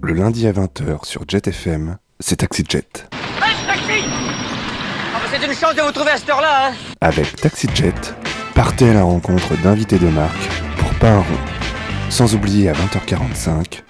Le 0.00 0.14
lundi 0.14 0.46
à 0.46 0.52
20h 0.52 1.04
sur 1.04 1.24
Jet 1.28 1.48
FM, 1.48 1.98
c'est 2.20 2.36
Taxi 2.36 2.64
Jet. 2.68 3.08
taxi 3.66 4.04
ah, 5.14 5.18
C'est 5.30 5.44
une 5.44 5.52
chance 5.52 5.74
de 5.74 5.82
vous 5.82 5.90
trouver 5.90 6.12
à 6.12 6.16
cette 6.16 6.30
heure-là, 6.30 6.68
hein 6.68 6.74
Avec 7.00 7.34
Taxi 7.36 7.66
Jet, 7.74 8.14
partez 8.54 8.90
à 8.90 8.94
la 8.94 9.02
rencontre 9.02 9.56
d'invités 9.60 9.98
de 9.98 10.06
marque 10.08 10.48
pour 10.78 10.94
pas 11.00 11.10
un 11.10 11.18
rond. 11.18 11.24
Sans 12.10 12.34
oublier 12.34 12.68
à 12.68 12.74
20h45. 12.74 13.82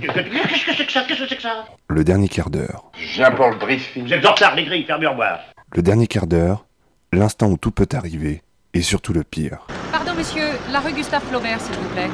Qu'est-ce 0.00 0.66
que 0.66 0.74
c'est? 0.76 0.86
Que 0.86 0.92
ça? 0.92 1.04
Qu'est-ce 1.06 1.20
que 1.20 1.28
c'est 1.28 1.36
que 1.36 1.42
ça? 1.42 1.64
Le 1.88 2.02
dernier 2.02 2.28
quart 2.28 2.50
d'heure. 2.50 2.90
J'ai 2.98 3.24
pour 3.36 3.48
le 3.48 3.56
briefing. 3.56 4.06
J'ai 4.08 4.16
besoin 4.16 4.34
de 4.34 4.38
ça, 4.38 4.54
les 4.56 4.64
grilles, 4.64 4.84
ferme 4.84 5.04
voir. 5.14 5.38
Le 5.74 5.82
dernier 5.82 6.08
quart 6.08 6.26
d'heure, 6.26 6.66
l'instant 7.12 7.46
où 7.46 7.56
tout 7.56 7.70
peut 7.70 7.88
arriver, 7.92 8.42
et 8.74 8.82
surtout 8.82 9.12
le 9.12 9.22
pire. 9.22 9.66
Pardon, 9.92 10.12
monsieur, 10.18 10.48
la 10.72 10.80
rue 10.80 10.92
Gustave 10.92 11.22
Flaubert, 11.28 11.60
s'il 11.60 11.74
vous 11.76 11.88
plaît. 11.90 12.10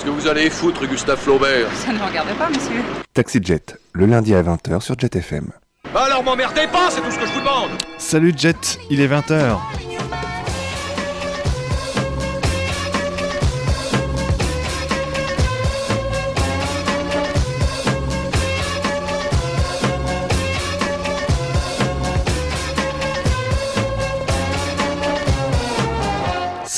Qu'est-ce 0.00 0.12
que 0.12 0.18
vous 0.18 0.28
allez 0.28 0.48
foutre, 0.48 0.86
Gustave 0.86 1.18
Flaubert? 1.18 1.70
Ça 1.74 1.92
ne 1.92 1.98
me 1.98 2.04
regarde 2.04 2.30
pas, 2.38 2.48
monsieur. 2.48 2.80
Taxi 3.12 3.38
Jet, 3.42 3.78
le 3.92 4.06
lundi 4.06 4.34
à 4.34 4.42
20h 4.42 4.80
sur 4.80 4.98
Jet 4.98 5.14
FM. 5.14 5.50
Alors 5.94 6.24
m'emmerdez 6.24 6.66
pas, 6.72 6.88
c'est 6.88 7.02
tout 7.02 7.10
ce 7.10 7.18
que 7.18 7.26
je 7.26 7.32
vous 7.32 7.40
demande 7.40 7.68
Salut 7.98 8.32
Jet, 8.34 8.78
il 8.88 9.02
est 9.02 9.08
20h. 9.08 9.58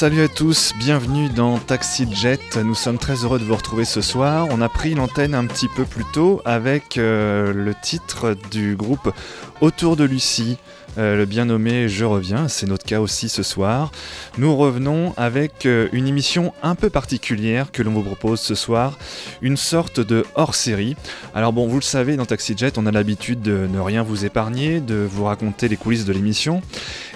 Salut 0.02 0.22
à 0.22 0.26
tous, 0.26 0.72
bienvenue 0.80 1.28
dans 1.28 1.60
Taxi 1.60 2.12
Jet. 2.12 2.56
Nous 2.56 2.74
sommes 2.74 2.98
très 2.98 3.22
heureux 3.22 3.38
de 3.38 3.44
vous 3.44 3.54
retrouver 3.54 3.84
ce 3.84 4.00
soir. 4.00 4.48
On 4.50 4.60
a 4.60 4.68
pris 4.68 4.96
l'antenne 4.96 5.32
un 5.32 5.46
petit 5.46 5.68
peu 5.68 5.84
plus 5.84 6.02
tôt 6.12 6.42
avec 6.44 6.98
euh, 6.98 7.52
le 7.52 7.72
titre 7.72 8.34
du 8.50 8.74
groupe 8.74 9.14
Autour 9.60 9.94
de 9.94 10.02
Lucie. 10.02 10.58
Euh, 10.98 11.16
le 11.16 11.24
bien 11.24 11.46
nommé 11.46 11.88
Je 11.88 12.04
reviens, 12.04 12.48
c'est 12.48 12.66
notre 12.66 12.84
cas 12.84 13.00
aussi 13.00 13.28
ce 13.28 13.42
soir. 13.42 13.92
Nous 14.36 14.54
revenons 14.54 15.14
avec 15.16 15.64
euh, 15.64 15.88
une 15.92 16.06
émission 16.06 16.52
un 16.62 16.74
peu 16.74 16.90
particulière 16.90 17.72
que 17.72 17.82
l'on 17.82 17.92
vous 17.92 18.02
propose 18.02 18.40
ce 18.40 18.54
soir, 18.54 18.98
une 19.40 19.56
sorte 19.56 20.00
de 20.00 20.24
hors-série. 20.34 20.96
Alors 21.34 21.52
bon, 21.52 21.66
vous 21.66 21.76
le 21.76 21.82
savez, 21.82 22.16
dans 22.16 22.26
Taxi 22.26 22.54
Jet, 22.56 22.76
on 22.76 22.86
a 22.86 22.90
l'habitude 22.90 23.40
de 23.40 23.66
ne 23.66 23.80
rien 23.80 24.02
vous 24.02 24.26
épargner, 24.26 24.80
de 24.80 24.96
vous 24.96 25.24
raconter 25.24 25.68
les 25.68 25.76
coulisses 25.76 26.04
de 26.04 26.12
l'émission. 26.12 26.60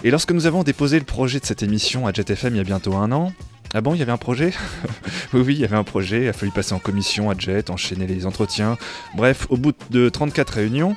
Et 0.05 0.11
lorsque 0.11 0.33
nous 0.33 0.47
avons 0.47 0.63
déposé 0.63 0.99
le 0.99 1.05
projet 1.05 1.39
de 1.39 1.45
cette 1.45 1.63
émission 1.63 2.07
à 2.07 2.13
Jet 2.13 2.31
FM 2.31 2.55
il 2.55 2.59
y 2.59 2.61
a 2.61 2.65
bientôt 2.65 2.95
un 2.95 3.13
an, 3.13 3.33
ah 3.77 3.83
bon, 3.83 3.93
il 3.93 3.99
y 3.99 4.03
avait 4.03 4.13
un 4.13 4.17
projet 4.17 4.53
Oui, 5.35 5.43
oui, 5.45 5.55
il 5.55 5.61
y 5.61 5.65
avait 5.65 5.77
un 5.77 5.85
projet, 5.85 6.23
il 6.23 6.29
a 6.29 6.33
fallu 6.33 6.51
passer 6.51 6.73
en 6.73 6.79
commission 6.79 7.29
à 7.29 7.35
Jet, 7.37 7.69
enchaîner 7.69 8.07
les 8.07 8.25
entretiens. 8.25 8.79
Bref, 9.15 9.47
au 9.51 9.59
bout 9.59 9.75
de 9.91 10.09
34 10.09 10.49
réunions, 10.55 10.97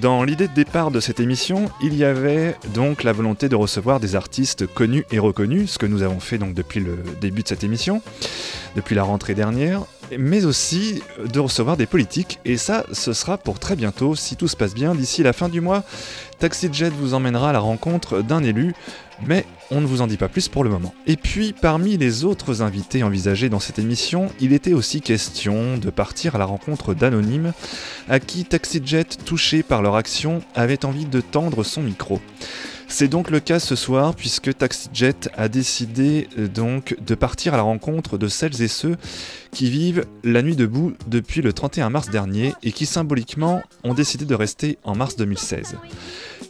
dans 0.00 0.24
l'idée 0.24 0.48
de 0.48 0.52
départ 0.54 0.90
de 0.90 0.98
cette 0.98 1.20
émission, 1.20 1.70
il 1.80 1.94
y 1.94 2.02
avait 2.02 2.56
donc 2.74 3.04
la 3.04 3.12
volonté 3.12 3.48
de 3.48 3.54
recevoir 3.54 4.00
des 4.00 4.16
artistes 4.16 4.66
connus 4.66 5.04
et 5.12 5.20
reconnus, 5.20 5.70
ce 5.70 5.78
que 5.78 5.86
nous 5.86 6.02
avons 6.02 6.18
fait 6.18 6.38
donc 6.38 6.54
depuis 6.54 6.80
le 6.80 6.98
début 7.20 7.44
de 7.44 7.48
cette 7.48 7.62
émission, 7.62 8.02
depuis 8.74 8.96
la 8.96 9.04
rentrée 9.04 9.34
dernière, 9.34 9.82
mais 10.16 10.44
aussi 10.44 11.02
de 11.32 11.40
recevoir 11.40 11.76
des 11.76 11.86
politiques, 11.86 12.38
et 12.44 12.56
ça, 12.56 12.84
ce 12.92 13.12
sera 13.12 13.38
pour 13.38 13.58
très 13.58 13.76
bientôt, 13.76 14.14
si 14.14 14.36
tout 14.36 14.48
se 14.48 14.56
passe 14.56 14.74
bien, 14.74 14.94
d'ici 14.94 15.22
la 15.22 15.32
fin 15.32 15.48
du 15.48 15.60
mois. 15.60 15.84
Taxi 16.38 16.68
Jet 16.72 16.90
vous 16.90 17.14
emmènera 17.14 17.50
à 17.50 17.52
la 17.52 17.58
rencontre 17.58 18.22
d'un 18.22 18.42
élu, 18.42 18.74
mais 19.26 19.44
on 19.70 19.80
ne 19.80 19.86
vous 19.86 20.00
en 20.00 20.06
dit 20.06 20.16
pas 20.16 20.28
plus 20.28 20.48
pour 20.48 20.64
le 20.64 20.70
moment. 20.70 20.94
Et 21.06 21.16
puis, 21.16 21.52
parmi 21.52 21.96
les 21.96 22.24
autres 22.24 22.62
invités 22.62 23.02
envisagés 23.02 23.48
dans 23.48 23.60
cette 23.60 23.78
émission, 23.78 24.30
il 24.40 24.52
était 24.52 24.72
aussi 24.72 25.00
question 25.00 25.76
de 25.76 25.90
partir 25.90 26.36
à 26.36 26.38
la 26.38 26.44
rencontre 26.44 26.94
d'anonymes 26.94 27.52
à 28.08 28.20
qui 28.20 28.44
Taxi 28.44 28.80
Jet, 28.84 29.18
touché 29.24 29.62
par 29.62 29.82
leur 29.82 29.96
action, 29.96 30.42
avait 30.54 30.84
envie 30.84 31.06
de 31.06 31.20
tendre 31.20 31.64
son 31.64 31.82
micro. 31.82 32.20
C'est 32.90 33.08
donc 33.08 33.30
le 33.30 33.38
cas 33.38 33.60
ce 33.60 33.76
soir 33.76 34.14
puisque 34.14 34.56
TaxiJet 34.56 35.30
a 35.36 35.48
décidé 35.48 36.26
donc 36.54 36.96
de 37.04 37.14
partir 37.14 37.52
à 37.52 37.58
la 37.58 37.62
rencontre 37.62 38.16
de 38.16 38.28
celles 38.28 38.62
et 38.62 38.68
ceux 38.68 38.96
qui 39.52 39.70
vivent 39.70 40.06
la 40.24 40.42
nuit 40.42 40.56
debout 40.56 40.94
depuis 41.06 41.42
le 41.42 41.52
31 41.52 41.90
mars 41.90 42.08
dernier 42.08 42.54
et 42.62 42.72
qui 42.72 42.86
symboliquement 42.86 43.62
ont 43.84 43.94
décidé 43.94 44.24
de 44.24 44.34
rester 44.34 44.78
en 44.84 44.96
mars 44.96 45.16
2016. 45.16 45.76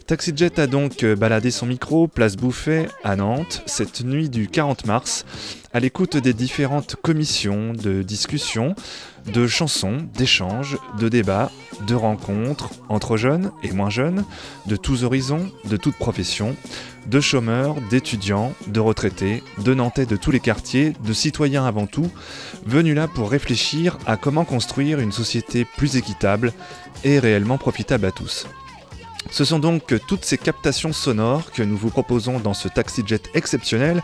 TaxiJet 0.07 0.59
a 0.59 0.65
donc 0.65 1.05
baladé 1.05 1.51
son 1.51 1.67
micro 1.67 2.07
place 2.07 2.35
Bouffet 2.35 2.87
à 3.03 3.15
Nantes 3.15 3.61
cette 3.67 4.01
nuit 4.01 4.29
du 4.29 4.47
40 4.47 4.85
mars 4.87 5.25
à 5.73 5.79
l'écoute 5.79 6.17
des 6.17 6.33
différentes 6.33 6.95
commissions 6.95 7.73
de 7.73 8.01
discussion, 8.01 8.75
de 9.25 9.47
chansons, 9.47 9.97
d'échanges, 10.15 10.77
de 10.99 11.09
débats, 11.09 11.51
de 11.87 11.95
rencontres 11.95 12.71
entre 12.89 13.17
jeunes 13.17 13.51
et 13.63 13.71
moins 13.71 13.89
jeunes, 13.89 14.25
de 14.65 14.75
tous 14.75 15.03
horizons, 15.03 15.49
de 15.65 15.77
toutes 15.77 15.97
professions, 15.97 16.55
de 17.07 17.19
chômeurs, 17.19 17.75
d'étudiants, 17.89 18.53
de 18.67 18.79
retraités, 18.79 19.43
de 19.63 19.73
Nantais 19.73 20.05
de 20.05 20.15
tous 20.15 20.31
les 20.31 20.39
quartiers, 20.39 20.93
de 21.03 21.13
citoyens 21.13 21.65
avant 21.65 21.87
tout, 21.87 22.09
venus 22.65 22.95
là 22.95 23.07
pour 23.07 23.31
réfléchir 23.31 23.97
à 24.05 24.17
comment 24.17 24.45
construire 24.45 24.99
une 24.99 25.11
société 25.11 25.65
plus 25.65 25.95
équitable 25.95 26.53
et 27.03 27.19
réellement 27.19 27.57
profitable 27.57 28.05
à 28.05 28.11
tous. 28.11 28.47
Ce 29.31 29.45
sont 29.45 29.59
donc 29.59 29.93
toutes 30.07 30.25
ces 30.25 30.37
captations 30.37 30.93
sonores 30.93 31.51
que 31.51 31.61
nous 31.61 31.77
vous 31.77 31.89
proposons 31.89 32.39
dans 32.39 32.53
ce 32.53 32.67
taxi 32.67 33.03
jet 33.05 33.29
exceptionnel 33.33 34.01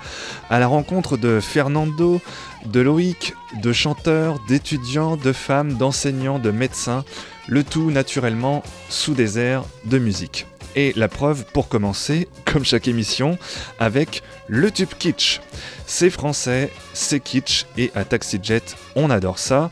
à 0.49 0.59
la 0.59 0.67
rencontre 0.67 1.17
de 1.17 1.39
Fernando, 1.39 2.21
de 2.65 2.79
Loïc, 2.79 3.33
de 3.61 3.73
chanteurs, 3.73 4.39
d'étudiants, 4.47 5.17
de 5.17 5.31
femmes, 5.31 5.73
d'enseignants, 5.73 6.37
de 6.37 6.51
médecins, 6.51 7.03
le 7.47 7.63
tout 7.63 7.91
naturellement 7.91 8.63
sous 8.89 9.13
des 9.13 9.39
airs 9.39 9.63
de 9.85 9.97
musique. 9.97 10.45
Et 10.75 10.93
la 10.95 11.07
preuve 11.07 11.45
pour 11.53 11.69
commencer, 11.69 12.27
comme 12.45 12.65
chaque 12.65 12.87
émission, 12.87 13.37
avec 13.79 14.21
le 14.47 14.69
tube 14.69 14.93
kitsch. 14.99 15.39
C'est 15.87 16.09
français, 16.09 16.71
c'est 16.93 17.19
kitsch 17.19 17.65
et 17.77 17.91
à 17.95 18.03
Taxi 18.03 18.39
Jet, 18.43 18.75
on 18.95 19.09
adore 19.09 19.39
ça. 19.39 19.69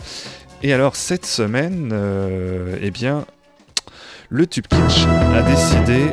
Et 0.64 0.72
alors 0.74 0.96
cette 0.96 1.26
semaine, 1.26 1.90
euh, 1.92 2.78
eh 2.82 2.90
bien, 2.90 3.26
le 4.34 4.48
Tube 4.48 4.66
Kitsch 4.66 5.06
a 5.36 5.44
décidé 5.44 6.08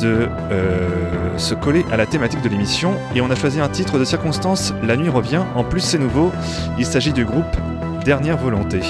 de 0.00 0.28
euh, 0.50 1.36
se 1.36 1.54
coller 1.54 1.84
à 1.92 1.98
la 1.98 2.06
thématique 2.06 2.40
de 2.40 2.48
l'émission 2.48 2.94
et 3.14 3.20
on 3.20 3.30
a 3.30 3.34
choisi 3.34 3.60
un 3.60 3.68
titre 3.68 3.98
de 3.98 4.04
circonstance, 4.06 4.72
La 4.82 4.96
nuit 4.96 5.10
revient, 5.10 5.42
en 5.54 5.62
plus 5.62 5.80
c'est 5.80 5.98
nouveau, 5.98 6.32
il 6.78 6.86
s'agit 6.86 7.12
du 7.12 7.26
groupe 7.26 7.44
Dernière 8.02 8.38
Volonté. 8.38 8.80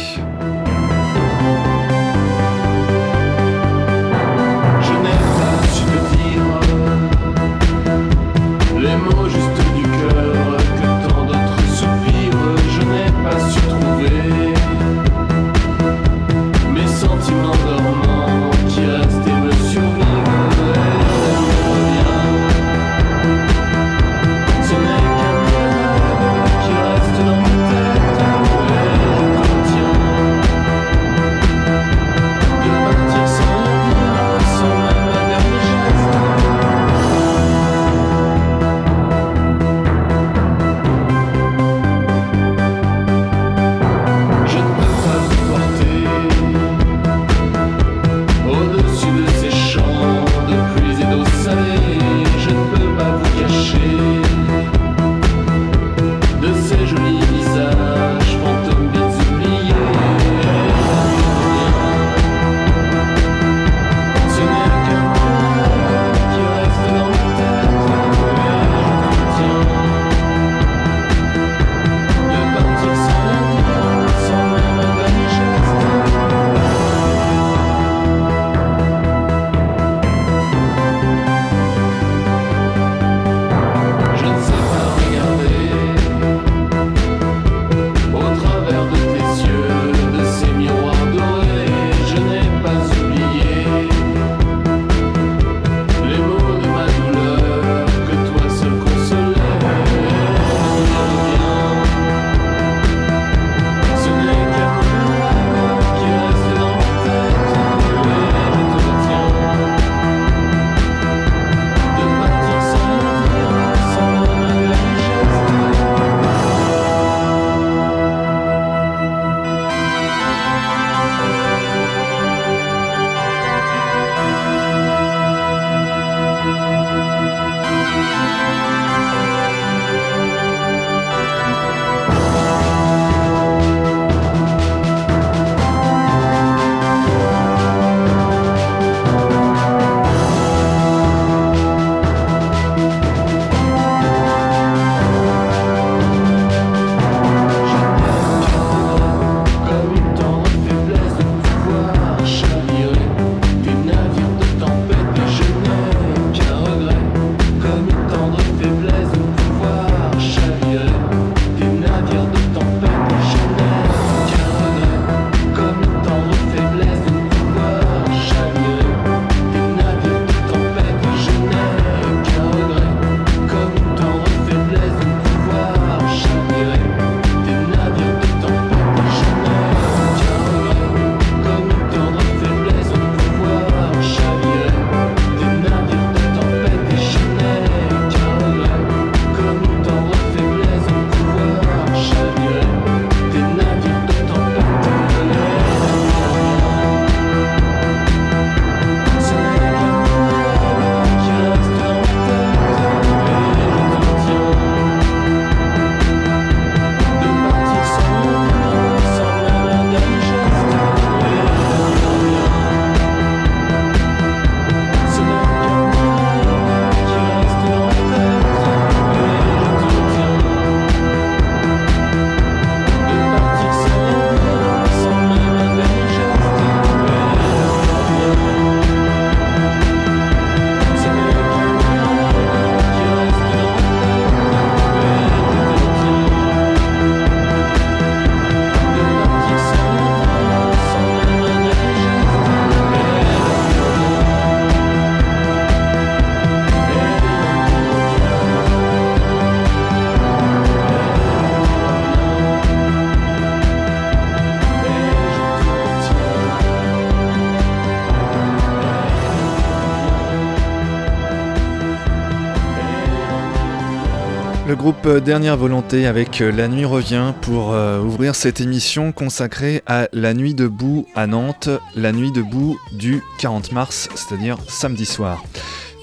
Dernière 264.94 265.56
Volonté 265.56 266.06
avec 266.06 266.38
La 266.38 266.68
Nuit 266.68 266.84
revient 266.84 267.34
pour 267.40 267.72
euh, 267.72 268.00
ouvrir 268.00 268.36
cette 268.36 268.60
émission 268.60 269.10
consacrée 269.10 269.82
à 269.84 270.06
la 270.12 270.32
Nuit 270.32 270.54
debout 270.54 271.06
à 271.16 271.26
Nantes, 271.26 271.68
la 271.96 272.12
Nuit 272.12 272.30
debout 272.30 272.78
du 272.92 273.20
40 273.40 273.72
mars, 273.72 274.08
c'est-à-dire 274.14 274.58
samedi 274.68 275.04
soir. 275.04 275.42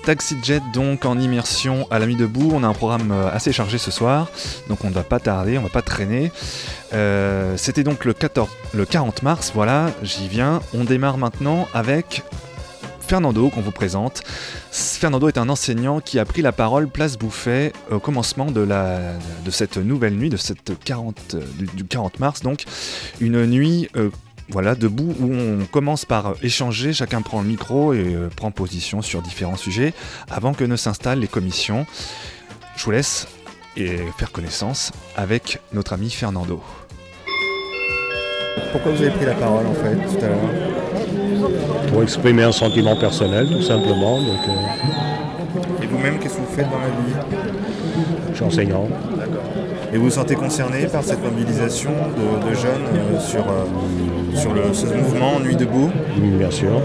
Taxi 0.04 0.36
Jet 0.44 0.62
donc 0.74 1.06
en 1.06 1.18
immersion 1.18 1.88
à 1.92 2.00
la 2.00 2.08
Nuit 2.08 2.18
debout, 2.18 2.52
on 2.54 2.62
a 2.62 2.68
un 2.68 2.74
programme 2.74 3.14
euh, 3.14 3.32
assez 3.32 3.54
chargé 3.54 3.78
ce 3.78 3.90
soir, 3.90 4.28
donc 4.68 4.84
on 4.84 4.90
ne 4.90 4.94
va 4.94 5.04
pas 5.04 5.22
tarder, 5.22 5.58
on 5.58 5.62
ne 5.62 5.68
va 5.68 5.72
pas 5.72 5.82
traîner. 5.82 6.34
Euh, 6.94 7.56
C'était 7.56 7.84
donc 7.84 8.04
le, 8.04 8.14
14, 8.14 8.50
le 8.74 8.86
40 8.86 9.24
mars, 9.24 9.54
voilà, 9.56 9.92
j'y 10.02 10.28
viens. 10.28 10.60
On 10.74 10.84
démarre 10.84 11.18
maintenant 11.18 11.70
avec 11.74 12.24
Fernando 13.14 13.52
qu'on 13.52 13.62
vous 13.62 13.70
présente. 13.70 14.24
Fernando 14.72 15.28
est 15.28 15.38
un 15.38 15.48
enseignant 15.48 16.00
qui 16.00 16.18
a 16.18 16.26
pris 16.26 16.42
la 16.42 16.52
parole 16.52 16.88
place 16.88 17.16
Bouffet 17.16 17.72
au 17.92 18.00
commencement 18.00 18.50
de, 18.50 18.62
la, 18.62 19.14
de 19.46 19.52
cette 19.52 19.78
nouvelle 19.78 20.16
nuit, 20.16 20.32
de 20.32 20.38
cette 20.38 20.72
40, 20.84 21.36
du, 21.60 21.68
du 21.68 21.86
40 21.86 22.20
mars, 22.20 22.42
donc 22.42 22.64
une 23.22 23.46
nuit 23.46 23.88
euh, 23.98 24.10
voilà, 24.50 24.74
debout 24.74 25.14
où 25.20 25.32
on 25.32 25.64
commence 25.66 26.06
par 26.06 26.34
échanger, 26.42 26.92
chacun 26.92 27.22
prend 27.22 27.44
le 27.44 27.48
micro 27.48 27.94
et 27.94 28.16
euh, 28.16 28.30
prend 28.36 28.50
position 28.50 29.04
sur 29.04 29.22
différents 29.22 29.58
sujets 29.58 29.94
avant 30.32 30.56
que 30.56 30.64
ne 30.64 30.76
s'installent 30.76 31.20
les 31.20 31.28
commissions. 31.28 31.86
Je 32.76 32.84
vous 32.84 32.90
laisse 32.90 33.28
et 33.78 33.98
faire 34.18 34.32
connaissance 34.32 34.92
avec 35.16 35.60
notre 35.72 35.94
ami 35.94 36.10
Fernando. 36.10 36.64
Pourquoi 38.72 38.92
vous 38.92 39.04
avez 39.04 39.12
pris 39.12 39.26
la 39.26 39.36
parole 39.36 39.68
en 39.68 39.76
fait 39.76 40.18
tout 40.18 40.26
à 40.26 40.30
l'heure? 40.30 41.03
Pour 41.90 42.04
exprimer 42.04 42.44
un 42.44 42.52
sentiment 42.52 42.96
personnel 42.96 43.48
tout 43.48 43.62
simplement. 43.62 44.18
Donc, 44.18 44.40
euh, 44.48 45.84
Et 45.84 45.88
vous-même, 45.88 46.20
qu'est-ce 46.20 46.36
que 46.36 46.40
vous 46.42 46.56
faites 46.56 46.70
dans 46.70 46.80
la 46.80 46.88
vie? 46.88 47.14
Je 48.32 48.36
suis 48.36 48.46
enseignant. 48.46 48.88
Et 49.94 49.98
vous 49.98 50.06
vous 50.06 50.10
sentez 50.10 50.36
concerné 50.36 50.88
par 50.88 51.04
cette 51.04 51.24
mobilisation 51.24 51.92
de, 51.92 52.50
de 52.50 52.56
jeunes 52.56 52.88
euh, 52.96 53.20
sur, 53.20 53.42
euh, 53.42 54.36
sur 54.36 54.54
le, 54.54 54.74
ce 54.74 54.88
mouvement 54.88 55.40
Nuit 55.40 55.56
debout? 55.56 55.92
Bien 56.18 56.50
sûr. 56.50 56.82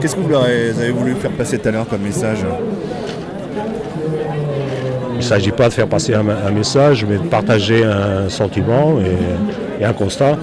Qu'est-ce 0.00 0.14
que 0.14 0.20
vous 0.20 0.28
leur 0.28 0.44
avez, 0.44 0.70
vous 0.70 0.80
avez 0.80 0.90
voulu 0.92 1.14
faire 1.14 1.32
passer 1.32 1.58
tout 1.58 1.68
à 1.68 1.72
l'heure 1.72 1.88
comme 1.88 2.02
message? 2.02 2.44
Il 5.12 5.16
ne 5.18 5.22
s'agit 5.22 5.52
pas 5.52 5.68
de 5.68 5.72
faire 5.72 5.88
passer 5.88 6.14
un, 6.14 6.28
un 6.28 6.50
message, 6.50 7.06
mais 7.08 7.16
de 7.16 7.28
partager 7.28 7.82
un 7.84 8.28
sentiment 8.28 8.98
et, 9.00 9.82
et 9.82 9.84
un 9.84 9.92
constat. 9.92 10.36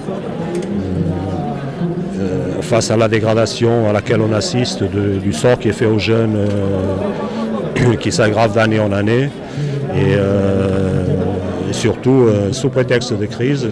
Face 2.62 2.90
à 2.90 2.96
la 2.96 3.06
dégradation 3.08 3.88
à 3.88 3.92
laquelle 3.92 4.20
on 4.20 4.32
assiste 4.32 4.82
du 4.84 5.32
sort 5.32 5.58
qui 5.58 5.68
est 5.68 5.72
fait 5.72 5.86
aux 5.86 5.98
jeunes, 5.98 6.36
euh, 6.36 7.94
qui 8.00 8.12
s'aggrave 8.12 8.54
d'année 8.54 8.78
en 8.80 8.92
année, 8.92 9.28
et, 9.94 10.14
euh, 10.14 11.04
surtout 11.72 12.22
euh, 12.22 12.52
sous 12.52 12.70
prétexte 12.70 13.18
de 13.18 13.26
crise, 13.26 13.70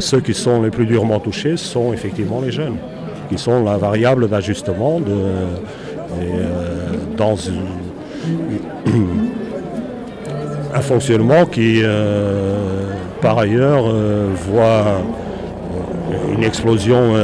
ceux 0.00 0.20
qui 0.20 0.34
sont 0.34 0.60
les 0.62 0.70
plus 0.70 0.84
durement 0.84 1.18
touchés 1.18 1.56
sont 1.56 1.94
effectivement 1.94 2.42
les 2.42 2.52
jeunes, 2.52 2.76
qui 3.30 3.38
sont 3.38 3.64
la 3.64 3.78
variable 3.78 4.28
d'ajustement 4.28 5.00
dans 7.16 7.36
un 10.74 10.80
fonctionnement 10.80 11.46
qui, 11.46 11.82
par 13.22 13.38
ailleurs, 13.38 13.84
voit 14.50 15.00
une 16.36 16.44
explosion 16.44 17.14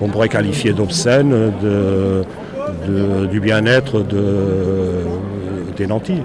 qu'on 0.00 0.08
pourrait 0.08 0.28
qualifier 0.28 0.72
d'obscène 0.72 1.52
de, 1.62 2.24
de- 2.88 3.26
du 3.26 3.38
bien-être 3.38 4.00
de- 4.00 5.04
des 5.76 5.86
nantis. 5.86 6.22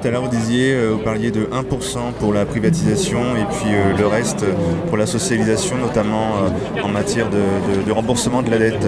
Tout 0.00 0.08
à 0.08 0.10
l'heure, 0.10 0.22
vous 0.22 0.28
disiez, 0.28 0.72
euh, 0.72 0.90
vous 0.92 0.98
parliez 0.98 1.30
de 1.30 1.42
1% 1.52 2.12
pour 2.18 2.32
la 2.32 2.46
privatisation 2.46 3.18
et 3.36 3.44
puis 3.52 3.70
euh, 3.74 3.92
le 3.98 4.06
reste 4.06 4.42
euh, 4.44 4.52
pour 4.88 4.96
la 4.96 5.04
socialisation, 5.06 5.76
notamment 5.76 6.28
euh, 6.76 6.82
en 6.82 6.88
matière 6.88 7.26
de, 7.28 7.92
remboursement 7.92 8.40
de 8.42 8.50
la 8.50 8.58
dette. 8.58 8.86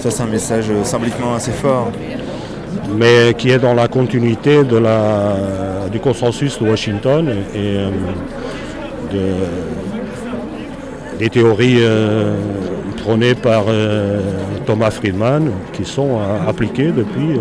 Ça, 0.00 0.10
c'est 0.10 0.22
un 0.22 0.26
message 0.26 0.70
symboliquement 0.84 1.34
assez 1.34 1.52
fort. 1.52 1.90
mais 2.96 3.34
qui 3.36 3.50
est 3.50 3.58
dans 3.58 3.74
la 3.74 3.86
continuité 3.88 4.64
de 4.64 4.78
la, 4.78 5.36
du 5.92 6.00
consensus 6.00 6.58
de 6.58 6.68
Washington 6.70 7.28
et 7.54 7.76
euh, 7.76 7.90
de- 9.12 11.18
des 11.18 11.28
théories 11.28 11.78
euh, 11.80 12.34
par 13.42 13.64
euh, 13.68 14.20
Thomas 14.66 14.90
Friedman 14.90 15.50
qui 15.72 15.84
sont 15.84 16.18
euh, 16.18 16.48
appliquées 16.48 16.92
depuis 16.92 17.38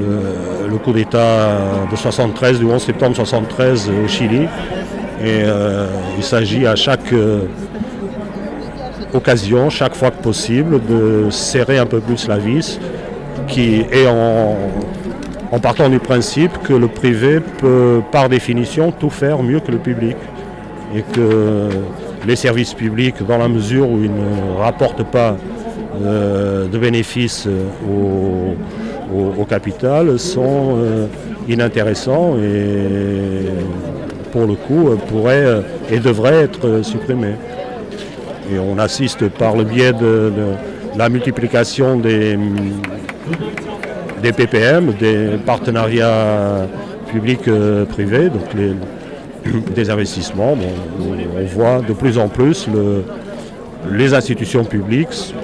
euh, 0.00 0.68
le, 0.70 0.76
coup 0.78 0.92
d'État 0.92 1.58
de 1.90 1.96
73, 1.96 2.58
du 2.58 2.64
11 2.64 2.82
septembre 2.82 3.14
73 3.14 3.90
au 3.90 4.08
Chili. 4.08 4.46
Et 5.22 5.42
il 6.18 6.22
s'agit 6.22 6.66
à 6.66 6.76
chaque 6.76 7.14
occasion, 9.14 9.70
chaque 9.70 9.94
fois 9.94 10.10
que 10.10 10.22
possible, 10.22 10.80
de 10.86 11.30
serrer 11.30 11.78
un 11.78 11.86
peu 11.86 12.00
plus 12.00 12.28
la 12.28 12.36
vis 12.36 12.78
qui 13.48 13.86
est 13.90 14.06
en, 14.06 14.56
en 15.52 15.58
partant 15.58 15.88
du 15.88 15.98
principe 15.98 16.58
que 16.62 16.74
le 16.74 16.88
privé 16.88 17.40
peut 17.40 18.02
par 18.12 18.28
définition 18.28 18.92
tout 18.92 19.10
faire 19.10 19.42
mieux 19.42 19.60
que 19.60 19.72
le 19.72 19.78
public 19.78 20.16
et 20.94 21.02
que 21.02 21.70
les 22.26 22.36
services 22.36 22.74
publics, 22.74 23.16
dans 23.26 23.38
la 23.38 23.48
mesure 23.48 23.88
où 23.88 24.02
ils 24.02 24.10
ne 24.10 24.58
rapportent 24.58 25.08
pas 25.10 25.36
euh, 26.02 26.66
de 26.66 26.78
bénéfices 26.78 27.46
euh, 27.46 28.54
au, 29.38 29.44
capital, 29.44 30.18
sont 30.18 30.76
euh, 30.76 31.06
inintéressants 31.48 32.36
et 32.36 33.46
pour 34.32 34.46
le 34.46 34.54
coup 34.54 34.90
pourraient 35.08 35.62
et 35.90 36.00
devraient 36.00 36.42
être 36.42 36.82
supprimés. 36.82 37.36
Et 38.52 38.58
on 38.58 38.78
assiste 38.78 39.28
par 39.28 39.56
le 39.56 39.64
biais 39.64 39.92
de, 39.92 40.32
de 40.36 40.98
la 40.98 41.08
multiplication 41.08 41.96
des, 41.96 42.36
des 44.22 44.32
PPM, 44.32 44.92
des 44.98 45.38
partenariats 45.46 46.66
publics-privés, 47.12 48.28
donc 48.28 48.52
les, 48.54 48.72
des 49.74 49.90
investissements. 49.90 50.54
On, 50.54 51.46
voit 51.46 51.80
de 51.86 51.92
plus 51.92 52.18
en 52.18 52.28
plus 52.28 52.66
le- 52.66 53.04
les 53.92 54.14
institutions 54.14 54.64
publiques 54.64 55.34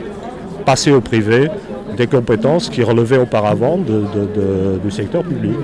passer 0.65 0.93
au 0.93 1.01
privé 1.01 1.49
des 1.97 2.07
compétences 2.07 2.69
qui 2.69 2.83
relevaient 2.83 3.19
auparavant 3.19 3.79
du 3.79 4.91
secteur 4.91 5.23
public. 5.23 5.57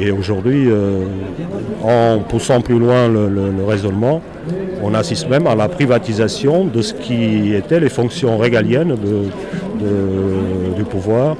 Et 0.00 0.12
aujourd'hui, 0.12 0.66
euh, 0.70 1.04
en 1.82 2.20
poussant 2.20 2.60
plus 2.60 2.78
loin 2.78 3.08
le, 3.08 3.64
raisonnement, 3.66 4.22
on 4.82 4.94
assiste 4.94 5.28
même 5.28 5.48
à 5.48 5.56
la 5.56 5.68
privatisation 5.68 6.64
de 6.64 6.82
ce 6.82 6.94
qui 6.94 7.52
étaient 7.54 7.80
les 7.80 7.88
fonctions 7.88 8.38
régaliennes 8.38 8.94
du 10.76 10.84
pouvoir, 10.84 11.36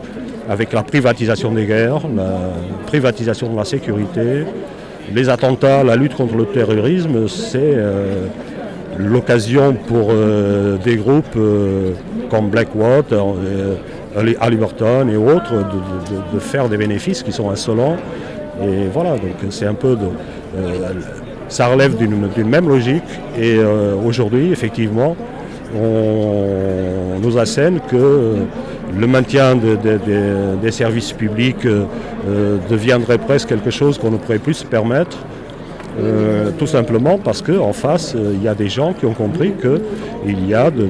avec 0.48 0.72
la 0.72 0.82
privatisation 0.82 1.52
des 1.52 1.66
guerres, 1.66 2.00
la 2.16 2.50
privatisation 2.86 3.52
de 3.52 3.56
la 3.56 3.64
sécurité, 3.64 4.44
les 5.14 5.28
attentats, 5.28 5.84
la 5.84 5.96
lutte 5.96 6.14
contre 6.14 6.36
le 6.36 6.44
terrorisme, 6.46 7.28
c'est 7.28 7.58
euh, 7.62 8.26
l'occasion 8.98 9.74
pour 9.74 10.08
euh, 10.10 10.76
des 10.78 10.96
groupes 10.96 11.24
euh, 11.36 11.92
comme 12.30 12.50
Blackwater, 12.50 13.24
Halliburton 14.40 15.08
et 15.08 15.16
autres 15.16 15.54
de, 16.32 16.38
faire 16.38 16.68
des 16.68 16.76
bénéfices 16.76 17.22
qui 17.22 17.32
sont 17.32 17.50
insolents. 17.50 17.96
Et 18.62 18.88
voilà, 18.92 19.12
donc 19.12 19.36
c'est 19.50 19.66
un 19.66 19.74
peu 19.74 19.96
ça 21.48 21.68
relève 21.68 21.96
d'une 21.96 22.48
même 22.48 22.68
logique. 22.68 23.04
Et 23.40 23.58
aujourd'hui, 24.04 24.50
effectivement, 24.50 25.16
on 25.74 27.18
nous 27.22 27.38
assène 27.38 27.80
que 27.88 28.34
le 28.96 29.06
maintien 29.06 29.54
de- 29.56 29.76
de- 29.76 29.98
de- 30.06 30.56
des 30.62 30.70
services 30.70 31.12
publics 31.12 31.64
euh, 31.66 31.84
euh, 32.28 32.56
deviendrait 32.70 33.18
presque 33.18 33.48
quelque 33.48 33.70
chose 33.70 33.98
qu'on 33.98 34.10
ne 34.10 34.16
pourrait 34.16 34.38
plus 34.38 34.54
se 34.54 34.64
permettre. 34.64 35.18
Euh, 36.00 36.50
tout 36.56 36.66
simplement 36.68 37.18
parce 37.18 37.42
qu'en 37.42 37.72
face, 37.72 38.14
il 38.14 38.40
y 38.42 38.46
a 38.46 38.54
des 38.54 38.68
gens 38.68 38.92
qui 38.92 39.04
ont 39.04 39.14
compris 39.14 39.52
qu'il 39.60 40.48
y 40.48 40.54
a 40.54 40.70
de, 40.70 40.86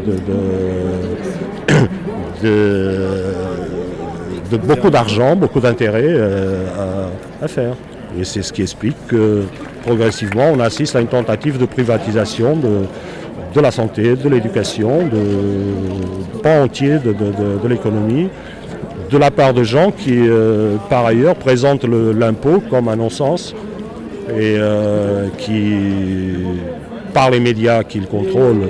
beaucoup 4.66 4.90
d'argent, 4.90 5.34
beaucoup 5.34 5.60
d'intérêt 5.60 6.14
à, 7.42 7.48
faire. 7.48 7.74
Et 8.18 8.24
c'est 8.24 8.42
ce 8.42 8.52
qui 8.52 8.60
explique 8.62 8.96
que 9.06 9.44
progressivement, 9.82 10.50
on 10.52 10.60
assiste 10.60 10.94
à 10.96 11.00
une 11.00 11.06
tentative 11.06 11.56
de 11.58 11.64
privatisation 11.66 12.54
de 13.54 13.60
la 13.60 13.70
santé, 13.70 14.14
de 14.14 14.28
l'éducation, 14.28 15.06
de 15.06 16.38
pas 16.42 16.60
entier 16.62 16.98
de, 16.98 17.12
de- 17.12 17.58
de- 17.62 17.68
l'économie, 17.68 18.28
de 19.10 19.18
la 19.18 19.30
part 19.30 19.54
de 19.54 19.62
gens 19.64 19.90
qui, 19.90 20.16
euh, 20.18 20.76
par 20.90 21.06
ailleurs, 21.06 21.34
présentent 21.34 21.84
l'impôt 21.84 22.62
comme 22.70 22.88
un 22.88 22.96
non-sens 22.96 23.54
et 24.30 24.56
euh, 24.58 25.28
qui, 25.38 25.72
par 27.14 27.30
les 27.30 27.40
médias 27.40 27.84
qu'ils 27.84 28.06
contrôlent, 28.06 28.68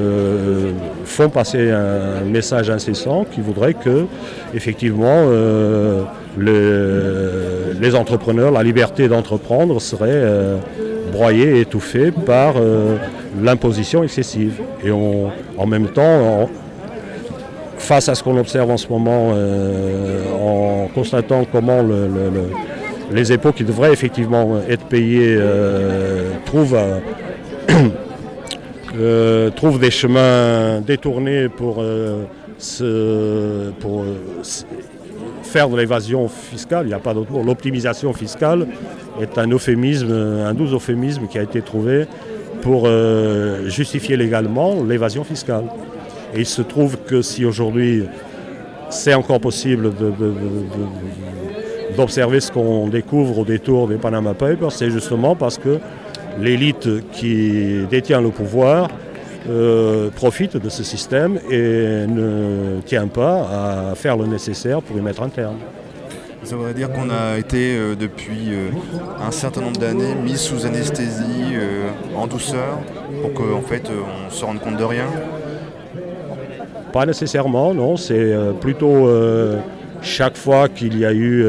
euh, 0.00 0.70
font 1.04 1.28
passer 1.28 1.70
un 1.70 2.24
message 2.24 2.70
incessant 2.70 3.26
qui 3.30 3.40
voudrait 3.40 3.74
que, 3.74 4.06
effectivement, 4.54 5.24
le- 6.38 7.74
les 7.80 7.94
entrepreneurs, 7.94 8.52
la 8.52 8.62
liberté 8.62 9.08
d'entreprendre 9.08 9.80
serait 9.80 10.22
broyée 11.12 11.60
étouffée 11.60 12.10
par 12.12 12.54
l'imposition 13.40 14.02
excessive. 14.04 14.60
Et 14.84 14.90
on- 14.90 15.30
en 15.58 15.66
même 15.66 15.88
temps, 15.88 16.48
face 17.78 18.08
à 18.08 18.14
ce 18.14 18.22
qu'on 18.22 18.36
observe 18.36 18.70
en 18.70 18.76
ce 18.76 18.88
moment, 18.88 19.32
euh, 19.34 20.22
en 20.40 20.88
constatant 20.94 21.44
comment 21.50 21.82
le- 21.82 22.06
le- 22.08 22.30
le- 22.30 22.50
les 23.14 23.32
impôts 23.32 23.52
qui 23.52 23.64
devraient 23.64 23.92
effectivement 23.92 24.56
être 24.68 24.84
payés 24.86 25.36
euh, 25.38 26.30
trouvent, 26.46 26.76
euh, 28.98 29.50
trouvent 29.56 29.80
des 29.80 29.90
chemins 29.90 30.80
détournés 30.80 31.48
pour, 31.48 31.82
se- 32.58 33.70
pour 33.80 34.04
faire 35.42 35.68
de 35.68 35.76
l'évasion 35.76 36.28
fiscale, 36.28 36.84
il 36.86 36.88
n'y 36.88 36.94
a 36.94 36.98
pas 36.98 37.12
d'autre 37.14 37.30
mot. 37.32 37.42
L'optimisation 37.42 38.12
fiscale 38.12 38.66
est 39.20 39.36
un 39.38 39.48
euphémisme, 39.50 40.12
un 40.46 40.54
doux 40.54 40.72
euphémisme 40.74 41.26
qui 41.26 41.38
a 41.38 41.42
été 41.42 41.60
trouvé 41.60 42.06
pour 42.62 42.84
euh, 42.86 43.68
justifier 43.68 44.16
légalement 44.16 44.82
l'évasion 44.82 45.24
fiscale. 45.24 45.64
Et 46.34 46.40
il 46.40 46.46
se 46.46 46.62
trouve 46.62 46.96
que 47.06 47.20
si 47.20 47.44
aujourd'hui 47.44 48.04
c'est 48.88 49.14
encore 49.14 49.40
possible 49.40 49.90
d'observer 51.96 52.40
ce 52.40 52.50
qu'on 52.50 52.88
découvre 52.88 53.40
au 53.40 53.44
détour 53.44 53.88
des 53.88 53.96
Panama 53.96 54.32
Papers, 54.32 54.72
c'est 54.72 54.90
justement 54.90 55.34
parce 55.34 55.58
que 55.58 55.78
l'élite 56.40 56.88
qui 57.12 57.84
détient 57.90 58.20
le 58.20 58.30
pouvoir 58.30 58.88
euh, 59.50 60.10
profite 60.10 60.56
de 60.56 60.68
ce 60.68 60.84
système 60.84 61.38
et 61.50 62.06
ne 62.06 62.80
tient 62.86 63.08
pas 63.08 63.90
à 63.90 63.94
faire 63.94 64.16
le 64.16 64.26
nécessaire 64.26 64.80
pour 64.80 64.96
y 64.96 65.00
mettre 65.00 65.22
un 65.22 65.28
terme. 65.28 65.56
Ça 66.44 66.56
voudrait 66.56 66.74
dire 66.74 66.90
qu'on 66.92 67.08
a 67.08 67.38
été 67.38 67.76
euh, 67.76 67.94
depuis 67.94 68.48
euh, 68.50 68.70
un 69.24 69.30
certain 69.30 69.60
nombre 69.60 69.78
d'années 69.78 70.14
mis 70.14 70.36
sous 70.36 70.66
anesthésie 70.66 71.54
euh, 71.54 71.88
en 72.16 72.26
douceur 72.26 72.80
pour 73.22 73.32
qu'en 73.32 73.60
fait 73.60 73.88
on 73.88 74.30
se 74.30 74.44
rende 74.44 74.58
compte 74.60 74.76
de 74.76 74.84
rien. 74.84 75.06
Pas 76.92 77.06
nécessairement, 77.06 77.72
non. 77.72 77.96
C'est 77.96 78.34
plutôt 78.60 79.08
chaque 80.02 80.36
fois 80.36 80.68
qu'il 80.68 80.98
y 80.98 81.06
a 81.06 81.12
eu 81.14 81.46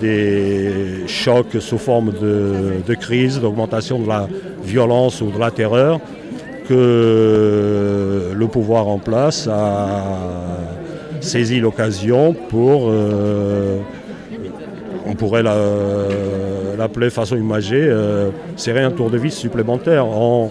des 0.00 1.06
chocs 1.06 1.60
sous 1.60 1.76
forme 1.76 2.10
de 2.12 2.94
crise, 2.94 3.38
d'augmentation 3.38 3.98
de 3.98 4.08
la 4.08 4.28
violence 4.62 5.20
ou 5.20 5.30
de 5.30 5.38
la 5.38 5.50
terreur, 5.50 6.00
que 6.66 8.32
le 8.34 8.46
pouvoir 8.46 8.88
en 8.88 8.98
place 8.98 9.46
a 9.46 10.65
saisi 11.26 11.60
l'occasion 11.60 12.34
pour, 12.48 12.86
euh, 12.88 13.78
on 15.06 15.14
pourrait 15.14 15.42
la- 15.42 15.56
l'appeler 16.78 17.10
façon 17.10 17.36
imagée, 17.36 17.82
euh, 17.88 18.30
serrer 18.56 18.82
un 18.82 18.90
tour 18.90 19.10
de 19.10 19.18
vis 19.18 19.32
supplémentaire. 19.34 20.06
En- 20.06 20.50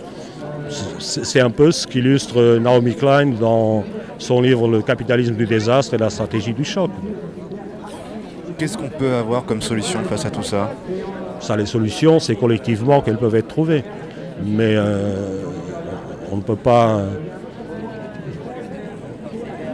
c'est 0.99 1.39
un 1.41 1.49
peu 1.51 1.71
ce 1.71 1.85
qu'illustre 1.87 2.57
Naomi 2.57 2.95
Klein 2.95 3.27
dans 3.39 3.83
son 4.17 4.41
livre 4.41 4.67
Le 4.67 4.81
capitalisme 4.81 5.35
du 5.35 5.45
désastre 5.45 5.93
et 5.93 5.97
la 5.97 6.09
stratégie 6.09 6.53
du 6.53 6.63
choc. 6.65 6.89
Qu'est-ce 8.57 8.77
qu'on 8.77 8.89
peut 8.89 9.13
avoir 9.13 9.45
comme 9.45 9.61
solution 9.61 9.99
face 10.09 10.25
à 10.25 10.29
tout 10.29 10.43
ça? 10.43 10.71
Ça, 11.39 11.55
les 11.57 11.65
solutions, 11.65 12.19
c'est 12.19 12.35
collectivement 12.35 13.01
qu'elles 13.01 13.17
peuvent 13.17 13.35
être 13.35 13.49
trouvées. 13.49 13.83
Mais 14.45 14.75
euh, 14.75 15.13
on 16.31 16.37
ne 16.37 16.41
peut 16.41 16.55
pas 16.55 17.01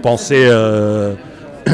penser 0.02 0.46
euh, 0.48 1.14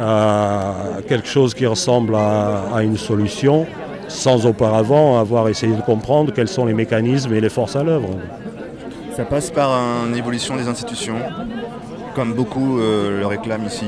à 0.00 0.74
quelque 1.08 1.28
chose 1.28 1.54
qui 1.54 1.66
ressemble 1.66 2.14
à, 2.14 2.64
à 2.74 2.82
une 2.82 2.96
solution 2.96 3.66
sans 4.08 4.46
auparavant 4.46 5.18
avoir 5.18 5.48
essayé 5.48 5.74
de 5.74 5.82
comprendre 5.82 6.32
quels 6.32 6.48
sont 6.48 6.64
les 6.64 6.74
mécanismes 6.74 7.34
et 7.34 7.40
les 7.40 7.48
forces 7.48 7.76
à 7.76 7.82
l'œuvre. 7.82 8.10
Ça 9.16 9.24
passe 9.24 9.50
par 9.50 9.70
une 10.06 10.16
évolution 10.16 10.56
des 10.56 10.68
institutions, 10.68 11.16
comme 12.14 12.34
beaucoup 12.34 12.78
euh, 12.78 13.20
le 13.20 13.26
réclament 13.26 13.66
ici. 13.66 13.86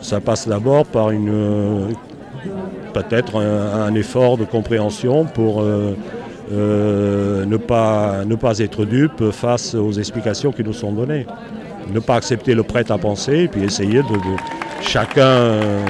Ça 0.00 0.20
passe 0.20 0.48
d'abord 0.48 0.86
par 0.86 1.10
une 1.10 1.30
euh, 1.30 1.88
peut-être 2.92 3.40
un, 3.40 3.84
un 3.84 3.94
effort 3.94 4.36
de 4.38 4.44
compréhension 4.44 5.24
pour 5.24 5.62
ne, 5.62 7.56
pas, 7.56 8.24
ne 8.24 8.34
pas 8.34 8.58
être 8.58 8.84
dupe 8.84 9.30
face 9.30 9.74
aux 9.74 9.92
explications 9.92 10.52
qui 10.52 10.64
nous 10.64 10.72
sont 10.72 10.92
données. 10.92 11.26
Ne 11.92 12.00
pas 12.00 12.14
accepter 12.16 12.54
le 12.54 12.62
prêt 12.62 12.90
à 12.90 12.98
penser 12.98 13.40
et 13.44 13.48
puis 13.48 13.62
essayer 13.64 14.02
de, 14.02 14.14
de- 14.26 14.38
chacun 14.80 15.26
euh, 15.26 15.80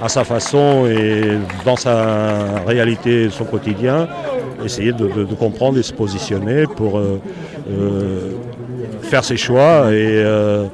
à 0.00 0.08
sa 0.08 0.24
façon 0.24 0.86
et 0.86 1.22
dans 1.64 1.76
sa 1.76 2.60
réalité, 2.66 3.28
son 3.30 3.44
quotidien, 3.44 4.08
essayer 4.64 4.92
de, 4.92 5.06
de- 5.08 5.24
de 5.24 5.34
comprendre 5.34 5.76
et 5.78 5.82
se 5.82 5.92
positionner 5.92 6.64
pour 6.76 6.98
euh, 6.98 7.20
euh, 7.70 8.30
faire 9.02 9.24
ses 9.24 9.36
choix 9.36 9.86
et 9.92 10.22
euh, 10.24 10.66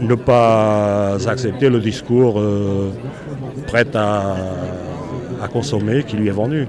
ne 0.00 0.14
pas 0.14 1.16
accepter 1.26 1.70
le 1.70 1.78
discours 1.80 2.42
prêt 3.66 3.86
à, 3.94 4.34
à 5.42 5.48
consommer 5.48 6.02
qui 6.02 6.16
lui 6.16 6.28
est 6.28 6.32
vendu. 6.42 6.66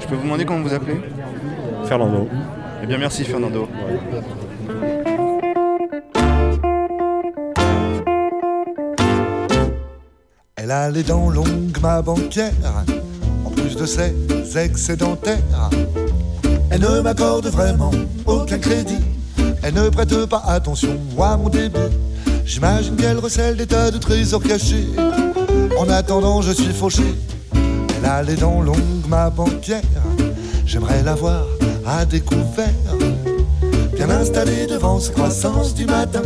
Je 0.00 0.06
peux 0.06 0.14
vous 0.14 0.22
demander 0.22 0.44
comment 0.44 0.62
vous 0.62 0.72
appelez? 0.74 1.00
Fernando. 1.84 2.28
Eh 2.82 2.86
bien 2.86 2.96
merci 2.98 3.24
Fernando. 3.24 3.68
Elle 10.70 10.76
a 10.76 10.88
les 10.88 11.02
dents 11.02 11.28
longues, 11.30 11.76
ma 11.82 12.00
banquière, 12.00 12.52
en 13.44 13.50
plus 13.50 13.74
de 13.74 13.84
ses 13.86 14.14
excédentaires. 14.56 15.42
Elle 16.70 16.82
ne 16.82 17.00
m'accorde 17.00 17.48
vraiment 17.48 17.90
aucun 18.24 18.58
crédit. 18.58 19.00
Elle 19.64 19.74
ne 19.74 19.88
prête 19.88 20.26
pas 20.26 20.44
attention 20.46 20.96
à 21.20 21.36
mon 21.36 21.48
débit. 21.48 21.76
J'imagine 22.44 22.94
qu'elle 22.94 23.18
recèle 23.18 23.56
des 23.56 23.66
tas 23.66 23.90
de 23.90 23.98
trésors 23.98 24.44
cachés. 24.44 24.86
En 25.76 25.88
attendant, 25.88 26.40
je 26.40 26.52
suis 26.52 26.72
fauché. 26.72 27.16
Elle 27.52 28.08
a 28.08 28.22
les 28.22 28.36
dents 28.36 28.60
longues, 28.60 29.08
ma 29.08 29.28
banquière. 29.28 29.82
J'aimerais 30.66 31.02
la 31.02 31.16
voir 31.16 31.46
à 31.84 32.04
découvert. 32.04 32.70
Bien 33.96 34.08
installée 34.08 34.68
devant 34.68 35.00
ses 35.00 35.10
croissances 35.10 35.74
du 35.74 35.86
matin. 35.86 36.22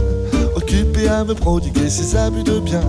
Occupée 0.66 1.08
à 1.08 1.24
me 1.24 1.34
prodiguer 1.34 1.90
ses 1.90 2.16
abus 2.16 2.42
de 2.42 2.58
bien. 2.58 2.80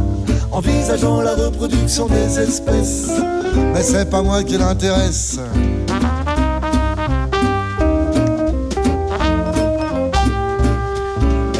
Envisageant 0.49 1.19
la 1.19 1.35
reproduction 1.35 2.07
des 2.07 2.39
espèces. 2.39 3.11
Mais 3.73 3.81
c'est 3.83 4.09
pas 4.09 4.21
moi 4.21 4.43
qui 4.43 4.57
l'intéresse. 4.57 5.39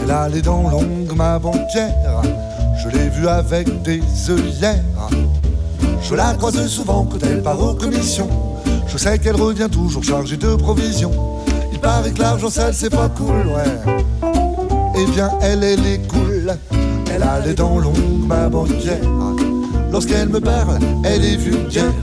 Elle 0.01 0.11
a 0.11 0.29
les 0.29 0.41
dents 0.41 0.69
longues, 0.69 1.11
ma 1.17 1.37
banquière. 1.37 2.21
Je 2.81 2.87
l'ai 2.97 3.09
vue 3.09 3.27
avec 3.27 3.81
des 3.81 4.01
œillères. 4.29 5.09
Je 6.01 6.15
la 6.15 6.33
croise 6.35 6.65
souvent 6.67 7.03
quand 7.03 7.21
elle 7.23 7.43
part 7.43 7.61
aux 7.61 7.73
commissions. 7.73 8.29
Je 8.87 8.97
sais 8.97 9.19
qu'elle 9.19 9.35
revient 9.35 9.67
toujours 9.69 10.03
chargée 10.03 10.37
de 10.37 10.55
provisions. 10.55 11.11
Il 11.73 11.79
paraît 11.79 12.11
que 12.11 12.21
l'argent 12.21 12.49
sale 12.49 12.73
c'est 12.73 12.89
pas 12.89 13.09
cool, 13.09 13.47
ouais. 13.47 14.05
Elle, 15.41 15.63
elle 15.63 15.85
est 15.85 16.07
cool. 16.09 16.53
Elle 17.13 17.23
a 17.23 17.39
les 17.39 17.53
dents 17.53 17.79
longues, 17.79 18.27
ma 18.27 18.49
banquière. 18.49 18.99
Lorsqu'elle 19.89 20.27
me 20.27 20.41
parle, 20.41 20.79
elle 21.05 21.23
est 21.23 21.37
vulgaire. 21.37 21.93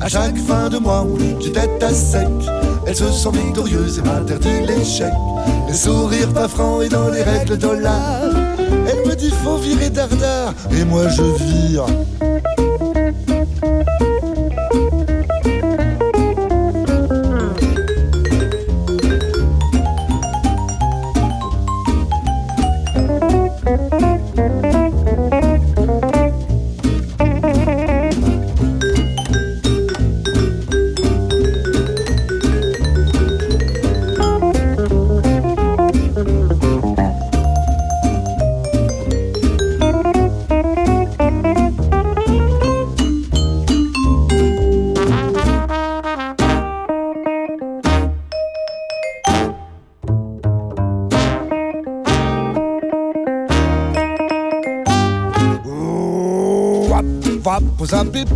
À 0.00 0.08
chaque 0.08 0.36
fin 0.38 0.68
de 0.68 0.78
mois, 0.78 1.04
on 1.04 1.16
liquide 1.16 1.54
tête 1.54 1.82
à 1.82 1.92
sec. 1.92 2.28
Elle 2.86 2.94
se 2.94 3.10
sent 3.10 3.30
victorieuse 3.32 3.98
et 3.98 4.02
m'interdit 4.02 4.60
l'échec. 4.66 5.12
Les 5.66 5.74
sourires 5.74 6.32
pas 6.32 6.46
francs 6.46 6.84
et 6.84 6.88
dans 6.88 7.08
les 7.08 7.22
règles 7.22 7.58
dollars. 7.58 8.30
Elle 8.58 9.08
me 9.08 9.16
dit 9.16 9.32
faut 9.42 9.56
virer 9.56 9.90
dardard. 9.90 10.54
Et 10.70 10.84
moi 10.84 11.08
je 11.08 11.22
vire. 11.22 11.86
Vapos 58.18 58.18
a 58.18 58.24
bip, 58.24 58.28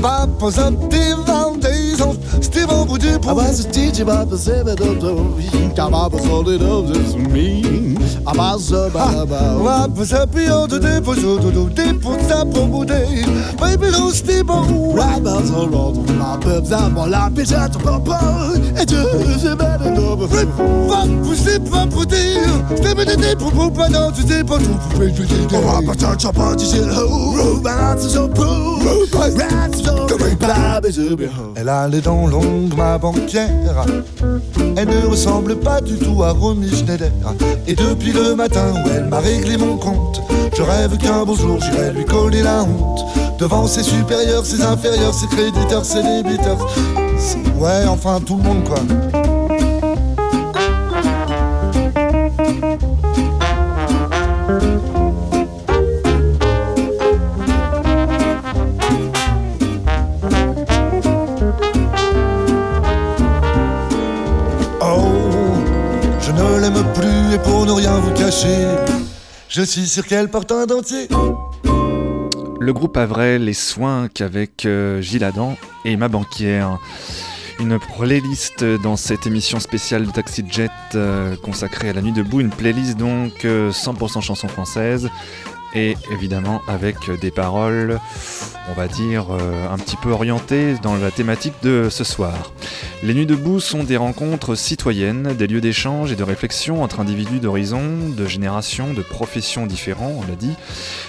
vapos 0.00 0.58
a 0.58 0.70
divantations. 0.88 2.44
Steven 2.44 2.86
Boudet 2.86 3.24
I 3.26 3.32
was 3.32 3.64
a 3.64 3.70
teacher, 3.70 4.04
but 4.04 4.26
the 4.26 4.38
seven 4.38 4.70
of 4.70 5.00
the 5.00 5.12
this 6.92 7.14
me. 7.14 7.96
I 8.26 8.32
was 8.32 8.72
a 8.72 8.90
baba. 8.90 9.58
Vapos 9.62 10.12
a 10.12 10.26
pio 10.26 10.66
de 10.66 10.78
déposo 10.80 11.38
do 11.40 11.50
do 11.52 11.68
dépose 11.68 12.30
a. 12.30 12.44
Baby 13.58 13.90
all 15.54 15.92
my 16.14 16.36
pubs 16.40 16.72
and 16.72 16.94
my 16.94 17.06
lap 17.06 17.38
is 17.38 17.52
at 17.52 17.72
the 17.72 17.78
Steven 22.76 23.06
de 23.06 23.70
pas 23.70 23.88
dans 23.88 24.12
tu 24.12 24.22
sais 24.22 24.44
pas 24.44 24.58
tout 24.58 24.76
pour 25.48 25.62
on 26.38 26.56
this 26.56 26.70
shit 26.70 26.82
hole. 26.82 27.36
Root 27.36 27.62
balance 27.62 28.04
is 28.04 28.12
so 28.12 28.28
proof. 28.28 28.68
Rats 29.14 29.82
so 29.82 30.06
bad 30.38 30.84
is 30.84 30.98
a 30.98 31.16
bit 31.16 31.30
Elle 31.56 31.68
a 31.68 31.88
les 31.88 32.00
dents 32.00 32.26
longues, 32.26 32.74
ma 32.76 32.98
banquière. 32.98 33.86
Elle 34.76 34.88
ne 34.88 35.06
ressemble 35.06 35.56
pas 35.56 35.80
du 35.80 35.96
tout 35.96 36.22
à 36.22 36.32
Romy 36.32 36.70
Schneider. 36.70 37.10
Et 37.66 37.74
depuis 37.74 38.12
le 38.12 38.34
matin 38.34 38.72
où 38.74 38.88
elle 38.88 39.06
m'a 39.06 39.20
réglé 39.20 39.56
mon 39.56 39.76
compte, 39.76 40.20
je 40.58 40.62
rêve 40.64 40.98
qu'un 40.98 41.24
beau 41.24 41.36
jour 41.36 41.60
j'irai 41.60 41.92
lui 41.92 42.04
coller 42.04 42.42
la 42.42 42.64
honte. 42.64 43.04
Devant 43.38 43.68
ses 43.68 43.84
supérieurs, 43.84 44.44
ses 44.44 44.60
inférieurs, 44.60 45.14
ses 45.14 45.28
créditeurs, 45.28 45.84
ses 45.84 46.02
débiteurs. 46.02 46.58
Ouais, 47.56 47.86
enfin 47.88 48.18
tout 48.26 48.36
le 48.36 48.42
monde 48.42 48.64
quoi. 48.64 48.78
Oh, 64.80 65.02
je 66.20 66.32
ne 66.32 66.60
l'aime 66.60 66.84
plus 66.94 67.34
et 67.34 67.38
pour 67.38 67.64
ne 67.64 67.70
rien 67.72 67.92
vous 68.00 68.10
cacher, 68.10 68.66
je 69.58 69.64
suis 69.64 69.88
sûr 69.88 70.06
qu'elle 70.06 70.28
porte 70.28 70.52
un 70.52 70.66
dentier. 70.66 71.08
Le 72.60 72.72
groupe 72.72 72.96
Avray, 72.96 73.40
les 73.40 73.54
soins 73.54 74.06
qu'avec 74.06 74.64
euh, 74.64 75.00
Gilles 75.00 75.24
Adam 75.24 75.56
et 75.84 75.96
ma 75.96 76.06
banquière. 76.06 76.78
Une 77.58 77.76
playlist 77.80 78.62
dans 78.84 78.94
cette 78.94 79.26
émission 79.26 79.58
spéciale 79.58 80.06
de 80.06 80.12
Taxi 80.12 80.44
Jet 80.48 80.70
euh, 80.94 81.34
consacrée 81.42 81.88
à 81.88 81.92
la 81.92 82.02
nuit 82.02 82.12
debout. 82.12 82.40
Une 82.40 82.50
playlist 82.50 82.96
donc 82.96 83.44
euh, 83.44 83.72
100% 83.72 84.20
chansons 84.20 84.46
françaises 84.46 85.10
et 85.74 85.96
évidemment 86.10 86.62
avec 86.68 86.96
des 87.20 87.30
paroles, 87.30 88.00
on 88.70 88.72
va 88.74 88.88
dire, 88.88 89.26
euh, 89.30 89.68
un 89.70 89.78
petit 89.78 89.96
peu 89.96 90.10
orientées 90.10 90.74
dans 90.82 90.96
la 90.96 91.10
thématique 91.10 91.54
de 91.62 91.88
ce 91.90 92.04
soir. 92.04 92.52
Les 93.02 93.14
Nuits 93.14 93.26
debout 93.26 93.60
sont 93.60 93.84
des 93.84 93.96
rencontres 93.96 94.54
citoyennes, 94.54 95.34
des 95.34 95.46
lieux 95.46 95.60
d'échange 95.60 96.12
et 96.12 96.16
de 96.16 96.22
réflexion 96.22 96.82
entre 96.82 97.00
individus 97.00 97.38
d'horizons, 97.38 98.08
de 98.16 98.26
générations, 98.26 98.92
de 98.92 99.02
professions 99.02 99.66
différents, 99.66 100.20
on 100.22 100.26
l'a 100.28 100.36
dit, 100.36 100.54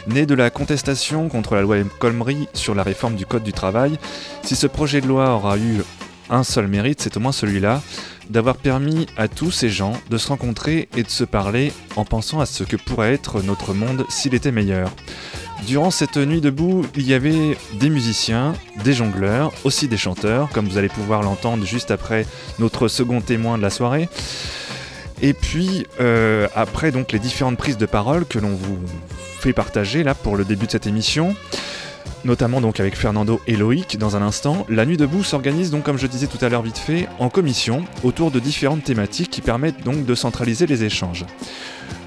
nés 0.07 0.25
de 0.25 0.35
la 0.35 0.49
contestation 0.49 1.29
contre 1.29 1.55
la 1.55 1.61
loi 1.61 1.77
Khomri 1.99 2.47
sur 2.53 2.75
la 2.75 2.83
réforme 2.83 3.15
du 3.15 3.25
Code 3.25 3.43
du 3.43 3.53
travail. 3.53 3.97
Si 4.43 4.55
ce 4.55 4.67
projet 4.67 5.01
de 5.01 5.07
loi 5.07 5.33
aura 5.33 5.57
eu 5.57 5.81
un 6.29 6.43
seul 6.43 6.67
mérite, 6.67 7.01
c'est 7.01 7.17
au 7.17 7.19
moins 7.19 7.31
celui-là, 7.31 7.81
d'avoir 8.29 8.57
permis 8.57 9.07
à 9.17 9.27
tous 9.27 9.51
ces 9.51 9.69
gens 9.69 9.93
de 10.09 10.17
se 10.17 10.27
rencontrer 10.27 10.87
et 10.95 11.03
de 11.03 11.09
se 11.09 11.23
parler 11.23 11.71
en 11.95 12.05
pensant 12.05 12.39
à 12.39 12.45
ce 12.45 12.63
que 12.63 12.75
pourrait 12.75 13.13
être 13.13 13.41
notre 13.41 13.73
monde 13.73 14.05
s'il 14.09 14.35
était 14.35 14.51
meilleur. 14.51 14.91
Durant 15.67 15.91
cette 15.91 16.17
nuit 16.17 16.41
debout, 16.41 16.85
il 16.95 17.07
y 17.07 17.13
avait 17.13 17.57
des 17.73 17.89
musiciens, 17.89 18.53
des 18.83 18.93
jongleurs, 18.93 19.51
aussi 19.63 19.87
des 19.87 19.97
chanteurs, 19.97 20.49
comme 20.49 20.67
vous 20.67 20.77
allez 20.77 20.87
pouvoir 20.87 21.21
l'entendre 21.21 21.65
juste 21.65 21.91
après 21.91 22.25
notre 22.59 22.87
second 22.87 23.21
témoin 23.21 23.57
de 23.57 23.63
la 23.63 23.69
soirée. 23.69 24.07
Et 25.21 25.33
puis, 25.33 25.85
euh, 25.99 26.47
après 26.55 26.91
donc 26.91 27.11
les 27.11 27.19
différentes 27.19 27.57
prises 27.57 27.77
de 27.77 27.85
parole 27.85 28.25
que 28.25 28.39
l'on 28.39 28.55
vous 28.55 28.79
fait 29.39 29.53
partager 29.53 30.03
là 30.03 30.15
pour 30.15 30.37
le 30.37 30.45
début 30.45 30.65
de 30.65 30.71
cette 30.71 30.87
émission, 30.87 31.35
notamment 32.23 32.61
donc 32.61 32.79
avec 32.79 32.95
Fernando 32.95 33.39
et 33.47 33.55
Loïc 33.55 33.97
dans 33.97 34.15
un 34.15 34.21
instant, 34.21 34.65
la 34.69 34.85
nuit 34.85 34.97
debout 34.97 35.23
s'organise 35.23 35.71
donc 35.71 35.83
comme 35.83 35.97
je 35.97 36.07
disais 36.07 36.27
tout 36.27 36.43
à 36.43 36.49
l'heure 36.49 36.61
vite 36.61 36.77
fait 36.77 37.07
en 37.19 37.29
commission 37.29 37.83
autour 38.03 38.31
de 38.31 38.39
différentes 38.39 38.83
thématiques 38.83 39.29
qui 39.29 39.41
permettent 39.41 39.83
donc 39.83 40.05
de 40.05 40.15
centraliser 40.15 40.67
les 40.67 40.83
échanges. 40.83 41.25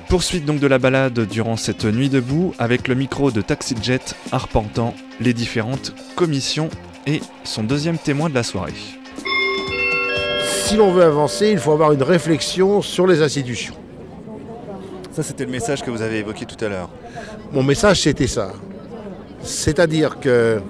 Poursuite 0.09 0.44
donc 0.44 0.61
de 0.61 0.66
la 0.66 0.78
balade 0.78 1.26
durant 1.26 1.57
cette 1.57 1.85
nuit 1.87 2.11
debout 2.11 2.55
avec 2.59 2.87
le 2.88 2.94
micro 2.94 3.31
de 3.31 3.40
Taxi 3.40 3.74
Jet 3.83 4.14
arpentant 4.31 4.94
les 5.20 5.33
différentes 5.33 5.94
commissions 6.16 6.68
et 7.07 7.20
son 7.44 7.62
deuxième 7.62 7.98
témoin 7.98 8.28
de 8.28 8.35
la 8.35 8.42
soirée. 8.42 8.74
Si 10.64 10.76
l'on 10.76 10.92
veut 10.92 11.02
avancer, 11.05 11.50
il 11.50 11.59
faut 11.59 11.72
avoir 11.72 11.92
une 11.92 12.02
réflexion 12.02 12.83
sur 12.83 13.07
les 13.07 13.22
institutions. 13.22 13.74
Ça, 15.12 15.22
c'était 15.22 15.44
le 15.44 15.50
message 15.50 15.83
que 15.83 15.90
vous 15.90 16.00
avez 16.00 16.18
évoqué 16.18 16.46
tout 16.46 16.62
à 16.64 16.68
l'heure. 16.68 16.88
Mon 17.52 17.62
message, 17.62 18.00
c'était 18.00 18.26
ça. 18.26 18.52
C'est-à-dire 19.42 20.20
que 20.20 20.61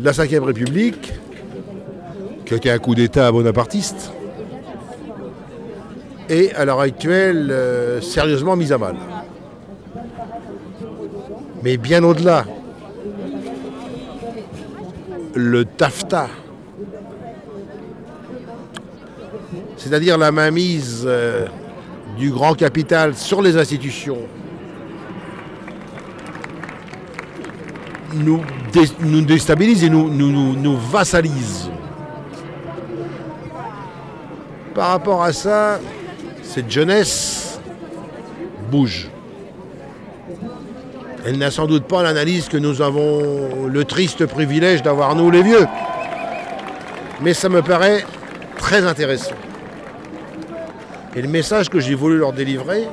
la 0.00 0.12
Ve 0.12 0.44
République, 0.44 1.12
qui 2.44 2.54
été 2.54 2.70
un 2.70 2.78
coup 2.78 2.94
d'État 2.94 3.30
bonapartiste, 3.30 4.12
est 6.28 6.54
à 6.54 6.64
l'heure 6.64 6.80
actuelle 6.80 7.50
euh, 7.50 8.00
sérieusement 8.00 8.56
mise 8.56 8.72
à 8.72 8.78
mal. 8.78 8.96
Mais 11.62 11.76
bien 11.76 12.02
au-delà, 12.02 12.44
le 15.34 15.64
TAFTA, 15.64 16.28
c'est-à-dire 19.76 20.18
la 20.18 20.32
mainmise 20.32 21.04
euh, 21.06 21.46
du 22.18 22.30
grand 22.30 22.54
capital 22.54 23.14
sur 23.14 23.42
les 23.42 23.56
institutions, 23.56 24.18
nous, 28.14 28.40
dé- 28.72 28.90
nous 29.00 29.22
déstabilise 29.22 29.84
et 29.84 29.90
nous, 29.90 30.08
nous, 30.10 30.30
nous- 30.30 30.54
nous 30.56 30.76
vassalise. 30.76 31.70
Par 34.74 34.88
rapport 34.88 35.22
à 35.22 35.32
ça, 35.32 35.78
cette 36.42 36.70
jeunesse 36.70 37.60
bouge. 38.70 39.08
Elle 41.26 41.38
n'a 41.38 41.50
sans 41.50 41.66
doute 41.66 41.84
pas 41.84 42.02
l'analyse 42.02 42.48
que 42.48 42.56
nous 42.56 42.82
avons 42.82 43.66
le 43.66 43.84
triste 43.84 44.26
privilège 44.26 44.82
d'avoir 44.82 45.14
nous 45.14 45.30
les 45.30 45.42
vieux. 45.42 45.66
Mais 47.20 47.34
ça 47.34 47.48
me 47.48 47.62
paraît 47.62 48.04
très 48.58 48.84
intéressant. 48.84 49.34
Et 51.14 51.22
le 51.22 51.28
message 51.28 51.68
que 51.68 51.78
j'ai 51.78 51.94
voulu 51.94 52.16
leur 52.18 52.32
délivrer, 52.32 52.88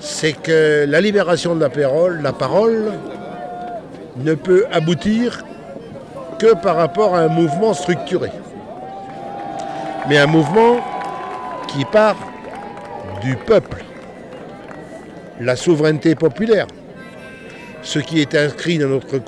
c'est 0.00 0.32
que 0.32 0.86
la 0.88 1.00
libération 1.00 1.54
de 1.54 1.60
la 1.60 1.68
parole, 1.68 2.20
la 2.22 2.32
parole 2.32 2.92
ne 4.24 4.34
peut 4.34 4.66
aboutir 4.70 5.44
que 6.38 6.54
par 6.54 6.76
rapport 6.76 7.14
à 7.14 7.20
un 7.20 7.28
mouvement 7.28 7.74
structuré. 7.74 8.30
Mais 10.08 10.18
un 10.18 10.26
mouvement 10.26 10.80
qui 11.68 11.84
part 11.84 12.16
du 13.22 13.36
peuple, 13.36 13.84
la 15.40 15.56
souveraineté 15.56 16.14
populaire, 16.14 16.66
ce 17.82 17.98
qui 17.98 18.20
est 18.20 18.34
inscrit 18.34 18.78
dans 18.78 18.88
notre, 18.88 19.18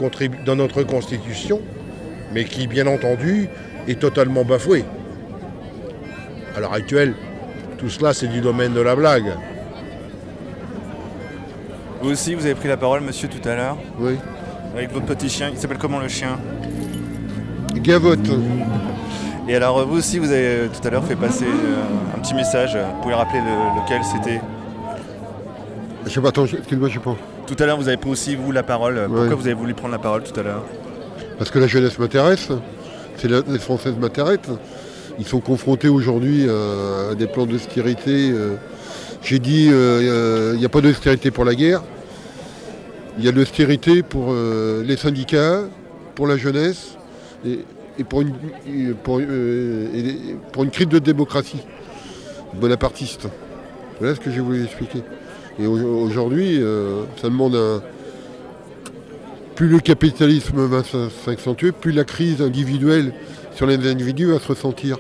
dans 0.45 0.57
notre 0.57 0.83
constitution, 0.83 1.61
mais 2.33 2.45
qui, 2.45 2.67
bien 2.67 2.87
entendu, 2.87 3.49
est 3.89 4.01
totalement 4.01 4.45
bafoué. 4.45 4.85
À 6.57 6.61
l'heure 6.61 6.73
actuelle, 6.73 7.15
tout 7.79 7.89
cela, 7.89 8.13
c'est 8.15 8.29
du 8.29 8.41
domaine 8.41 8.73
de 8.73 8.81
la 8.81 8.95
blague. 8.95 9.33
Vous 12.03 12.11
aussi, 12.11 12.35
vous 12.35 12.45
avez 12.45 12.55
pris 12.55 12.69
la 12.69 12.77
parole, 12.77 13.01
monsieur, 13.01 13.29
tout 13.29 13.49
à 13.49 13.55
l'heure 13.55 13.79
Oui. 13.99 14.17
Avec 14.75 14.93
votre 14.93 15.07
petit 15.07 15.29
chien. 15.29 15.51
Il 15.53 15.59
s'appelle 15.59 15.79
comment 15.79 15.99
le 16.01 16.09
chien 16.09 16.39
Gavotte. 17.77 18.29
Et 19.49 19.57
alors, 19.57 19.87
vous 19.87 19.99
aussi, 19.99 20.19
vous 20.19 20.31
avez 20.31 20.45
euh, 20.47 20.67
tout 20.69 20.87
à 20.87 20.91
l'heure 20.91 21.05
fait 21.05 21.17
passer 21.17 21.45
euh, 21.47 22.17
un 22.17 22.21
petit 22.21 22.35
message. 22.35 22.77
Vous 22.77 23.03
pouvez 23.03 23.15
rappeler 23.15 23.41
le- 23.41 23.81
lequel 23.83 24.03
c'était 24.05 24.41
Je 26.07 26.11
sais 26.11 26.21
pas, 26.21 26.29
attends, 26.29 26.47
excuse-moi, 26.47 26.89
je 26.89 26.95
sais 26.95 27.01
pas. 27.01 27.17
Tout 27.47 27.57
à 27.59 27.67
l'heure, 27.67 27.77
vous 27.77 27.89
avez 27.89 27.97
pris 27.97 28.11
aussi, 28.11 28.37
vous, 28.37 28.53
la 28.53 28.63
parole. 28.63 29.03
Pourquoi 29.07 29.25
Ouais. 29.27 29.35
vous 29.35 29.47
avez 29.47 29.55
voulu 29.55 29.75
prendre 29.75 29.93
la 29.93 29.99
parole 29.99 30.23
tout 30.23 30.39
à 30.39 30.45
l'heure 30.45 30.63
Parce 31.39 31.51
que 31.51 31.59
la 31.59 31.67
jeunesse 31.67 31.99
m'intéresse, 31.99 32.49
c'est 33.17 33.29
la- 33.29 33.41
les 33.47 33.59
Françaises 33.59 33.95
m'intéressent. 34.01 34.57
Ils 35.19 35.27
sont 35.27 35.41
confrontés 35.41 35.89
aujourd'hui 35.89 36.47
euh, 36.49 37.11
à 37.13 37.15
des 37.17 37.27
plans 37.27 37.45
d'austérité. 37.47 38.33
J'ai 39.23 39.39
dit, 39.41 39.69
euh, 39.71 40.53
il 40.55 40.61
n'y 40.61 40.65
a 40.65 40.69
pas 40.71 40.81
d'austérité 40.81 41.31
pour 41.33 41.45
la 41.45 41.55
guerre. 41.57 41.83
Il 43.19 43.25
y 43.25 43.29
a 43.29 43.33
l'austérité 43.33 44.03
pour 44.03 44.29
euh, 44.31 44.83
les 44.85 44.97
syndicats, 44.97 45.63
pour 46.15 46.27
la 46.27 46.37
jeunesse 46.37 46.97
euh, 47.47 47.57
et 47.99 48.05
pour 48.05 48.23
une 48.23 48.33
crise 50.71 50.89
de 50.89 50.99
démocratie 50.99 51.61
bonapartiste. 52.55 53.29
Voilà 54.01 54.15
ce 54.15 54.21
que 54.21 54.31
j'ai 54.31 54.41
voulu 54.41 54.65
expliquer. 54.65 55.03
Et 55.59 55.67
au- 55.67 56.01
aujourd'hui, 56.01 56.59
euh, 56.63 57.03
ça 57.21 57.29
demande 57.29 57.55
un, 57.55 57.83
plus 59.55 59.69
le 59.69 59.81
capitalisme 59.81 60.65
va 60.65 60.83
s'accentuer, 61.25 61.73
plus 61.73 61.93
la 61.93 62.05
crise 62.05 62.41
individuelle 62.41 63.13
sur 63.55 63.67
les 63.67 63.91
individus 63.91 64.27
va 64.27 64.39
se 64.39 64.49
ressentir. 64.49 64.99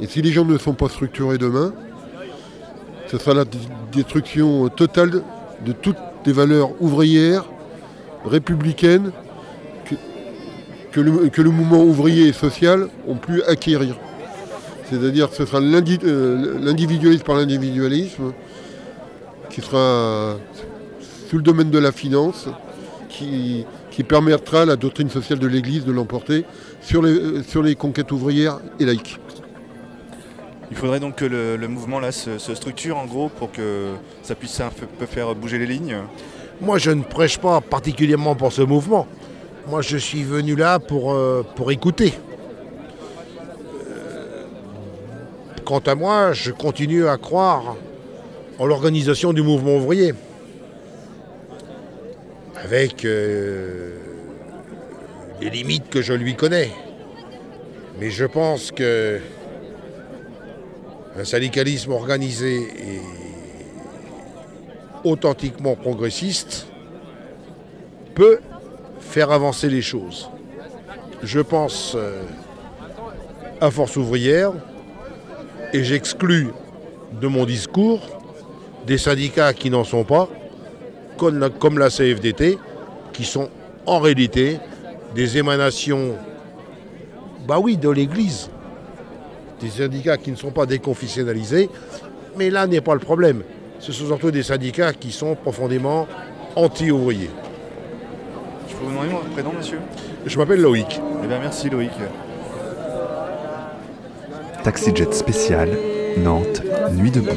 Et 0.00 0.06
si 0.06 0.20
les 0.20 0.30
gens 0.30 0.44
ne 0.44 0.58
sont 0.58 0.74
pas 0.74 0.90
structurés 0.90 1.38
demain, 1.38 1.72
ce 3.06 3.16
sera 3.16 3.32
la 3.32 3.44
destruction 3.92 4.68
totale 4.68 5.22
de 5.64 5.72
toutes 5.72 5.96
les 6.26 6.32
valeurs 6.32 6.70
ouvrières, 6.80 7.44
républicaines, 8.24 9.12
que, 10.92 11.00
le, 11.00 11.50
mouvement 11.50 11.82
ouvrier 11.82 12.28
et 12.28 12.32
social 12.32 12.88
ont 13.06 13.16
pu 13.16 13.42
acquérir. 13.42 13.96
C'est-à-dire 14.88 15.28
que 15.28 15.36
ce 15.36 15.44
sera 15.44 15.60
l'individualisme 15.60 17.22
par 17.22 17.36
l'individualisme 17.36 18.32
qui 19.50 19.60
sera 19.60 20.36
sous 21.28 21.36
le 21.36 21.42
domaine 21.42 21.70
de 21.70 21.78
la 21.78 21.92
finance, 21.92 22.48
qui, 23.10 23.66
qui 23.90 24.04
permettra 24.04 24.62
à 24.62 24.64
la 24.64 24.76
doctrine 24.76 25.10
sociale 25.10 25.38
de 25.38 25.46
l'Église 25.46 25.84
de 25.84 25.92
l'emporter 25.92 26.44
sur 26.80 27.02
les, 27.02 27.42
sur 27.42 27.62
les 27.62 27.74
conquêtes 27.74 28.10
ouvrières 28.10 28.58
et 28.80 28.86
laïques. 28.86 29.20
Il 30.70 30.76
faudrait 30.76 31.00
donc 31.00 31.16
que 31.16 31.24
le, 31.24 31.68
mouvement 31.68 32.00
là 32.00 32.12
se, 32.12 32.38
structure 32.38 32.96
en 32.96 33.06
gros 33.06 33.28
pour 33.28 33.52
que 33.52 33.94
ça 34.22 34.34
puisse 34.34 34.60
faire 35.08 35.34
bouger 35.34 35.58
les 35.58 35.66
lignes. 35.66 35.98
Moi 36.60 36.78
je 36.78 36.90
ne 36.90 37.02
prêche 37.02 37.38
pas 37.38 37.60
particulièrement 37.60 38.34
pour 38.34 38.52
ce 38.52 38.62
mouvement. 38.62 39.06
Moi 39.68 39.82
je 39.82 39.96
suis 39.96 40.24
venu 40.24 40.56
là 40.56 40.78
pour, 40.78 41.12
euh, 41.12 41.44
écouter. 41.70 42.14
Euh, 43.90 44.44
quant 45.64 45.80
à 45.80 45.94
moi, 45.94 46.32
je 46.32 46.50
continue 46.50 47.06
à 47.06 47.16
croire 47.16 47.76
en 48.58 48.66
l'organisation 48.66 49.32
du 49.32 49.42
mouvement 49.42 49.76
ouvrier. 49.76 50.14
Avec 52.64 53.04
euh, 53.04 53.98
les 55.40 55.50
limites 55.50 55.88
que 55.90 56.02
je 56.02 56.12
lui 56.12 56.34
connais. 56.34 56.70
Mais 58.00 58.10
je 58.10 58.24
pense 58.24 58.72
que 58.72 59.20
un 61.18 61.24
syndicalisme 61.24 61.92
organisé 61.92 62.56
et 62.56 63.00
authentiquement 65.04 65.74
progressiste 65.74 66.66
peut 68.14 68.38
faire 69.00 69.30
avancer 69.30 69.68
les 69.68 69.82
choses. 69.82 70.30
Je 71.22 71.40
pense 71.40 71.94
euh, 71.94 72.22
à 73.60 73.70
Force 73.70 73.96
ouvrière 73.96 74.52
et 75.72 75.84
j'exclus 75.84 76.48
de 77.20 77.26
mon 77.28 77.44
discours 77.44 78.00
des 78.86 78.98
syndicats 78.98 79.52
qui 79.54 79.70
n'en 79.70 79.84
sont 79.84 80.04
pas, 80.04 80.28
comme 81.16 81.78
la, 81.78 81.88
CFDT, 81.88 82.58
qui 83.12 83.24
sont 83.24 83.48
en 83.86 84.00
réalité 84.00 84.58
des 85.14 85.38
émanations, 85.38 86.14
bah 87.46 87.58
de 87.58 87.88
l'Église 87.88 88.50
des 89.60 89.70
syndicats 89.70 90.16
qui 90.16 90.30
ne 90.30 90.36
sont 90.36 90.50
pas 90.50 90.66
déconfessionnalisés, 90.66 91.70
mais 92.36 92.50
là 92.50 92.66
n'est 92.66 92.80
pas 92.80 92.94
le 92.94 93.00
problème. 93.00 93.42
Ce 93.78 93.92
sont 93.92 94.06
surtout 94.06 94.30
des 94.30 94.42
syndicats 94.42 94.92
qui 94.92 95.12
sont 95.12 95.34
profondément 95.34 96.06
anti-ouvriers. 96.54 97.30
Je 98.68 98.74
peux 98.74 98.84
vous 98.84 98.90
demander 98.90 99.10
mon 99.10 99.20
prénom, 99.32 99.52
monsieur? 99.56 99.78
Je 100.24 100.38
m'appelle 100.38 100.60
Loïc. 100.60 101.00
Eh 101.22 101.26
bien, 101.26 101.38
merci 101.38 101.70
Loïc. 101.70 101.92
Taxi 104.62 104.94
Jet 104.94 105.14
spécial, 105.14 105.70
Nantes, 106.18 106.62
Nuit 106.92 107.10
debout. 107.10 107.30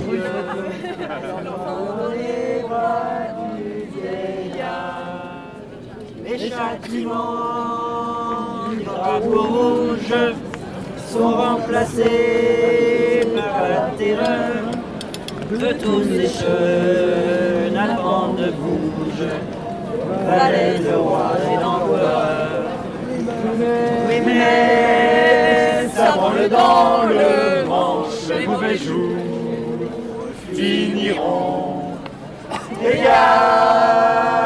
Les 6.25 6.49
châtiments 6.49 7.19
sont 11.10 11.32
remplacés 11.32 13.22
par 13.36 13.67
la 13.67 13.89
terreur 13.98 14.63
de 15.52 15.74
tous 15.74 16.04
les 16.12 16.28
jeunes 16.28 17.76
allemands 17.76 18.34
de 18.34 18.52
bouge, 18.52 19.28
valets 20.28 20.80
de 20.80 20.95
roi 20.95 21.32
et 21.52 21.58
d'empereur. 21.58 22.63
Oui, 24.08 24.22
mais 24.26 25.88
ça 25.95 26.12
branle 26.15 26.50
dans 26.50 27.04
le 27.10 27.65
manche, 27.67 28.30
les 28.38 28.45
mauvais 28.45 28.78
jours 28.78 29.17
finiront. 30.54 31.98
Égard 32.86 34.38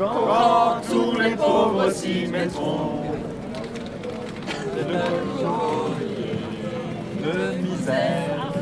quand 0.00 0.80
tous 0.88 1.20
les 1.20 1.36
pauvres 1.36 1.90
s'y 1.90 2.26
mettront. 2.26 3.02
De 7.22 7.36
misère 7.58 8.52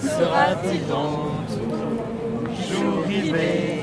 sera-t-il 0.00 0.86
donc 0.86 1.48
toujours 2.56 3.04
rivé 3.04 3.82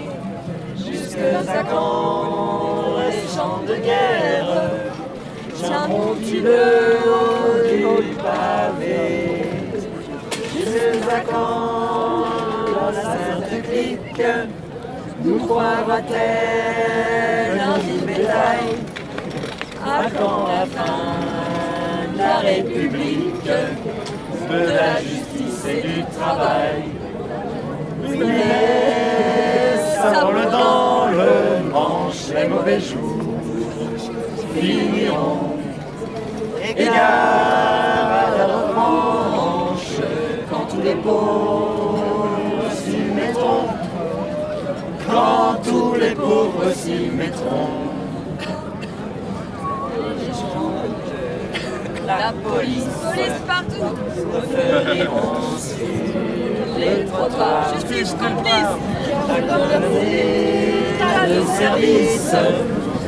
jusque 0.77 1.17
à 1.17 1.63
quand 1.63 2.99
les 2.99 3.35
champs 3.35 3.61
de 3.67 3.75
guerre 3.75 4.71
tiendront-ils 5.55 6.43
le 6.43 6.61
haut 7.85 8.01
du 8.01 8.15
pavé? 8.15 9.49
Jusque 10.55 11.11
à 11.11 11.19
quand 11.19 12.23
la 12.79 13.01
sainte 13.01 13.63
clique 13.63 14.23
nous 15.27 15.39
croira-t-elle 15.39 15.99
un 17.59 17.77
vil 17.79 18.05
bétail 18.05 18.67
À 19.85 20.09
quand 20.17 20.47
la 20.47 20.65
fin 20.65 21.15
de 22.13 22.17
la 22.17 22.37
République 22.37 23.49
De 24.49 24.59
la 24.79 24.91
justice 25.01 25.65
et 25.69 25.81
du 25.87 26.03
travail? 26.17 26.83
Mais 28.17 29.75
ça 29.95 30.09
vole 30.23 30.45
dans 30.49 31.07
le 31.11 31.31
manche 31.71 32.23
Les 32.33 32.47
mauvais 32.47 32.79
jours 32.79 33.25
finiront. 34.55 35.57
Égard 36.77 38.09
à 38.21 38.37
la 38.37 38.45
revanche 38.45 39.95
Quand 40.49 40.65
tous 40.69 40.81
les 40.81 40.95
pauvres 40.95 42.71
s'y 42.71 42.97
mettront 43.15 43.67
quand 45.09 45.55
tous 45.63 45.95
les 45.95 46.13
pauvres 46.27 46.73
s'y 46.73 47.09
mettront. 47.15 47.69
La 52.05 52.33
police, 52.43 52.89
police 53.03 53.39
partout, 53.47 53.95
sur 55.57 56.79
les 56.79 57.05
trottoirs. 57.05 57.73
Justice 57.73 58.13
complice, 58.13 58.73
de 61.27 61.39
service 61.59 62.35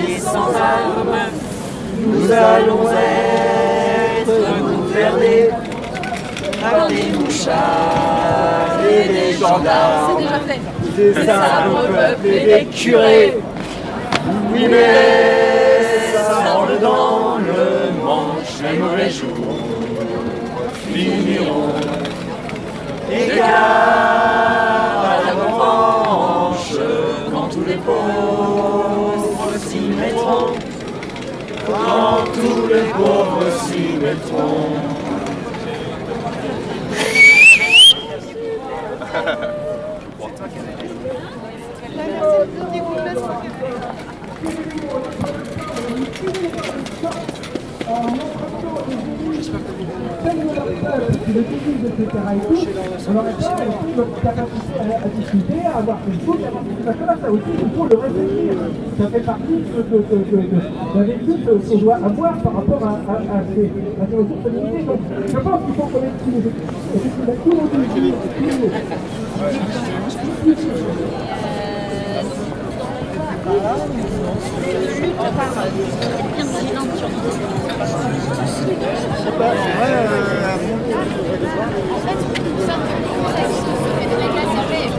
et 0.07 0.19
sans 0.19 0.51
armes, 0.55 1.19
nous 2.07 2.31
allons 2.31 2.83
être 2.91 3.48
gouvernés 5.19 5.49
par 6.61 6.87
des 6.87 7.17
mouchards 7.17 8.79
et 8.89 9.07
des 9.07 9.33
gendarmes, 9.33 10.23
des 10.95 11.29
arbres 11.29 11.87
peuples 11.87 12.27
et 12.27 12.45
des 12.45 12.65
curés. 12.65 13.37
Oui, 14.51 14.67
mais 14.69 16.13
ça 16.13 16.41
branle 16.43 16.79
dans 16.79 17.37
le 17.37 18.03
manche, 18.03 18.61
les 18.61 18.77
mauvais 18.77 19.09
jours 19.09 19.57
finiront. 20.85 21.73
Égard 23.11 23.49
à 25.03 25.19
la 25.25 25.31
revanche, 25.33 26.77
quand 27.31 27.47
tous 27.49 27.65
les 27.65 27.77
pauvres 27.77 29.51
s'y 29.57 29.79
mettront 29.79 30.53
quand 31.69 32.23
tous 32.33 32.67
les 32.67 32.89
pauvres 32.91 33.51
s'y 33.65 33.97
mettront. 33.97 34.98
어, 47.87 48.28
J'espère 49.39 49.61
que 49.61 49.71
vous 49.71 50.51
aurait 50.51 50.75
pas 50.83 50.95
euh, 50.97 51.07
toute 52.49 52.67
notre 53.95 54.17
capacité 54.21 54.79
à, 54.79 54.81
discuter, 55.07 55.61
à 55.65 55.77
avoir 55.77 55.97
Facebook, 55.99 56.39
à 56.43 56.47
avoir 56.49 56.63
tout 56.63 56.69
ça. 57.21 57.31
Aussi, 57.31 57.51
il 57.53 57.59
faut 57.77 57.85
le 57.85 57.97
réfléchir. 57.97 58.53
Ça 58.99 59.07
fait 59.07 59.21
partie 59.21 59.53
de, 59.53 59.57
d'un 60.93 61.03
vécu 61.03 61.31
que- 61.45 61.57
qu'on 61.69 61.77
doit 61.77 61.95
avoir 61.95 62.33
par 62.39 62.53
rapport 62.53 62.83
à, 62.83 62.89
à, 62.89 62.91
à 63.15 63.17
ces, 63.55 63.65
à 63.65 63.67
ces 64.09 64.15
ressources 64.17 64.45
limitées. 64.53 64.83
Donc, 64.83 64.99
je 65.25 65.37
pense 65.37 65.61
qu'il 65.65 65.75
faut 65.75 65.87
qu'on 65.87 66.03
ait 66.03 66.13
tous 66.19 66.31
les 66.35 66.41
effectivement, 66.99 67.35
tout 67.41 67.49
le 67.49 67.55
monde 67.55 67.69
dit, 67.95 68.11
tout 68.19 68.27
le 73.49 73.61
monde. 73.61 73.89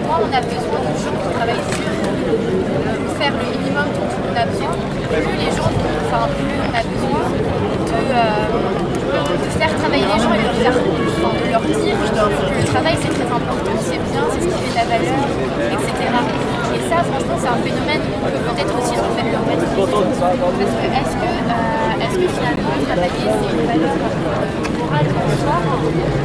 Moi, 0.07 0.19
on 0.23 0.33
a 0.35 0.41
besoin 0.41 0.81
de 0.81 0.99
gens 0.99 1.17
qui 1.23 1.29
travaillent 1.35 1.67
sur 1.71 1.79
faire 3.19 3.33
le 3.33 3.45
minimum 3.59 3.89
dont 3.95 4.11
on 4.27 4.35
a 4.37 4.45
besoin. 4.47 4.75
Plus 5.11 5.37
les 5.39 5.53
gens, 5.57 5.71
enfin, 6.07 6.25
plus 6.35 6.59
on 6.59 6.73
a 6.75 6.83
besoin 6.83 7.23
de, 7.91 8.23
de 9.45 9.51
faire 9.59 9.73
travailler 9.77 10.07
les 10.07 10.21
gens 10.21 10.35
et 10.35 10.39
de 10.39 10.45
leur, 10.47 10.55
faire, 10.55 10.77
enfin, 11.23 11.33
de 11.39 11.51
leur 11.51 11.61
dire 11.61 11.77
que 11.77 12.59
le 12.59 12.65
travail 12.65 12.97
c'est 13.01 13.15
très 13.15 13.27
important, 13.27 13.75
c'est 13.81 14.03
bien, 14.11 14.25
c'est 14.33 14.41
ce 14.41 14.47
qui 14.47 14.53
fait 14.65 14.77
la 14.79 14.85
valeur, 14.85 15.27
etc. 15.73 16.60
Ça, 16.91 17.07
franchement, 17.07 17.39
c'est 17.39 17.47
un 17.47 17.63
phénomène 17.63 18.03
que 18.03 18.35
peut-être 18.51 18.75
aussi 18.75 18.99
mettre 18.99 19.39
en 19.39 19.47
question. 19.47 19.87
Parce 19.87 20.11
que 20.11 20.91
est-ce 20.91 21.15
que, 21.23 21.31
euh, 21.31 22.03
est-ce 22.03 22.17
que 22.19 22.27
finalement 22.35 22.75
travailler 22.83 23.31
c'est 23.31 23.51
une 23.55 23.63
valeur 23.63 23.95
euh, 23.95 24.75
morale 24.75 25.07
en 25.07 25.31
soi 25.39 25.59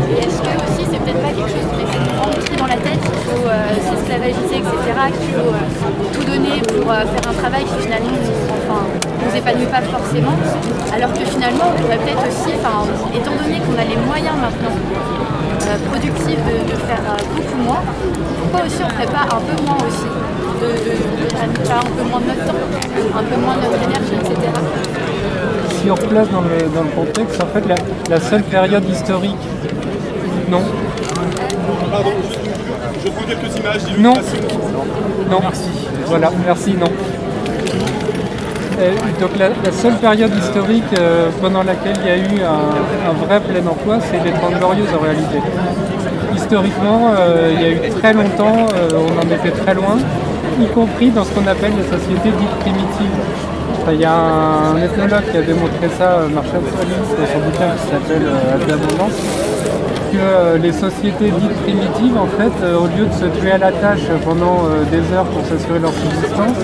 Et 0.09 0.25
est-ce 0.25 0.41
que 0.41 0.53
aussi 0.65 0.89
c'est 0.89 0.97
peut-être 1.05 1.21
pas 1.21 1.37
quelque 1.37 1.53
chose 1.53 1.69
qu'on 1.69 1.77
essaie 1.85 2.01
de 2.01 2.57
dans 2.57 2.65
la 2.65 2.81
tête 2.81 2.97
qu'il 2.97 3.21
faut 3.29 3.45
euh, 3.45 3.77
etc. 3.77 4.65
Qu'il 5.13 5.37
faut 5.37 5.53
euh, 5.53 6.09
tout 6.17 6.25
donner 6.33 6.57
pour 6.65 6.89
faire 6.89 7.25
un 7.29 7.37
travail 7.37 7.61
qui 7.69 7.85
finalement 7.85 8.17
enfin, 8.65 8.81
nous 9.21 9.37
épanouit 9.37 9.69
pas 9.69 9.85
forcément? 9.85 10.33
Alors 10.89 11.13
que 11.13 11.25
finalement, 11.29 11.69
on 11.69 11.77
pourrait 11.77 12.01
peut-être 12.01 12.25
aussi, 12.25 12.57
étant 12.57 13.35
donné 13.37 13.61
qu'on 13.61 13.77
a 13.77 13.85
les 13.85 14.01
moyens 14.01 14.33
maintenant 14.41 14.73
productifs 15.93 16.41
de, 16.41 16.73
faire 16.89 17.05
beaucoup 17.37 17.61
moins, 17.61 17.83
pourquoi 18.41 18.65
aussi 18.65 18.81
on 18.81 18.89
ne 18.89 18.93
ferait 18.93 19.13
pas 19.13 19.29
un 19.29 19.41
peu 19.45 19.61
moins 19.61 19.77
aussi? 19.85 20.24
De, 20.61 20.67
de, 20.67 21.71
un 21.71 21.83
peu 21.97 22.03
moins 22.09 22.19
de 22.21 22.25
notre 22.27 22.45
temps, 22.45 22.53
un 23.19 23.23
peu 23.23 23.41
moins 23.41 23.55
de 23.55 23.61
notre 23.61 23.83
énergie, 23.83 24.15
etc. 24.15 24.51
Si 25.81 25.91
on 25.91 25.95
replace 25.95 26.29
dans 26.29 26.41
le, 26.41 26.57
dans 26.73 26.83
le 26.83 26.89
contexte, 26.89 27.41
en 27.43 27.47
fait, 27.47 27.63
la, 27.67 27.75
la 28.09 28.19
seule 28.19 28.43
période 28.43 28.87
historique. 28.89 29.35
Non. 30.49 30.61
Pardon, 31.91 32.11
je 33.03 33.09
prends 33.09 33.23
quelques 33.25 33.57
images 33.57 33.81
Non. 33.99 34.13
Non. 35.29 35.39
Voilà, 36.07 36.31
merci, 36.45 36.73
non. 36.73 36.89
Euh, 38.77 38.91
donc 39.21 39.29
la, 39.39 39.47
la 39.49 39.71
seule 39.71 39.95
période 39.95 40.31
historique 40.37 40.83
euh, 40.99 41.29
pendant 41.41 41.63
laquelle 41.63 41.95
il 42.03 42.07
y 42.07 42.11
a 42.11 42.17
eu 42.17 42.43
un, 42.43 43.09
un 43.09 43.13
vrai 43.25 43.39
plein 43.39 43.65
emploi, 43.65 43.99
c'est 44.01 44.21
les 44.23 44.31
30 44.33 44.55
glorieuses 44.59 44.93
en 44.93 45.01
réalité. 45.01 45.37
Historiquement, 46.35 47.11
euh, 47.17 47.53
il 47.55 47.61
y 47.61 47.65
a 47.65 47.69
eu 47.69 47.89
très 47.89 48.13
longtemps, 48.13 48.67
euh, 48.75 48.89
on 48.99 49.17
en 49.17 49.31
était 49.33 49.51
très 49.51 49.73
loin, 49.73 49.97
y 50.61 50.67
compris 50.67 51.09
dans 51.09 51.23
ce 51.23 51.31
qu'on 51.31 51.47
appelle 51.47 51.73
les 51.77 51.83
sociétés 51.83 52.31
dites 52.39 52.55
primitives. 52.59 53.17
Il 53.91 54.01
y 54.01 54.05
a 54.05 54.15
un 54.15 54.77
ethnologue 54.77 55.23
qui 55.31 55.37
a 55.37 55.41
démontré 55.41 55.89
ça, 55.97 56.19
euh, 56.19 56.27
Marshall 56.29 56.61
Collins, 56.61 57.05
dans 57.19 57.27
son 57.27 57.39
bouquin 57.39 57.69
qui 57.77 57.91
s'appelle 57.91 58.25
euh, 58.25 58.55
À 58.55 58.67
l'abondance, 58.67 59.13
que 60.11 60.17
euh, 60.17 60.57
les 60.57 60.71
sociétés 60.71 61.31
dites 61.39 61.57
primitives, 61.63 62.17
en 62.17 62.25
fait, 62.25 62.51
euh, 62.63 62.79
au 62.79 62.87
lieu 62.87 63.05
de 63.05 63.13
se 63.13 63.25
tuer 63.39 63.51
à 63.51 63.57
la 63.59 63.71
tâche 63.71 64.07
pendant 64.23 64.65
euh, 64.65 64.83
des 64.89 65.13
heures 65.13 65.25
pour 65.25 65.45
s'assurer 65.45 65.79
leur 65.79 65.93
subsistance, 65.93 66.57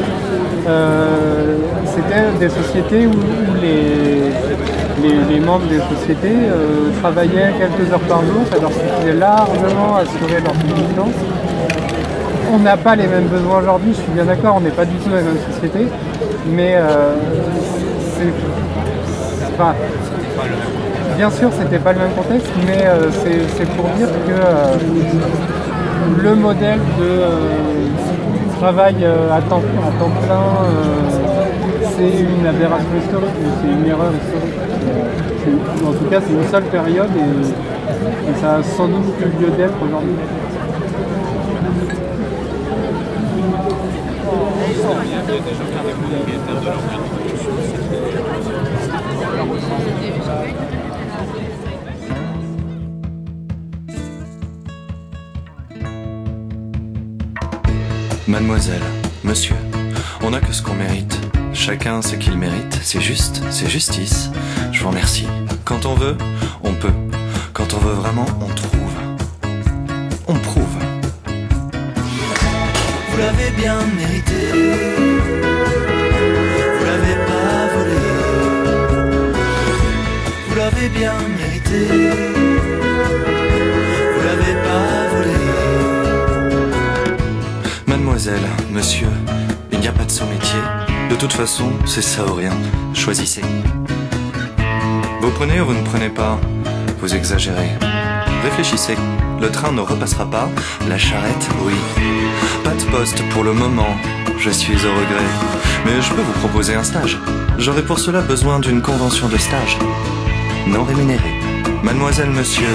euh, 0.68 1.58
c'était 1.86 2.32
des 2.40 2.50
sociétés 2.50 3.08
où, 3.08 3.12
les, 3.62 5.40
membres 5.40 5.66
des 5.68 5.80
sociétés 5.96 6.38
euh, 6.46 6.92
travaillaient 7.02 7.54
quelques 7.58 7.92
heures 7.92 8.00
par 8.02 8.22
jour, 8.22 8.44
ça 8.52 8.60
leur 8.60 8.72
suffisait 8.72 9.14
largement 9.18 9.96
à 9.96 10.02
assurer 10.02 10.40
leur 10.42 10.54
subsistance. 10.54 11.16
On 12.54 12.60
n'a 12.60 12.76
pas 12.76 12.96
les 12.96 13.08
mêmes 13.08 13.28
besoins 13.28 13.60
aujourd'hui, 13.62 13.94
je 13.94 14.02
suis 14.02 14.12
bien 14.12 14.26
d'accord, 14.26 14.56
on 14.58 14.62
n'est 14.62 14.72
pas 14.72 14.86
du 14.86 14.96
tout 14.98 15.10
dans 15.10 15.16
la 15.16 15.22
même 15.22 15.38
société, 15.54 15.88
mais 16.48 16.76
euh. 16.76 17.16
Enfin, 19.54 19.74
bien 21.18 21.30
sûr, 21.30 21.50
c'était 21.58 21.80
pas 21.80 21.94
le 21.94 22.00
même 22.00 22.12
contexte, 22.12 22.50
mais 22.66 22.84
euh, 22.86 23.10
c'est 23.12 23.68
pour 23.76 23.86
dire 23.98 24.08
que 24.28 24.34
euh, 24.34 24.76
le 26.22 26.36
modèle 26.36 26.80
de 27.00 27.04
euh, 27.04 27.28
travail 28.60 28.96
euh, 29.02 29.32
à, 29.32 29.42
temps, 29.42 29.62
plein, 29.62 30.36
euh, 30.36 30.72
c'est 31.96 32.20
une 32.22 32.46
aberration 32.46 32.90
historique, 33.02 33.30
c'est 33.62 33.72
une 33.72 33.88
erreur 33.88 34.12
historique. 34.12 34.60
Euh, 35.48 35.90
En 35.90 35.94
tout 35.94 36.06
cas, 36.10 36.20
c'est 36.26 36.34
une 36.34 36.48
seule 36.50 36.64
période 36.64 37.10
et, 37.16 38.30
et 38.30 38.36
ça 38.42 38.56
a 38.56 38.64
sans 38.64 38.88
doute 38.88 39.16
plus 39.16 39.26
lieu 39.40 39.52
d'être 39.58 39.74
aujourd'hui. 39.82 40.16
Mademoiselle, 58.28 58.82
monsieur, 59.24 59.56
on 60.22 60.30
n'a 60.30 60.40
que 60.40 60.54
ce 60.54 60.62
qu'on 60.62 60.74
mérite. 60.74 61.20
Chacun 61.54 62.02
ce 62.02 62.16
qu'il 62.16 62.38
mérite. 62.38 62.80
C'est 62.82 63.02
juste, 63.02 63.44
c'est 63.50 63.70
justice. 63.70 64.32
Je 64.72 64.82
vous 64.82 64.90
remercie. 64.90 65.28
Quand 65.66 65.86
on 65.86 65.96
veut, 65.96 66.18
on 66.64 66.74
peut. 66.74 66.94
Quand 67.54 67.74
on 67.74 67.78
veut 67.78 67.94
vraiment, 67.94 68.26
on 68.40 68.54
trouve. 68.54 68.96
On 70.28 70.36
prouve. 70.36 70.78
Vous 73.10 73.18
l'avez 73.18 73.52
bien 73.52 73.80
mérité. 73.98 75.11
Bien 80.90 81.14
mérité. 81.38 81.88
Vous 84.14 84.24
l'avez 84.26 84.56
pas 84.68 85.16
volé. 85.16 85.36
Mademoiselle, 87.86 88.48
monsieur, 88.72 89.08
il 89.72 89.80
n'y 89.80 89.88
a 89.88 89.92
pas 89.92 90.06
de 90.06 90.12
sous-métier. 90.12 90.60
De 91.10 91.16
toute 91.16 91.34
façon, 91.34 91.72
c'est 91.86 92.02
ça 92.02 92.26
ou 92.26 92.34
rien. 92.34 92.54
Choisissez. 92.94 93.42
Vous 95.22 95.32
prenez 95.32 95.62
ou 95.62 95.66
vous 95.66 95.74
ne 95.74 95.84
prenez 95.84 96.10
pas 96.10 96.40
Vous 97.00 97.14
exagérez. 97.14 97.72
Réfléchissez. 98.44 98.96
Le 99.40 99.50
train 99.50 99.72
ne 99.72 99.82
repassera 99.82 100.30
pas. 100.30 100.50
La 100.88 100.98
charrette, 100.98 101.48
oui. 101.64 101.74
Pas 102.64 102.74
de 102.74 102.84
poste 102.92 103.22
pour 103.30 103.44
le 103.44 103.54
moment. 103.54 103.96
Je 104.38 104.50
suis 104.50 104.76
au 104.86 104.92
regret. 104.92 105.30
Mais 105.86 106.02
je 106.02 106.12
peux 106.12 106.22
vous 106.22 106.40
proposer 106.40 106.74
un 106.76 106.84
stage. 106.84 107.18
J'aurai 107.58 107.84
pour 107.84 108.00
cela 108.00 108.22
besoin 108.22 108.60
d'une 108.60 108.82
convention 108.82 109.28
de 109.30 109.38
stage. 109.38 109.78
Non 110.68 110.84
rémunérée. 110.84 111.34
Mademoiselle, 111.84 112.30
monsieur, 112.30 112.68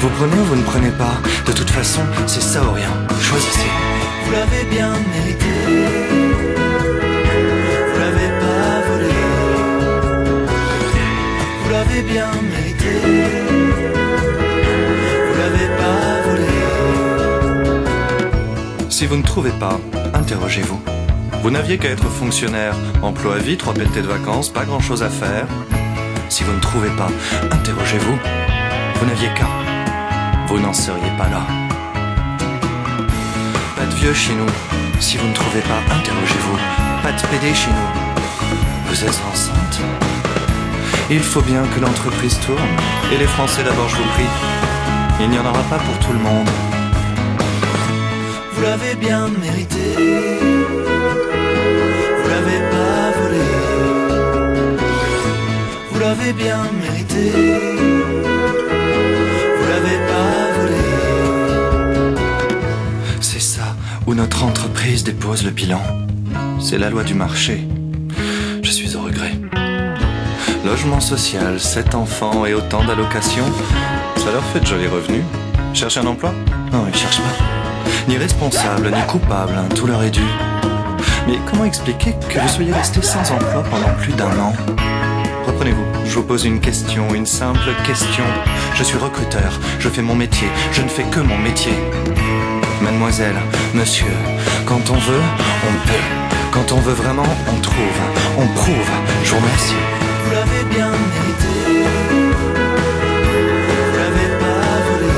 vous 0.00 0.08
prenez 0.08 0.36
ou 0.40 0.44
vous 0.44 0.56
ne 0.56 0.62
prenez 0.62 0.90
pas? 0.90 1.20
De 1.46 1.52
toute 1.52 1.70
façon, 1.70 2.00
c'est 2.26 2.42
ça 2.42 2.62
ou 2.64 2.72
rien. 2.72 2.90
Choisissez. 3.20 3.68
Vous 4.24 4.32
l'avez 4.32 4.64
bien 4.70 4.92
mérité. 5.14 5.46
Vous 7.92 7.98
l'avez 8.00 8.30
pas 8.40 8.80
volé. 8.88 9.14
Vous 11.62 11.70
l'avez 11.70 12.02
bien 12.02 12.28
mérité. 12.42 12.92
Vous 15.26 15.36
l'avez 15.38 15.68
pas 15.76 16.22
volé. 16.28 16.52
Si 18.88 19.06
vous 19.06 19.16
ne 19.16 19.22
trouvez 19.22 19.52
pas, 19.52 19.78
interrogez-vous. 20.14 20.80
Vous 21.42 21.50
n'aviez 21.50 21.76
qu'à 21.76 21.90
être 21.90 22.08
fonctionnaire, 22.08 22.74
emploi 23.02 23.34
à 23.34 23.38
vie, 23.38 23.58
trois 23.58 23.74
pelletés 23.74 24.00
de 24.00 24.06
vacances, 24.06 24.48
pas 24.48 24.64
grand 24.64 24.80
chose 24.80 25.02
à 25.02 25.10
faire. 25.10 25.46
Si 26.28 26.42
vous 26.44 26.52
ne 26.52 26.60
trouvez 26.60 26.90
pas, 26.90 27.08
interrogez-vous. 27.50 28.18
Vous 28.96 29.06
n'aviez 29.06 29.28
qu'à. 29.28 29.46
Vous 30.48 30.58
n'en 30.58 30.72
seriez 30.72 31.10
pas 31.18 31.28
là. 31.28 31.42
Pas 33.76 33.86
de 33.86 33.94
vieux 33.94 34.14
chez 34.14 34.34
nous. 34.34 34.46
Si 35.00 35.16
vous 35.16 35.26
ne 35.26 35.34
trouvez 35.34 35.60
pas, 35.60 35.80
interrogez-vous. 35.94 36.58
Pas 37.02 37.12
de 37.12 37.20
PD 37.28 37.54
chez 37.54 37.70
nous. 37.70 38.00
Vous 38.86 39.04
êtes 39.04 39.20
enceinte 39.32 39.80
Il 41.10 41.20
faut 41.20 41.42
bien 41.42 41.62
que 41.74 41.80
l'entreprise 41.80 42.38
tourne. 42.40 42.76
Et 43.12 43.18
les 43.18 43.26
Français 43.26 43.62
d'abord, 43.62 43.88
je 43.88 43.96
vous 43.96 44.08
prie. 44.14 44.30
Il 45.20 45.30
n'y 45.30 45.38
en 45.38 45.46
aura 45.46 45.62
pas 45.64 45.78
pour 45.78 45.98
tout 46.06 46.12
le 46.12 46.18
monde. 46.18 46.48
Vous 48.52 48.62
l'avez 48.62 48.94
bien 48.94 49.28
mérité. 49.40 50.63
L'avez 56.16 56.32
bien 56.32 56.58
mérité. 56.80 57.30
Vous 59.58 59.66
l'avez 59.68 59.98
pas 60.06 60.60
volé. 60.60 60.74
où 64.06 64.14
notre 64.14 64.44
entreprise 64.44 65.02
dépose 65.02 65.44
le 65.44 65.50
bilan. 65.50 65.80
C'est 66.60 66.78
la 66.78 66.90
loi 66.90 67.04
du 67.04 67.14
marché. 67.14 67.66
Je 68.62 68.70
suis 68.70 68.96
au 68.96 69.00
regret. 69.00 69.32
Logement 70.64 71.00
social, 71.00 71.58
7 71.58 71.94
enfants 71.94 72.44
et 72.46 72.54
autant 72.54 72.84
d'allocations, 72.84 73.50
ça 74.16 74.30
leur 74.30 74.44
fait 74.44 74.60
de 74.60 74.66
jolis 74.66 74.86
revenus. 74.86 75.24
Cherche 75.72 75.96
un 75.96 76.06
emploi? 76.06 76.32
Non, 76.72 76.84
ils 76.86 76.94
cherchent 76.94 77.20
pas. 77.20 77.44
Ni 78.08 78.18
responsable, 78.18 78.90
ni 78.90 79.02
coupable, 79.06 79.54
hein, 79.56 79.68
tout 79.74 79.86
leur 79.86 80.02
est 80.02 80.10
dû. 80.10 80.24
Mais 81.26 81.38
comment 81.50 81.64
expliquer 81.64 82.14
que 82.28 82.38
vous 82.38 82.48
soyez 82.48 82.72
resté 82.72 83.00
sans 83.02 83.30
emploi 83.32 83.64
pendant 83.70 83.94
plus 84.00 84.12
d'un 84.12 84.38
an? 84.38 84.52
Je 86.14 86.20
vous 86.20 86.26
pose 86.26 86.44
une 86.44 86.60
question, 86.60 87.12
une 87.12 87.26
simple 87.26 87.74
question. 87.84 88.22
Je 88.76 88.84
suis 88.84 88.96
recruteur, 88.96 89.58
je 89.80 89.88
fais 89.88 90.00
mon 90.00 90.14
métier, 90.14 90.46
je 90.70 90.80
ne 90.82 90.86
fais 90.86 91.02
que 91.02 91.18
mon 91.18 91.36
métier. 91.38 91.72
Mademoiselle, 92.80 93.34
monsieur, 93.74 94.14
quand 94.64 94.90
on 94.90 94.96
veut, 94.96 95.24
on 95.68 95.88
peut. 95.88 96.04
Quand 96.52 96.70
on 96.70 96.78
veut 96.78 96.92
vraiment, 96.92 97.26
on 97.52 97.60
trouve, 97.60 97.98
on 98.38 98.46
prouve. 98.46 98.90
Je 99.24 99.30
vous 99.30 99.40
remercie. 99.40 99.74
Vous 100.24 100.30
l'avez 100.30 100.64
bien 100.72 100.86
mérité. 100.86 101.54
Vous 103.90 103.96
l'avez 103.98 104.30
pas 104.38 104.70
volé. 104.86 105.14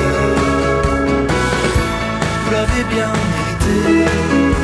Vous 2.42 2.50
l'avez 2.52 2.84
bien 2.94 3.12
mérité. 3.12 4.55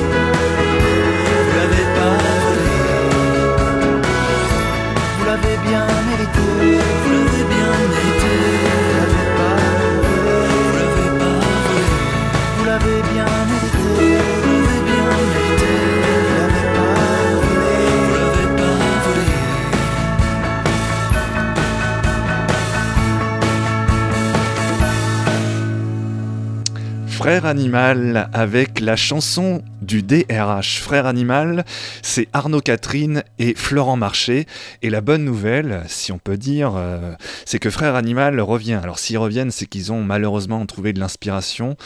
Animal 27.52 28.30
avec 28.32 28.80
la 28.80 28.96
chanson 28.96 29.62
du 29.82 30.02
DRH. 30.02 30.80
Frère 30.80 31.04
Animal, 31.04 31.66
c'est 32.00 32.26
Arnaud 32.32 32.62
Catherine 32.62 33.24
et 33.38 33.52
Florent 33.52 33.98
Marché. 33.98 34.46
Et 34.80 34.88
la 34.88 35.02
bonne 35.02 35.22
nouvelle, 35.22 35.82
si 35.86 36.12
on 36.12 36.18
peut 36.18 36.38
dire, 36.38 36.72
euh, 36.76 37.12
c'est 37.44 37.58
que 37.58 37.68
Frère 37.68 37.94
Animal 37.94 38.40
revient. 38.40 38.80
Alors 38.82 38.98
s'ils 38.98 39.18
reviennent, 39.18 39.50
c'est 39.50 39.66
qu'ils 39.66 39.92
ont 39.92 40.02
malheureusement 40.02 40.64
trouvé 40.64 40.94
de 40.94 41.00
l'inspiration. 41.00 41.76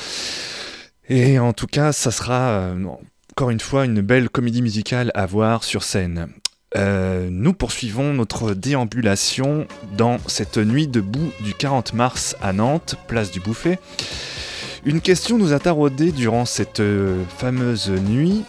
Et 1.09 1.40
en 1.40 1.53
tout 1.53 1.66
cas, 1.66 1.90
ça 1.90 2.12
sera 2.12 2.51
euh, 2.51 2.84
encore 3.32 3.51
une 3.51 3.59
fois 3.59 3.86
une 3.86 4.03
belle 4.03 4.30
comédie 4.30 4.62
musicale 4.62 5.11
à 5.16 5.26
voir 5.26 5.64
sur 5.64 5.82
scène. 5.82 6.28
Euh, 6.76 7.26
nous 7.28 7.55
poursuivons 7.55 8.12
notre 8.12 8.55
déambulation 8.55 9.66
dans 9.99 10.18
cette 10.28 10.59
nuit 10.59 10.86
debout 10.86 11.32
du 11.40 11.55
40 11.55 11.93
mars 11.93 12.36
à 12.40 12.53
Nantes, 12.53 12.95
place 13.09 13.32
du 13.32 13.40
Bouffet. 13.40 13.80
Une 14.87 15.01
question 15.01 15.37
nous 15.37 15.53
a 15.53 15.59
taraudé 15.59 16.12
durant 16.12 16.45
cette 16.45 16.78
euh, 16.78 17.24
fameuse 17.39 17.91
nuit. 17.91 18.45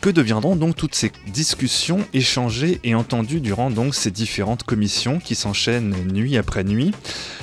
Que 0.00 0.08
deviendront 0.08 0.56
donc 0.56 0.76
toutes 0.76 0.94
ces 0.94 1.12
discussions 1.26 2.06
échangées 2.14 2.80
et 2.84 2.94
entendues 2.94 3.40
durant 3.40 3.70
donc 3.70 3.94
ces 3.94 4.10
différentes 4.10 4.62
commissions 4.62 5.18
qui 5.18 5.34
s'enchaînent 5.34 5.94
nuit 6.10 6.38
après 6.38 6.64
nuit? 6.64 6.92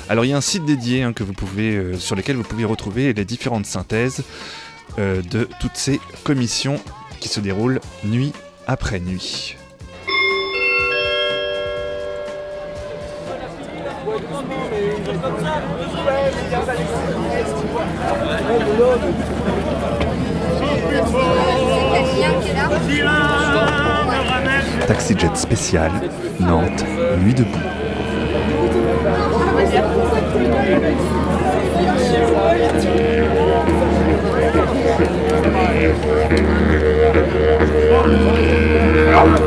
Alors 0.09 0.25
il 0.25 0.29
y 0.29 0.33
a 0.33 0.37
un 0.37 0.41
site 0.41 0.65
dédié 0.65 1.03
hein, 1.03 1.13
euh, 1.19 1.99
sur 1.99 2.15
lequel 2.15 2.35
vous 2.35 2.43
pouvez 2.43 2.65
retrouver 2.65 3.13
les 3.13 3.25
différentes 3.25 3.67
synthèses 3.67 4.23
euh, 4.97 5.21
de 5.21 5.47
toutes 5.59 5.77
ces 5.77 5.99
commissions 6.23 6.81
qui 7.19 7.27
se 7.27 7.41
déroulent 7.41 7.79
nuit 8.03 8.33
après 8.65 8.99
nuit. 8.99 9.55
Taxi 24.87 25.15
Jet 25.17 25.35
spécial, 25.35 25.91
Nantes, 26.39 26.83
nuit 27.23 27.33
debout. 27.33 27.49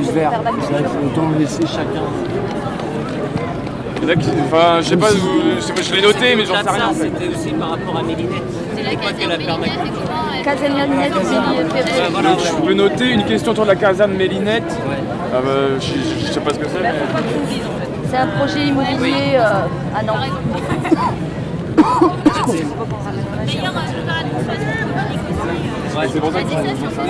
faut 0.00 1.06
autant 1.06 1.30
laisser 1.38 1.66
chacun. 1.66 2.04
Il 4.02 4.02
y 4.02 4.06
en 4.06 4.14
a 4.14 4.16
qui- 4.16 4.28
Enfin, 4.46 4.80
je 4.80 4.88
sais 4.88 4.96
pas, 4.96 5.10
vous- 5.10 5.30
je 5.56 5.60
sais 5.60 5.72
pas, 5.72 5.82
je 5.82 5.94
l'ai 5.94 6.02
noté, 6.02 6.34
mais 6.36 6.44
j'en 6.44 6.54
sais 6.62 6.70
rien 6.70 6.88
en 6.88 6.94
fait. 6.94 7.10
C'était 7.18 7.28
aussi 7.34 7.50
par 7.52 7.70
rapport 7.70 7.96
à 7.98 8.02
Mélinette. 8.02 8.42
C'est 8.74 8.82
la 8.82 9.12
qu'elle 9.12 9.32
a 9.32 9.36
permis. 9.38 9.70
Caserne 10.44 10.74
Mélinette, 10.74 11.12
c'est 11.22 12.22
Donc, 12.22 12.38
je 12.44 12.66
peux 12.66 12.74
noter 12.74 13.10
une 13.12 13.24
question 13.24 13.52
autour 13.52 13.64
de 13.64 13.70
la 13.70 13.76
caserne 13.76 14.12
Mélinette. 14.14 14.76
Ah 15.34 15.38
bah, 15.44 15.50
je, 15.80 15.86
je- 15.86 16.26
je 16.26 16.32
sais 16.32 16.40
pas 16.40 16.52
ce 16.52 16.58
que 16.58 16.66
c'est, 16.68 16.82
mais. 16.82 16.92
C'est 18.10 18.16
un 18.18 18.26
projet 18.26 18.66
immobilier 18.66 19.36
euh, 19.36 19.96
à 19.96 20.02
Nantes. 20.02 20.16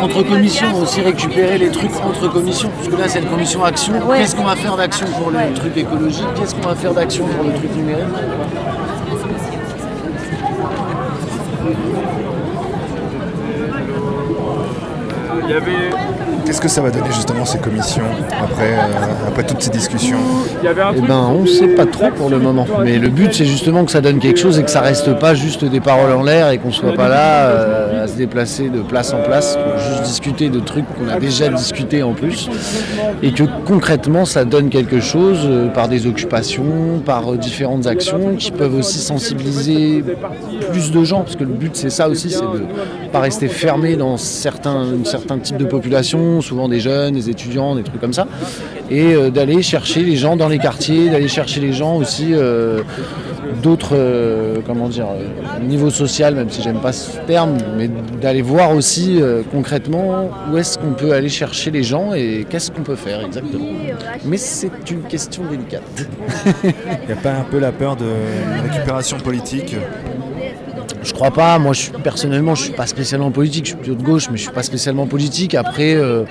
Entre 0.01 0.22
commissions, 0.22 0.66
on 0.72 0.78
va 0.78 0.83
aussi 0.83 1.01
récupérer 1.01 1.59
les 1.59 1.70
trucs 1.70 1.95
entre 2.05 2.28
commissions. 2.28 2.70
Parce 2.76 2.89
que 2.89 2.97
là, 2.97 3.09
c'est 3.09 3.20
une 3.20 3.28
commission 3.28 3.64
action. 3.64 3.95
Qu'est-ce 4.16 4.35
qu'on 4.35 4.45
va 4.45 4.57
faire 4.57 4.76
d'action 4.76 5.07
pour 5.07 5.30
le 5.30 5.55
truc 5.55 5.76
écologique? 5.76 6.26
Qu'est-ce 6.37 6.55
qu'on 6.55 6.68
va 6.68 6.74
faire 6.74 6.95
d'action 6.95 7.26
pour 7.26 7.45
le 7.45 7.53
truc 7.55 7.74
numérique? 7.76 8.05
Il 15.45 15.51
y 15.51 15.55
avait. 15.55 16.22
Qu'est-ce 16.45 16.61
que 16.61 16.68
ça 16.68 16.80
va 16.80 16.90
donner 16.90 17.12
justement 17.12 17.45
ces 17.45 17.59
commissions 17.59 18.03
après, 18.30 18.72
euh, 18.72 19.28
après 19.28 19.45
toutes 19.45 19.62
ces 19.62 19.70
discussions 19.70 20.18
Il 20.61 20.64
y 20.64 20.68
avait 20.68 20.82
un 20.82 20.93
Eh 20.97 21.01
ben, 21.01 21.28
on 21.30 21.47
sait 21.47 21.68
pas 21.68 21.86
trop 21.86 22.11
pour 22.11 22.30
le 22.30 22.38
moment. 22.38 22.66
Mais 22.82 22.99
le 22.99 23.09
but, 23.09 23.32
c'est 23.32 23.45
justement 23.45 23.84
que 23.84 23.93
ça 23.93 24.01
donne 24.01 24.18
quelque 24.18 24.38
chose 24.38 24.59
et 24.59 24.64
que 24.64 24.70
ça 24.70 24.80
reste 24.80 25.18
pas 25.18 25.34
juste 25.34 25.64
des 25.64 25.80
paroles 25.80 26.12
en 26.12 26.22
l'air 26.22 26.51
et 26.51 26.59
qu'on 26.59 26.72
soit 26.72 26.95
pas 26.95 27.09
là 27.09 27.47
euh, 27.47 28.05
à 28.05 28.09
se 28.09 28.16
déplacer 28.16 28.68
de 28.68 28.80
place 28.80 29.12
en 29.12 29.22
place 29.22 29.57
pour 29.57 29.78
juste 29.78 30.03
discuter 30.03 30.49
de 30.49 30.61
trucs 30.61 30.84
qu'on 30.97 31.09
a 31.09 31.20
déjà 31.20 31.49
discuté 31.49 32.03
en 32.03 32.12
plus. 32.12 32.49
Et 33.22 33.32
que 33.32 33.45
concrètement, 33.66 34.24
ça 34.24 34.45
donne 34.45 34.68
quelque 34.68 35.01
chose 35.01 35.40
euh, 35.45 35.68
par 35.68 35.88
des 35.88 36.07
occupations, 36.07 37.01
par 37.05 37.32
euh, 37.32 37.36
différentes 37.36 37.86
actions 37.86 38.34
qui 38.36 38.51
peuvent 38.51 38.74
aussi 38.74 38.99
sensibiliser 38.99 40.05
plus 40.70 40.90
de 40.90 41.05
gens. 41.05 41.20
Parce 41.20 41.36
que 41.36 41.45
le 41.45 41.53
but, 41.53 41.76
c'est 41.76 41.90
ça 41.90 42.09
aussi, 42.09 42.30
c'est 42.30 42.40
de 42.40 42.64
pas 43.12 43.20
rester 43.20 43.49
fermé 43.49 43.97
dans 43.97 44.16
certains, 44.16 44.86
certains 45.05 45.38
types 45.38 45.57
de 45.57 45.64
souvent 46.41 46.68
des 46.68 46.80
jeunes, 46.80 47.14
des 47.14 47.30
étudiants, 47.30 47.74
des 47.74 47.83
trucs 47.83 48.01
comme 48.01 48.12
ça, 48.12 48.26
et 48.91 49.14
euh, 49.14 49.30
d'aller 49.30 49.62
chercher 49.62 50.03
les 50.03 50.16
gens 50.16 50.37
dans 50.37 50.49
les 50.49 50.59
quartiers, 50.59 51.09
d'aller 51.09 51.28
chercher 51.28 51.61
les 51.61 51.72
gens 51.72 51.97
aussi 51.97 52.28
euh, 52.33 52.83
d'autres, 53.62 53.95
euh, 53.95 54.57
comment 54.66 54.89
dire, 54.89 55.07
niveau 55.62 55.91
social, 55.91 56.35
même 56.35 56.51
si 56.51 56.62
j'aime 56.62 56.80
pas 56.80 56.93
ce 56.93 57.18
terme, 57.26 57.57
mais 57.76 57.89
d'aller 58.20 58.43
voir 58.43 58.72
aussi 58.72 59.20
concrètement 59.51 60.30
où 60.51 60.57
est-ce 60.59 60.78
qu'on 60.78 60.93
peut 60.93 61.12
aller 61.12 61.28
chercher 61.28 61.70
les 61.70 61.83
gens 61.83 62.14
et 62.14 62.47
qu'est-ce 62.49 62.70
qu'on 62.70 62.83
peut 62.83 62.97
faire 62.97 63.24
exactement. 63.24 63.64
Mais 64.24 64.37
c'est 64.37 64.91
une 64.91 65.03
question 65.03 65.43
délicate. 65.51 65.83
Il 66.64 67.07
n'y 67.07 67.12
a 67.12 67.22
pas 67.22 67.33
un 67.33 67.45
peu 67.45 67.59
la 67.59 67.72
peur 67.72 67.97
de 67.97 68.07
récupération 68.62 69.18
politique? 69.18 69.76
Je 71.03 71.12
crois 71.12 71.30
pas. 71.30 71.59
Moi, 71.59 71.72
personnellement, 72.03 72.55
je 72.55 72.64
suis 72.64 72.72
pas 72.72 72.87
spécialement 72.87 73.30
politique. 73.30 73.64
Je 73.64 73.70
suis 73.70 73.78
plutôt 73.78 73.95
de 73.95 74.03
gauche, 74.03 74.28
mais 74.30 74.37
je 74.37 74.43
suis 74.43 74.53
pas 74.53 74.62
spécialement 74.62 75.07
politique. 75.07 75.55
Après, 75.55 75.95
euh, 75.95 76.24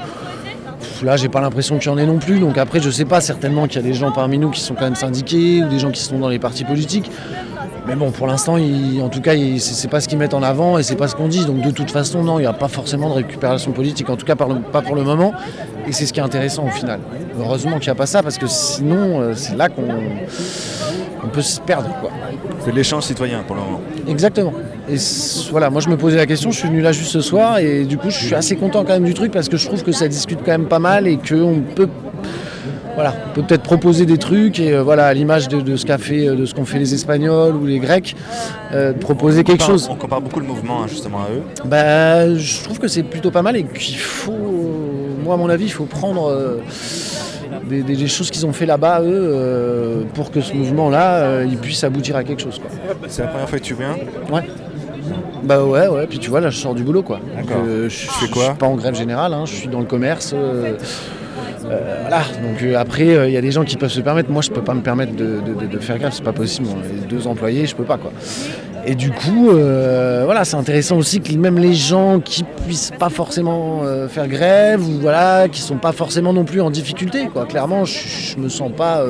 là, 1.04 1.18
j'ai 1.18 1.30
pas 1.30 1.42
l'impression 1.42 1.78
qu'il 1.78 1.92
y 1.92 1.94
en 1.94 1.98
ait 1.98 2.06
non 2.06 2.20
plus. 2.20 2.40
Donc 2.40 2.58
après, 2.58 2.80
je 2.80 2.90
sais 2.90 3.06
pas. 3.06 3.22
Certainement 3.22 3.68
qu'il 3.68 3.78
y 3.78 3.80
a 3.80 3.88
des 3.88 3.94
gens 3.94 4.12
parmi 4.12 4.38
nous 4.38 4.50
qui 4.50 4.62
sont 4.62 4.74
quand 4.74 4.86
même 4.86 4.96
syndiqués 4.96 5.64
ou 5.64 5.70
des 5.70 5.80
gens 5.80 5.92
qui 5.92 6.02
sont 6.02 6.20
dans 6.20 6.30
les 6.30 6.40
partis 6.40 6.64
politiques. 6.64 7.12
Mais 7.88 7.96
bon, 7.96 8.12
pour 8.12 8.28
l'instant, 8.28 8.58
en 8.58 9.10
tout 9.10 9.22
cas, 9.22 9.34
c'est 9.58 9.88
pas 9.90 10.02
ce 10.02 10.08
qu'ils 10.08 10.18
mettent 10.18 10.34
en 10.34 10.44
avant 10.44 10.78
et 10.78 10.84
c'est 10.84 10.96
pas 10.96 11.08
ce 11.08 11.16
qu'on 11.16 11.28
dit. 11.28 11.46
Donc 11.46 11.62
de 11.62 11.72
toute 11.72 11.90
façon, 11.90 12.24
non, 12.24 12.38
il 12.38 12.44
n'y 12.44 12.48
a 12.48 12.54
pas 12.54 12.68
forcément 12.68 13.10
de 13.10 13.16
récupération 13.16 13.72
politique, 13.72 14.10
en 14.10 14.16
tout 14.16 14.26
cas 14.26 14.36
pas 14.36 14.82
pour 14.82 14.96
le 14.96 15.04
moment. 15.04 15.34
Et 15.88 15.92
c'est 15.92 16.06
ce 16.06 16.14
qui 16.14 16.20
est 16.20 16.24
intéressant 16.24 16.66
au 16.66 16.70
final. 16.70 17.00
Heureusement 17.40 17.80
qu'il 17.80 17.88
n'y 17.88 17.94
a 17.94 17.96
pas 17.96 18.06
ça 18.06 18.22
parce 18.22 18.38
que 18.38 18.48
sinon, 18.48 19.22
euh, 19.22 19.34
c'est 19.36 19.56
là 19.56 19.68
qu'on 19.68 19.88
on 21.24 21.28
peut 21.28 21.42
se 21.42 21.60
perdre. 21.60 21.90
C'est 22.60 22.72
de 22.72 22.76
l'échange 22.76 23.04
citoyen 23.04 23.44
pour 23.46 23.56
le 23.56 23.62
moment. 23.64 23.82
Exactement. 24.08 24.54
Et 24.90 24.96
voilà, 25.52 25.70
moi 25.70 25.82
je 25.82 25.90
me 25.90 25.98
posais 25.98 26.18
la 26.18 26.26
question, 26.26 26.52
je 26.52 26.58
suis 26.58 26.68
venu 26.68 26.82
là 26.82 26.92
juste 26.92 27.12
ce 27.12 27.22
soir 27.22 27.60
et 27.60 27.86
du 27.86 27.98
coup 27.98 28.10
je 28.10 28.18
suis 28.18 28.36
assez 28.36 28.56
content 28.56 28.84
quand 28.84 28.94
même 28.94 29.04
du 29.04 29.14
truc 29.14 29.32
parce 29.32 29.48
que 29.48 29.58
je 29.58 29.66
trouve 29.66 29.84
que 29.84 29.92
ça 29.92 30.08
discute 30.08 30.40
quand 30.44 30.52
même 30.52 30.68
pas 30.68 30.80
mal 30.80 31.08
et 31.08 31.18
qu'on 31.18 31.62
peut 31.76 31.88
voilà, 32.96 33.14
on 33.30 33.34
peut 33.34 33.42
peut-être 33.44 33.64
proposer 33.64 34.06
des 34.06 34.18
trucs 34.18 34.60
et 34.60 34.74
euh, 34.74 34.84
voilà, 34.84 35.06
à 35.08 35.14
l'image 35.14 35.48
de, 35.48 35.62
de 35.62 35.76
ce 35.78 35.86
qu'a 35.86 35.98
fait, 35.98 36.28
euh, 36.28 36.36
de 36.36 36.46
ce 36.46 36.54
qu'ont 36.54 36.66
fait 36.66 36.78
les 36.80 36.94
Espagnols 36.94 37.56
ou 37.56 37.66
les 37.66 37.80
Grecs, 37.80 38.16
euh, 38.74 38.94
proposer 38.94 39.44
quelque 39.44 39.64
chose. 39.64 39.88
On 39.90 39.96
compare 39.96 40.22
beaucoup 40.22 40.40
le 40.40 40.46
mouvement 40.46 40.84
hein, 40.84 40.88
justement 40.88 41.20
à 41.20 41.28
eux. 41.34 41.42
Bah, 41.66 42.36
je 42.36 42.64
trouve 42.64 42.80
que 42.80 42.88
c'est 42.88 43.04
plutôt 43.04 43.32
pas 43.32 43.42
mal 43.42 43.56
et 43.56 43.64
qu'il 43.64 43.98
faut, 43.98 44.34
moi 45.24 45.36
à 45.36 45.38
mon 45.38 45.50
avis, 45.50 45.66
il 45.66 45.72
faut 45.72 45.86
prendre 45.86 46.58
des, 47.70 47.82
des- 47.84 47.96
des 47.96 48.08
choses 48.08 48.30
qu'ils 48.32 48.46
ont 48.46 48.54
fait 48.54 48.66
là-bas, 48.66 49.02
eux, 49.04 50.06
pour 50.14 50.32
que 50.32 50.42
ce 50.42 50.54
mouvement-là, 50.54 51.44
il 51.44 51.58
puisse 51.58 51.84
aboutir 51.84 52.16
à 52.18 52.24
quelque 52.24 52.42
chose. 52.42 52.60
Quoi. 52.60 52.70
C'est 53.08 53.22
la 53.22 53.28
première 53.30 53.50
fois 53.50 53.60
que 53.60 53.64
tu 53.64 53.74
viens 53.76 53.96
Ouais. 54.32 54.44
Bah 55.44 55.64
ouais, 55.64 55.88
ouais. 55.88 56.08
Puis 56.08 56.20
tu 56.20 56.30
vois, 56.30 56.40
là, 56.42 56.50
je 56.50 56.58
sors 56.58 56.76
du 56.76 56.84
boulot, 56.84 57.02
quoi. 57.04 57.20
D'accord. 57.36 57.64
je 57.66 57.90
fais 57.90 58.28
je 58.28 58.32
quoi 58.32 58.46
suis 58.46 58.54
pas 58.56 58.68
en 58.68 58.76
grève 58.76 58.96
générale, 58.96 59.34
hein, 59.34 59.46
je 59.46 59.54
suis 59.56 59.68
dans 59.68 59.80
le 59.80 59.86
commerce. 59.86 60.34
euh, 60.36 60.74
euh, 61.72 61.98
voilà. 62.02 62.24
Donc 62.42 62.62
euh, 62.62 62.76
après, 62.76 63.16
euh, 63.16 63.28
il 63.28 63.34
y 63.34 63.38
a 63.38 63.42
des 63.42 63.52
gens 63.52 63.64
qui 63.64 63.78
peuvent 63.78 63.92
se 63.92 64.02
permettre. 64.02 64.30
Moi, 64.30 64.42
je 64.42 64.50
peux 64.50 64.62
pas 64.62 64.74
me 64.74 64.82
permettre 64.82 65.14
de, 65.16 65.80
faire 65.80 65.98
grève, 65.98 66.12
c'est 66.14 66.24
pas 66.24 66.34
possible. 66.34 66.68
Les 66.94 67.08
deux 67.08 67.28
employés, 67.28 67.66
je 67.66 67.76
peux 67.76 67.84
pas, 67.84 67.98
quoi. 67.98 68.12
Et 68.86 68.96
du 68.96 69.12
coup, 69.12 69.50
voilà, 69.52 70.44
c'est 70.44 70.58
intéressant 70.58 70.98
aussi 70.98 71.22
que 71.22 71.34
même 71.34 71.60
les 71.60 71.74
gens 71.74 72.20
qui 72.20 72.44
puissent 72.44 72.92
pas 72.98 73.10
forcément 73.10 73.82
faire 74.10 74.28
grève 74.28 74.82
ou 74.82 75.00
voilà, 75.00 75.48
qui 75.48 75.62
sont 75.62 75.78
pas 75.78 75.92
forcément 75.92 76.34
non 76.34 76.46
plus 76.46 76.62
en 76.62 76.72
difficulté, 76.72 77.28
quoi. 77.32 77.46
Clairement, 77.46 77.86
je, 77.86 78.08
je 78.08 78.38
me 78.38 78.50
sens 78.50 78.72
pas, 78.76 79.04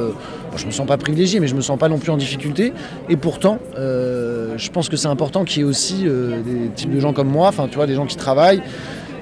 je 0.55 0.65
me 0.65 0.71
sens 0.71 0.85
pas 0.85 0.97
privilégié, 0.97 1.39
mais 1.39 1.47
je 1.47 1.55
me 1.55 1.61
sens 1.61 1.79
pas 1.79 1.89
non 1.89 1.99
plus 1.99 2.11
en 2.11 2.17
difficulté. 2.17 2.73
Et 3.09 3.15
pourtant, 3.15 3.59
je 3.77 4.69
pense 4.71 4.89
que 4.89 4.97
c'est 4.97 5.07
important 5.07 5.45
qu'il 5.45 5.61
y 5.61 5.65
ait 5.65 5.69
aussi 5.69 6.03
des 6.03 6.69
types 6.75 6.93
de 6.93 6.99
gens 6.99 7.13
comme 7.13 7.29
moi, 7.29 7.47
enfin, 7.47 7.67
tu 7.69 7.77
vois, 7.77 7.87
des 7.87 7.95
gens 7.95 8.05
qui 8.05 8.17
travaillent 8.17 8.61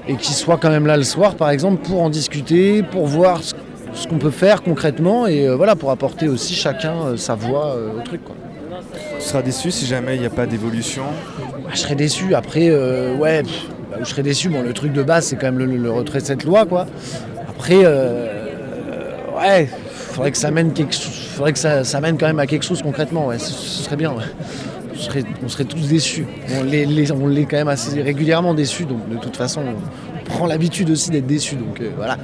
et 0.08 0.16
qui 0.16 0.32
soient 0.32 0.56
quand 0.58 0.70
même 0.70 0.86
là 0.86 0.96
le 0.96 1.04
soir, 1.04 1.34
par 1.34 1.50
exemple, 1.50 1.82
pour 1.82 2.02
en 2.02 2.10
discuter, 2.10 2.82
pour 2.82 3.06
voir 3.06 3.42
ce, 3.42 3.54
ce 3.92 4.06
qu'on 4.06 4.18
peut 4.18 4.30
faire 4.30 4.62
concrètement 4.62 5.26
et 5.26 5.46
euh, 5.46 5.56
voilà, 5.56 5.76
pour 5.76 5.90
apporter 5.90 6.28
aussi 6.28 6.54
chacun 6.54 6.94
euh, 7.04 7.16
sa 7.16 7.34
voix 7.34 7.74
euh, 7.76 7.98
au 7.98 8.02
truc, 8.02 8.24
quoi. 8.24 8.34
Tu 9.18 9.26
seras 9.26 9.42
déçu 9.42 9.70
si 9.70 9.86
jamais 9.86 10.14
il 10.16 10.20
n'y 10.20 10.26
a 10.26 10.30
pas 10.30 10.46
d'évolution. 10.46 11.04
Bah, 11.38 11.70
je 11.72 11.78
serais 11.78 11.94
déçu. 11.94 12.34
Après, 12.34 12.70
ouais, 12.70 13.42
pff, 13.42 13.66
bah, 13.90 13.98
je 14.00 14.06
serais 14.06 14.22
déçu. 14.22 14.48
Bon, 14.48 14.62
le 14.62 14.72
truc 14.72 14.92
de 14.92 15.02
base, 15.02 15.26
c'est 15.26 15.36
quand 15.36 15.52
même 15.52 15.58
le, 15.58 15.66
le 15.66 15.90
retrait 15.90 16.20
de 16.20 16.24
cette 16.26 16.44
loi, 16.44 16.64
quoi. 16.64 16.86
Après, 17.48 17.84
ouais, 19.36 19.68
faudrait 20.12 20.30
que 20.30 20.38
ça 20.38 20.50
mène 20.50 20.72
quelque. 20.72 20.94
Faudrait 20.94 21.52
que 21.52 21.58
ça, 21.58 21.84
ça 21.84 22.00
mène 22.00 22.16
quand 22.16 22.26
même 22.26 22.38
à 22.40 22.46
quelque 22.46 22.64
chose 22.64 22.82
concrètement. 22.82 23.26
Ouais, 23.26 23.38
ce, 23.38 23.52
ce 23.52 23.82
serait 23.84 23.96
bien. 23.96 24.10
ouais. 24.12 24.24
On 25.00 25.02
serait, 25.02 25.24
on 25.42 25.48
serait 25.48 25.64
tous 25.64 25.88
déçus. 25.88 26.26
On 26.58 26.62
l'est, 26.62 26.84
les- 26.84 27.10
on 27.10 27.26
l'est 27.26 27.44
quand 27.46 27.56
même 27.56 27.68
assez 27.68 28.02
régulièrement 28.02 28.52
déçus. 28.54 28.84
Donc, 28.84 29.08
de 29.08 29.16
toute 29.16 29.34
façon, 29.36 29.62
on 29.62 30.24
prend 30.24 30.46
l'habitude 30.46 30.90
aussi 30.90 31.10
d'être 31.10 31.26
déçus. 31.26 31.56
Donc, 31.56 31.80
euh, 31.80 31.88
voilà. 31.96 32.18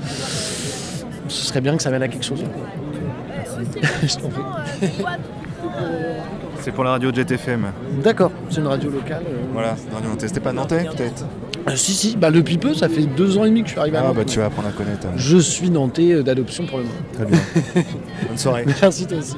Ce 1.28 1.46
serait 1.46 1.60
bien 1.62 1.76
que 1.76 1.82
ça 1.82 1.90
mène 1.90 2.02
à 2.02 2.08
quelque 2.08 2.24
chose. 2.24 2.44
je 4.02 4.16
t'en 4.16 4.28
prie. 4.28 4.42
C'est 6.60 6.72
pour 6.72 6.84
la 6.84 6.90
radio 6.90 7.10
Jet 7.14 7.30
FM. 7.30 7.66
D'accord, 8.02 8.30
c'est 8.50 8.60
une 8.60 8.66
radio 8.66 8.90
locale. 8.90 9.22
euh. 9.26 9.36
Voilà, 9.52 9.74
c'est 9.76 9.88
une 9.88 9.94
radio 9.94 10.10
Nantais. 10.10 10.28
C'était 10.28 10.40
pas 10.40 10.52
Nantais 10.52 10.84
peut-être 10.84 11.24
Euh, 11.68 11.76
si, 11.76 11.92
si, 11.92 12.16
bah, 12.16 12.30
depuis 12.30 12.58
peu, 12.58 12.74
ça 12.74 12.88
fait 12.88 13.06
deux 13.06 13.38
ans 13.38 13.44
et 13.44 13.48
demi 13.48 13.62
que 13.62 13.68
je 13.68 13.72
suis 13.72 13.80
arrivé 13.80 13.96
à 13.96 14.04
Ah 14.08 14.12
bah 14.12 14.24
tu 14.24 14.38
vas 14.38 14.46
apprendre 14.46 14.68
à 14.68 14.72
connaître. 14.72 15.06
hein. 15.06 15.12
Je 15.16 15.38
suis 15.38 15.70
nantais 15.70 16.22
d'adoption 16.22 16.66
pour 16.66 16.78
le 16.78 16.84
moment. 16.84 16.96
Très 17.12 17.24
bien. 17.24 17.38
Bonne 18.28 18.38
soirée. 18.38 18.64
Merci 18.66 19.06
toi 19.06 19.18
aussi. 19.18 19.34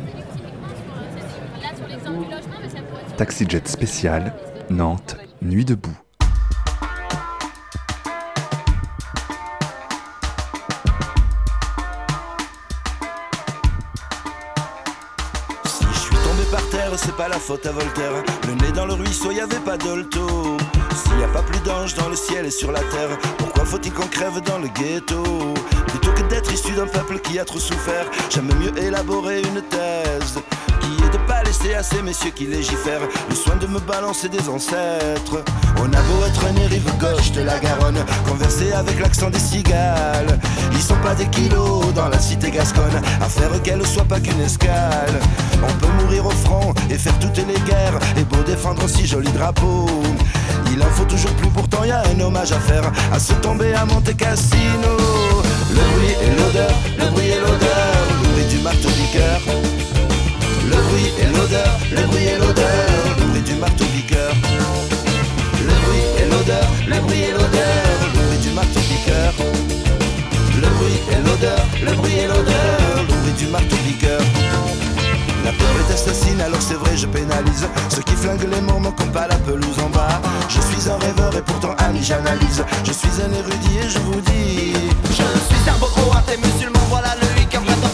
Taxi 3.18 3.46
Jet 3.48 3.66
spécial, 3.66 4.32
Nantes, 4.70 5.16
nuit 5.42 5.64
debout. 5.64 5.90
Si 15.66 15.84
je 15.92 15.98
suis 15.98 16.14
tombé 16.14 16.44
par 16.52 16.62
terre, 16.70 16.92
c'est 16.94 17.16
pas 17.16 17.26
la 17.26 17.40
faute 17.40 17.66
à 17.66 17.72
Voltaire. 17.72 18.12
Le 18.46 18.54
nez 18.54 18.70
dans 18.70 18.86
le 18.86 18.92
ruisseau, 18.92 19.32
y 19.32 19.40
avait 19.40 19.56
pas 19.56 19.76
d'olto. 19.76 20.56
S'il 20.94 21.18
y 21.18 21.24
a 21.24 21.28
pas 21.28 21.42
plus 21.42 21.58
d'anges 21.62 21.94
dans 21.94 22.08
le 22.08 22.14
ciel 22.14 22.46
et 22.46 22.52
sur 22.52 22.70
la 22.70 22.78
terre, 22.82 23.18
pourquoi 23.36 23.64
faut-il 23.64 23.92
qu'on 23.92 24.06
crève 24.06 24.40
dans 24.42 24.58
le 24.58 24.68
ghetto? 24.68 25.24
Plutôt 25.88 26.12
que 26.12 26.22
d'être 26.30 26.52
issu 26.52 26.70
d'un 26.74 26.86
peuple 26.86 27.18
qui 27.18 27.40
a 27.40 27.44
trop 27.44 27.58
souffert, 27.58 28.06
j'aime 28.30 28.54
mieux 28.60 28.78
élaborer 28.80 29.40
une 29.40 29.60
thèse 29.62 30.38
laisser 31.48 31.74
à 31.74 31.82
ces 31.82 32.02
messieurs 32.02 32.32
qui 32.34 32.46
légifèrent 32.46 33.08
le 33.30 33.34
soin 33.34 33.56
de 33.56 33.66
me 33.66 33.78
balancer 33.78 34.28
des 34.28 34.48
ancêtres. 34.50 35.42
On 35.78 35.86
a 35.86 36.02
beau 36.08 36.20
être 36.26 36.52
né 36.52 36.66
rive 36.66 36.92
gauche 37.00 37.32
de 37.32 37.40
la 37.42 37.58
Garonne, 37.58 38.04
converser 38.28 38.72
avec 38.72 39.00
l'accent 39.00 39.30
des 39.30 39.38
cigales. 39.38 40.38
Ils 40.72 40.82
sont 40.82 41.00
pas 41.02 41.14
des 41.14 41.26
kilos 41.28 41.94
dans 41.94 42.08
la 42.08 42.18
cité 42.18 42.50
gasconne, 42.50 43.00
à 43.22 43.28
faire 43.28 43.62
qu'elle 43.62 43.86
soit 43.86 44.04
pas 44.04 44.20
qu'une 44.20 44.40
escale. 44.42 45.18
On 45.62 45.72
peut 45.80 45.92
mourir 46.02 46.26
au 46.26 46.36
front 46.44 46.74
et 46.90 46.98
faire 46.98 47.18
toutes 47.18 47.38
les 47.38 47.60
guerres, 47.60 47.98
et 48.18 48.24
beau 48.24 48.42
défendre 48.44 48.86
si 48.86 49.06
joli 49.06 49.32
drapeau. 49.32 49.86
Il 50.70 50.82
en 50.82 50.90
faut 50.90 51.06
toujours 51.06 51.32
plus, 51.32 51.48
pourtant 51.48 51.82
y 51.84 51.90
a 51.90 52.02
un 52.14 52.20
hommage 52.20 52.52
à 52.52 52.60
faire, 52.60 52.92
à 53.10 53.18
se 53.18 53.32
tomber 53.34 53.72
à 53.72 53.86
Monte 53.86 54.14
Cassino. 54.18 54.92
Le 55.70 55.82
bruit 55.92 56.14
et 56.24 56.30
l'odeur, 56.38 56.74
le 56.98 57.06
bruit 57.10 57.28
et 57.28 57.40
l'odeur, 57.40 57.92
le 58.22 58.28
bruit 58.28 58.44
du 58.44 58.58
marteau. 58.58 58.88
Le 58.88 58.94
bruit 58.94 59.87
et 61.28 61.36
l'odeur, 61.36 61.78
le 61.90 62.02
bruit 62.06 62.24
et 62.24 62.38
l'odeur, 62.38 62.88
le 63.18 63.24
bruit 63.26 63.42
du 63.42 63.54
marteau 63.54 63.84
piqueur. 63.84 64.32
Le 65.60 65.74
bruit 65.84 66.04
et 66.20 66.30
l'odeur, 66.30 66.68
le 66.86 67.00
bruit 67.00 67.20
et 67.20 67.32
l'odeur, 67.32 67.84
le 68.14 68.20
bruit 68.26 68.38
du 68.38 68.50
marteau 68.50 68.80
piqueur. 68.80 69.32
Le 70.62 70.68
bruit 70.76 71.00
et 71.12 71.20
l'odeur, 71.26 71.66
le 71.82 71.92
bruit 71.96 72.18
et 72.18 72.26
l'odeur, 72.26 72.78
le 73.08 73.14
bruit 73.22 73.32
du 73.32 73.46
marteau 73.46 73.76
piqueur. 73.86 74.20
La 75.44 75.52
peur 75.52 75.68
est 75.80 75.92
assassine, 75.92 76.40
alors 76.40 76.60
c'est 76.60 76.74
vrai, 76.74 76.96
je 76.96 77.06
pénalise 77.06 77.66
Ceux 77.88 78.02
qui 78.02 78.14
flinguent 78.14 78.50
les 78.52 78.60
morts 78.60 78.80
n'ont 78.80 78.92
pas 78.92 79.28
la 79.28 79.36
pelouse 79.36 79.78
en 79.82 79.88
bas 79.88 80.20
Je 80.48 80.60
suis 80.60 80.90
un 80.90 80.98
rêveur 80.98 81.34
et 81.36 81.42
pourtant 81.42 81.74
ami, 81.78 82.02
j'analyse 82.02 82.62
Je 82.84 82.92
suis 82.92 83.22
un 83.22 83.32
érudit 83.32 83.78
et 83.78 83.88
je 83.88 83.98
vous 84.00 84.20
dis 84.20 84.74
Je 85.06 85.12
suis 85.14 85.64
serbo-croate 85.64 86.28
et 86.34 86.36
musulman, 86.44 86.80
voilà 86.90 87.14
le 87.20 87.26
vrai 87.26 87.46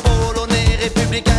polonais, 0.03 0.79
républicain 0.83 1.33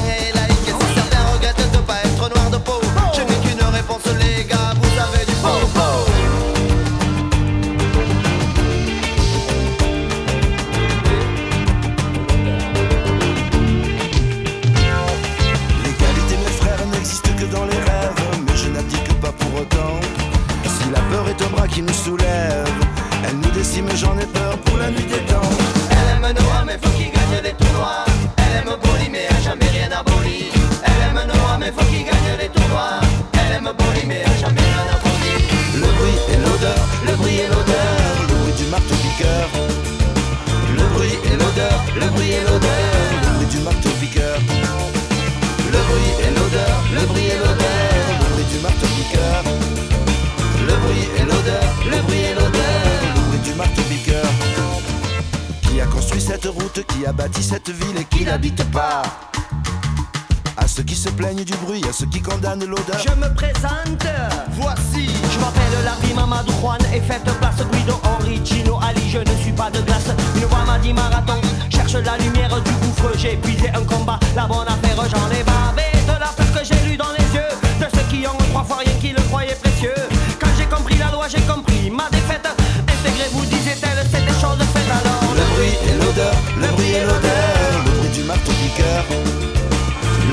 Je 62.45 63.15
me 63.15 63.33
présente. 63.33 64.05
Voici. 64.51 65.09
Je 65.33 65.39
m'appelle 65.39 65.83
Larry 65.83 66.13
Mamadou 66.13 66.53
Juan 66.61 66.77
et 66.93 67.01
faites 67.01 67.23
place 67.39 67.65
Guido 67.71 67.99
Henri 68.03 68.39
Chino 68.45 68.77
Ali. 68.87 69.01
Je 69.09 69.17
ne 69.17 69.35
suis 69.41 69.51
pas 69.51 69.71
de 69.71 69.81
glace. 69.81 70.13
Une 70.35 70.45
voix 70.45 70.63
m'a 70.63 70.77
dit 70.77 70.93
marathon. 70.93 71.41
Cherche 71.71 71.95
la 71.95 72.17
lumière 72.17 72.61
du 72.61 72.71
gouffre. 72.71 73.17
J'ai 73.17 73.33
épuisé 73.33 73.69
un 73.69 73.83
combat. 73.83 74.19
La 74.35 74.45
bonne 74.45 74.67
affaire, 74.67 74.95
j'en 74.95 75.27
ai 75.31 75.41
bavé. 75.41 75.89
De 76.05 76.19
la 76.19 76.27
peur 76.27 76.45
que 76.53 76.63
j'ai 76.63 76.79
lu 76.87 76.95
dans 76.95 77.11
les 77.17 77.25
yeux. 77.33 77.49
De 77.79 77.87
ceux 77.91 78.05
qui 78.11 78.27
ont 78.27 78.37
trois 78.51 78.63
fois 78.63 78.77
rien 78.77 78.93
qui 79.01 79.09
le 79.09 79.21
croyaient 79.23 79.57
précieux. 79.63 79.95
Quand 80.39 80.53
j'ai 80.55 80.65
compris 80.65 80.97
la 80.99 81.09
loi, 81.09 81.25
j'ai 81.27 81.41
compris 81.41 81.89
ma 81.89 82.07
défaite. 82.11 82.47
Intégrez-vous, 82.87 83.45
disait-elle, 83.45 84.05
c'est 84.11 84.23
des 84.23 84.39
choses 84.39 84.61
faites 84.71 84.91
alors. 84.91 85.33
Le 85.33 85.55
bruit 85.55 85.75
et 85.89 85.97
l'odeur. 85.97 86.35
Le 86.61 86.67
bruit 86.75 86.91
et 86.93 87.01
l'odeur. 87.01 87.81
Le 87.85 87.91
bruit 87.91 88.09
du 88.09 88.23
marteau 88.23 88.51
du 88.51 88.69
cœur 88.77 89.03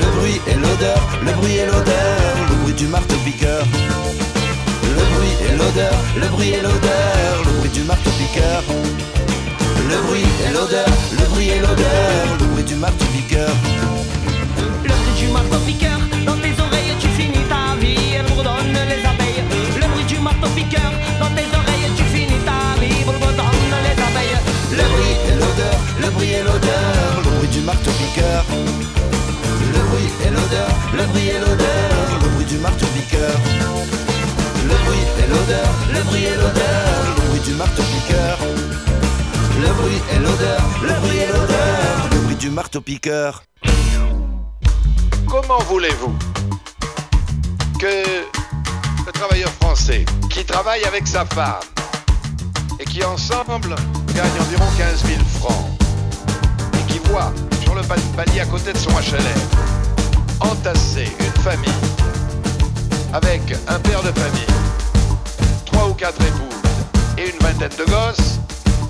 le 0.03 0.11
bruit 0.17 0.41
et 0.47 0.55
l'odeur, 0.55 1.01
le 1.25 1.31
bruit 1.33 1.57
et 1.57 1.65
l'odeur 1.65 2.02
marteau-piqueur. 2.81 3.65
Le 4.83 5.03
bruit 5.13 5.35
et 5.47 5.57
l'odeur, 5.57 5.93
le 6.15 6.27
bruit 6.27 6.49
et 6.49 6.61
l'odeur, 6.61 7.43
le 7.45 7.51
bruit 7.59 7.69
du 7.69 7.83
marteau-piqueur. 7.83 8.63
Le 9.89 9.97
bruit 10.07 10.25
et 10.45 10.53
l'odeur, 10.53 10.87
le 11.19 11.25
bruit 11.29 11.49
et 11.49 11.59
l'odeur, 11.59 12.37
le 12.39 12.45
bruit 12.47 12.63
du 12.63 12.75
marteau-piqueur. 12.75 13.49
Le 14.83 14.89
bruit 14.89 15.15
du 15.19 15.27
marteau-piqueur, 15.27 15.99
dans 16.25 16.37
tes 16.37 16.53
oreilles 16.61 16.95
tu 16.99 17.07
finis 17.09 17.45
ta 17.49 17.75
vie, 17.79 18.15
elle 18.17 18.25
bourdonne 18.25 18.77
les 18.91 19.01
abeilles. 19.05 19.43
Le 19.81 19.87
bruit 19.91 20.05
du 20.05 20.19
marteau-piqueur, 20.19 20.91
dans 21.19 21.31
tes 21.37 21.49
oreilles 21.59 21.91
tu 21.97 22.03
finis 22.05 22.41
ta 22.45 22.79
vie, 22.81 23.03
bourdonne 23.05 23.75
les 23.87 23.97
abeilles. 24.07 24.39
Le 24.71 24.83
bruit 24.93 25.15
et 25.29 25.35
l'odeur, 25.41 25.77
le 26.01 26.09
bruit 26.09 26.33
et 26.33 26.43
l'odeur, 26.43 27.21
le 27.23 27.29
bruit 27.37 27.49
du 27.49 27.61
marteau-piqueur. 27.61 28.45
Le 29.73 29.81
bruit 29.89 30.09
et 30.25 30.29
l'odeur, 30.29 30.69
le 30.97 31.03
bruit 31.07 31.27
et 31.29 31.39
l'odeur, 31.39 31.52
le 36.03 36.09
bruit 36.09 36.23
et 36.23 36.35
l'odeur, 36.35 37.15
le 37.15 37.29
bruit 37.29 37.39
du 37.41 37.53
marteau-piqueur. 37.53 38.37
Le 39.59 39.73
bruit 39.73 40.01
et 40.11 40.19
l'odeur, 40.19 40.61
le 40.81 40.93
bruit 41.01 41.17
et 41.17 41.27
l'odeur, 41.27 42.09
le 42.11 42.17
bruit 42.19 42.35
du 42.35 42.49
marteau-piqueur. 42.49 43.43
Comment 45.27 45.59
voulez-vous 45.69 46.13
que 47.79 48.03
le 49.05 49.11
travailleur 49.11 49.49
français 49.61 50.05
qui 50.29 50.43
travaille 50.45 50.83
avec 50.83 51.07
sa 51.07 51.25
femme 51.25 51.61
et 52.79 52.85
qui 52.85 53.03
ensemble 53.03 53.75
gagne 54.13 54.41
environ 54.41 54.65
15 54.77 55.05
000 55.05 55.19
francs 55.39 55.69
et 56.79 56.91
qui 56.91 56.99
voit 57.09 57.33
sur 57.63 57.75
le 57.75 57.81
palier 58.15 58.41
à 58.41 58.45
côté 58.45 58.73
de 58.73 58.77
son 58.77 58.91
HLM 58.91 59.41
entasser 60.41 61.07
une 61.19 61.41
famille 61.41 61.69
avec 63.13 63.41
un 63.67 63.79
père 63.79 64.01
de 64.01 64.11
famille, 64.19 64.62
ou 65.93 65.95
quatre 65.95 66.21
épouses 66.21 67.17
et 67.17 67.29
une 67.29 67.39
vingtaine 67.39 67.77
de 67.77 67.85
gosses 67.85 68.39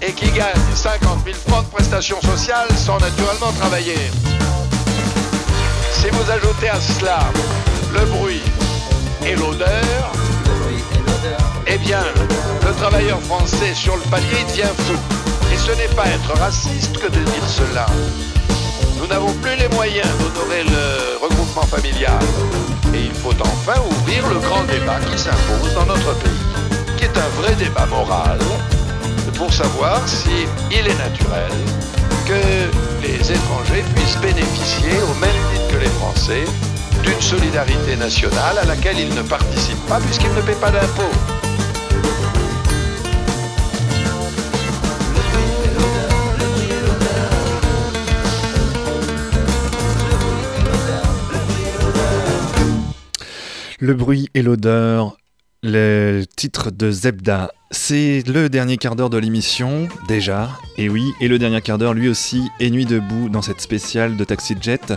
et 0.02 0.12
qui 0.12 0.30
gagne 0.32 0.54
50 0.76 1.20
000 1.26 1.38
francs 1.48 1.66
de 1.66 1.70
prestations 1.72 2.22
sociales 2.22 2.68
sans 2.76 2.98
naturellement 3.00 3.52
travailler. 3.60 3.98
Si 5.92 6.08
vous 6.10 6.32
ajoutez 6.32 6.70
à 6.70 6.80
cela 6.80 7.20
le 7.94 8.06
bruit 8.06 8.42
et 9.26 9.36
l'odeur, 9.36 10.12
eh 11.68 11.78
bien, 11.78 12.04
le 12.66 12.74
travailleur 12.74 13.22
français 13.22 13.74
sur 13.74 13.96
le 13.96 14.04
palier 14.04 14.44
devient 14.50 14.74
fou. 14.86 14.96
Et 15.54 15.58
ce 15.58 15.72
n'est 15.72 15.94
pas 15.96 16.08
être 16.08 16.38
raciste 16.40 16.98
que 16.98 17.08
de 17.08 17.20
dire 17.20 17.48
cela. 17.48 17.86
Nous 19.00 19.08
n'avons 19.08 19.34
plus 19.36 19.56
les 19.56 19.70
moyens 19.70 20.08
d'honorer 20.20 20.64
le 20.64 21.18
regroupement 21.22 21.64
familial. 21.64 22.24
Et 22.94 23.06
il 23.06 23.14
faut 23.14 23.34
enfin 23.42 23.80
ouvrir 23.90 24.28
le 24.30 24.40
grand 24.40 24.64
débat 24.64 25.00
qui 25.12 25.18
s'impose 25.18 25.74
dans 25.74 25.86
notre 25.86 26.14
pays, 26.20 26.73
qui 27.14 27.20
est 27.20 27.22
un 27.22 27.42
vrai 27.42 27.56
débat 27.56 27.86
moral, 27.86 28.40
pour 29.36 29.52
savoir 29.54 30.02
si 30.08 30.48
est 30.72 30.98
naturel 30.98 31.52
que 32.26 33.06
les 33.06 33.32
étrangers 33.32 33.84
puissent 33.96 34.18
bénéficier, 34.18 34.92
au 35.04 35.14
même 35.20 35.30
titre 35.52 35.68
que 35.72 35.78
les 35.78 35.90
Français, 35.90 36.46
d'une 37.04 37.22
solidarité 37.22 37.96
nationale 37.96 38.58
à 38.62 38.66
laquelle 38.66 39.00
ils 39.00 39.14
ne 39.14 39.22
participent 39.22 39.88
pas 39.88 40.00
puisqu'ils 40.00 40.34
ne 40.34 40.42
paient 40.42 40.54
pas 40.54 40.72
d'impôts. 40.72 41.04
Le 53.80 53.94
bruit 53.94 54.30
et 54.34 54.42
l'odeur, 54.42 55.18
le 55.64 56.24
titre 56.36 56.72
de 56.72 56.92
Zebda. 56.92 57.50
C'est 57.72 58.22
le 58.28 58.50
dernier 58.50 58.78
quart 58.78 58.98
d'heure 58.98 59.10
de 59.10 59.18
l'émission, 59.18 59.88
déjà, 60.10 60.50
et 60.78 60.90
oui, 60.90 61.14
et 61.22 61.30
le 61.30 61.40
dernier 61.40 61.62
quart 61.62 61.78
d'heure 61.78 61.94
lui 61.94 62.10
aussi 62.10 62.50
est 62.60 62.70
nuit 62.70 62.86
debout 62.86 63.30
dans 63.30 63.42
cette 63.42 63.62
spéciale 63.62 64.18
de 64.18 64.24
Taxi 64.26 64.56
Jet. 64.60 64.94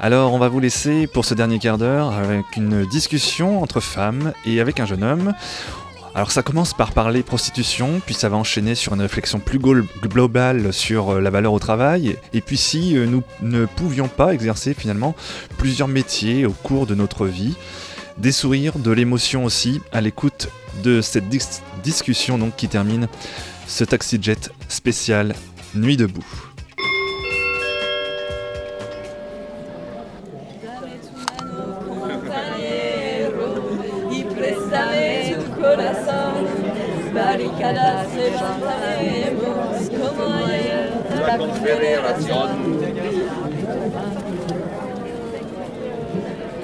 Alors 0.00 0.34
on 0.34 0.38
va 0.38 0.48
vous 0.48 0.58
laisser 0.58 1.06
pour 1.06 1.24
ce 1.24 1.34
dernier 1.34 1.60
quart 1.60 1.78
d'heure 1.78 2.12
avec 2.12 2.56
une 2.56 2.84
discussion 2.86 3.62
entre 3.62 3.78
femmes 3.78 4.32
et 4.44 4.60
avec 4.60 4.80
un 4.80 4.86
jeune 4.86 5.04
homme. 5.04 5.32
Alors 6.16 6.32
ça 6.32 6.42
commence 6.42 6.74
par 6.74 6.90
parler 6.90 7.22
prostitution, 7.22 8.00
puis 8.04 8.14
ça 8.14 8.28
va 8.28 8.36
enchaîner 8.36 8.74
sur 8.74 8.94
une 8.94 9.00
réflexion 9.00 9.38
plus 9.38 9.60
globale 9.60 10.72
sur 10.72 11.10
euh, 11.10 11.20
la 11.20 11.30
valeur 11.30 11.52
au 11.52 11.60
travail, 11.60 12.16
et 12.34 12.40
puis 12.40 12.56
si 12.56 12.96
euh, 12.96 13.06
nous 13.06 13.22
ne 13.42 13.64
pouvions 13.64 14.08
pas 14.08 14.34
exercer 14.34 14.74
finalement 14.74 15.14
plusieurs 15.56 15.86
métiers 15.86 16.46
au 16.46 16.52
cours 16.52 16.86
de 16.88 16.96
notre 16.96 17.26
vie, 17.26 17.54
des 18.20 18.32
sourires, 18.32 18.78
de 18.78 18.90
l'émotion 18.90 19.44
aussi, 19.44 19.80
à 19.92 20.00
l'écoute 20.00 20.48
de 20.84 21.00
cette 21.00 21.28
dis- 21.28 21.40
discussion 21.82 22.38
donc 22.38 22.54
qui 22.56 22.68
termine 22.68 23.08
ce 23.66 23.84
taxi 23.84 24.18
jet 24.20 24.50
spécial 24.68 25.34
Nuit 25.74 25.96
debout. 25.96 26.24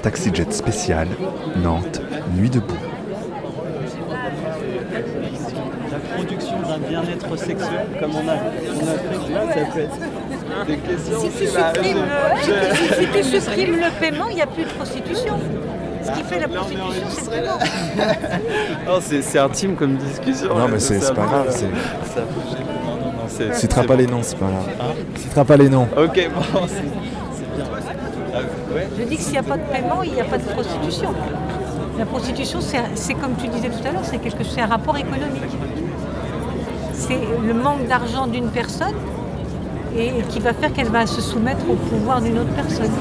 Taxi 0.07 0.31
Jet 0.33 0.53
spécial, 0.53 1.05
Nantes, 1.61 1.99
Nuit 2.37 2.49
debout. 2.49 2.75
La 5.91 5.99
production 6.15 6.59
d'un 6.61 6.77
bien-être 6.77 7.35
sexuel, 7.35 7.87
comme 7.99 8.11
on 8.15 8.25
a, 8.29 8.35
on 8.71 8.87
a 8.87 8.97
fait 8.97 9.33
là, 9.33 9.41
ça 9.53 9.59
peut 9.73 9.79
être 9.81 10.65
des 10.65 10.77
questions 10.77 11.19
Si 11.19 11.29
tu, 11.47 11.53
bah, 11.53 11.73
supprimes, 11.73 12.05
je- 12.41 12.95
si 12.95 13.07
tu 13.11 13.41
supprimes 13.41 13.75
le 13.75 13.99
paiement, 13.99 14.29
il 14.29 14.35
n'y 14.35 14.41
a 14.41 14.47
plus 14.47 14.63
de 14.63 14.69
prostitution. 14.69 15.33
Ce 16.03 16.11
qui 16.13 16.23
fait 16.23 16.39
la 16.39 16.47
prostitution, 16.47 17.07
c'est. 17.09 17.41
Non, 18.87 19.01
intime 19.43 19.75
comme 19.75 19.97
discussion. 19.97 20.55
Non, 20.57 20.69
mais 20.69 20.79
c'est 20.79 20.99
pas 21.13 21.25
grave, 21.25 21.47
c'est. 21.49 21.65
ça 21.65 22.21
peut 22.21 22.49
gêner. 22.49 22.63
Non, 22.85 22.95
non, 22.95 23.11
non, 23.11 23.27
c'est- 23.27 23.53
Citera 23.55 23.81
c'est 23.81 23.87
pas 23.87 23.95
les 23.97 24.07
noms, 24.07 24.23
c'est 24.23 24.37
pas 24.39 24.45
grave. 24.45 24.69
Hein 24.79 24.93
Citera 25.17 25.43
pas 25.43 25.57
les 25.57 25.67
noms. 25.67 25.89
Ok, 25.97 26.29
bon, 26.33 26.61
Je 28.97 29.03
dis 29.03 29.17
que 29.17 29.21
s'il 29.21 29.33
n'y 29.33 29.37
a 29.37 29.43
pas 29.43 29.57
de 29.57 29.63
paiement, 29.63 30.03
il 30.03 30.13
n'y 30.13 30.21
a 30.21 30.25
pas 30.25 30.37
de 30.37 30.43
prostitution. 30.43 31.13
La 31.97 32.05
prostitution, 32.05 32.59
c'est 32.61 32.77
c'est 32.95 33.13
comme 33.15 33.35
tu 33.41 33.47
disais 33.47 33.69
tout 33.69 33.87
à 33.87 33.91
l'heure, 33.91 34.03
c'est 34.03 34.19
quelque 34.19 34.43
c'est 34.43 34.61
un 34.61 34.67
rapport 34.67 34.97
économique. 34.97 35.51
C'est 36.93 37.19
le 37.45 37.53
manque 37.53 37.87
d'argent 37.87 38.27
d'une 38.27 38.49
personne 38.49 38.93
et 39.97 40.11
qui 40.29 40.39
va 40.39 40.53
faire 40.53 40.73
qu'elle 40.73 40.89
va 40.89 41.07
se 41.07 41.21
soumettre 41.21 41.65
au 41.69 41.75
pouvoir 41.75 42.21
d'une 42.21 42.37
autre 42.37 42.53
personne. 42.55 42.91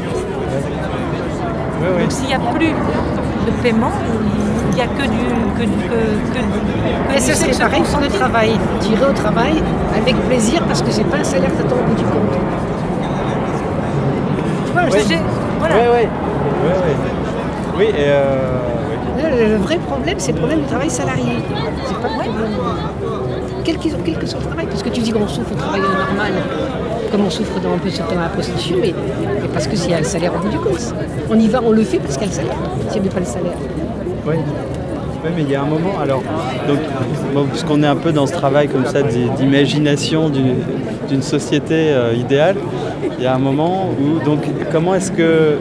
Donc 2.00 2.10
s'il 2.12 2.28
n'y 2.28 2.34
a 2.34 2.38
plus 2.38 2.68
de 2.70 3.50
paiement, 3.62 3.92
il 4.70 4.76
n'y 4.76 4.82
a 4.82 4.86
que 4.86 5.02
du 5.02 5.26
que 5.58 5.62
que, 5.62 5.88
que, 5.88 6.38
que 6.38 7.08
Mais 7.08 7.16
du 7.16 7.20
ce 7.20 7.34
serait 7.34 7.52
sexe 7.52 7.58
pareil 7.58 7.82
pour 7.82 8.00
le 8.00 8.08
travail. 8.08 8.52
Tu 8.80 8.92
irais 8.92 9.10
au 9.10 9.12
travail 9.12 9.62
avec 9.94 10.16
plaisir 10.26 10.62
parce 10.66 10.82
que 10.82 10.90
c'est 10.90 11.04
pas 11.04 11.18
un 11.18 11.24
salaire 11.24 11.50
que 11.50 11.62
tu 11.62 11.74
au 11.74 11.82
bout 11.86 11.94
du 11.94 12.04
compte. 12.04 12.38
Tu 14.66 14.72
vois, 14.72 14.82
Ouais. 14.84 15.45
Voilà. 15.68 15.82
Ouais, 15.82 15.88
ouais. 15.88 16.08
Ouais, 16.64 16.76
ouais. 16.84 16.96
Oui, 17.78 17.84
et 17.84 17.92
euh, 18.08 18.58
ouais. 19.16 19.46
Le, 19.48 19.52
le 19.52 19.56
vrai 19.56 19.76
problème, 19.78 20.14
c'est 20.18 20.32
le 20.32 20.38
problème 20.38 20.60
du 20.60 20.66
travail 20.66 20.90
salarié. 20.90 21.32
C'est 21.86 21.94
pas 22.00 22.08
le 22.08 22.14
problème. 22.14 22.32
Quel, 23.64 23.76
que 23.78 24.26
soit 24.26 24.38
le 24.40 24.46
travail, 24.46 24.66
parce 24.66 24.82
que 24.82 24.88
tu 24.90 25.00
dis 25.00 25.10
qu'on 25.10 25.26
souffre 25.26 25.52
au 25.52 25.56
travail 25.56 25.80
normal, 25.80 26.32
comme 27.10 27.24
on 27.26 27.30
souffre 27.30 27.58
dans, 27.60 27.72
un 27.74 27.78
peu 27.78 27.90
dans 28.14 28.20
la 28.20 28.28
prostitution, 28.28 28.76
mais, 28.80 28.94
mais 29.42 29.48
parce 29.52 29.66
que 29.66 29.74
s'il 29.76 29.90
y 29.90 29.94
a 29.94 29.98
le 29.98 30.04
salaire 30.04 30.32
au 30.34 30.38
bout 30.38 30.48
du 30.48 30.58
compte. 30.58 30.94
On 31.30 31.38
y 31.38 31.48
va, 31.48 31.60
on 31.64 31.72
le 31.72 31.82
fait 31.82 31.98
parce 31.98 32.16
qu'il 32.16 32.28
y 32.28 32.30
a 32.30 32.32
le 32.32 32.36
salaire. 32.36 32.56
S'il 32.90 33.02
n'y 33.02 33.08
avait 33.08 33.14
pas 33.14 33.20
le 33.20 33.26
salaire. 33.26 33.52
Oui. 34.26 34.34
Ouais, 34.36 35.32
mais 35.34 35.42
il 35.42 35.50
y 35.50 35.56
a 35.56 35.62
un 35.62 35.66
moment, 35.66 35.98
alors, 36.00 36.22
donc, 36.68 36.78
bon, 37.34 37.44
puisqu'on 37.46 37.82
est 37.82 37.86
un 37.88 37.96
peu 37.96 38.12
dans 38.12 38.26
ce 38.28 38.32
travail 38.32 38.68
comme 38.68 38.86
ça 38.86 39.02
d'i- 39.02 39.28
d'imagination 39.36 40.28
d'une 40.28 40.54
d'une 41.08 41.22
société 41.22 41.90
euh, 41.92 42.14
idéale, 42.14 42.56
il 43.18 43.24
y 43.24 43.26
a 43.26 43.34
un 43.34 43.38
moment 43.38 43.90
où, 44.00 44.24
donc, 44.24 44.40
comment 44.72 44.94
est-ce 44.94 45.12
que. 45.12 45.56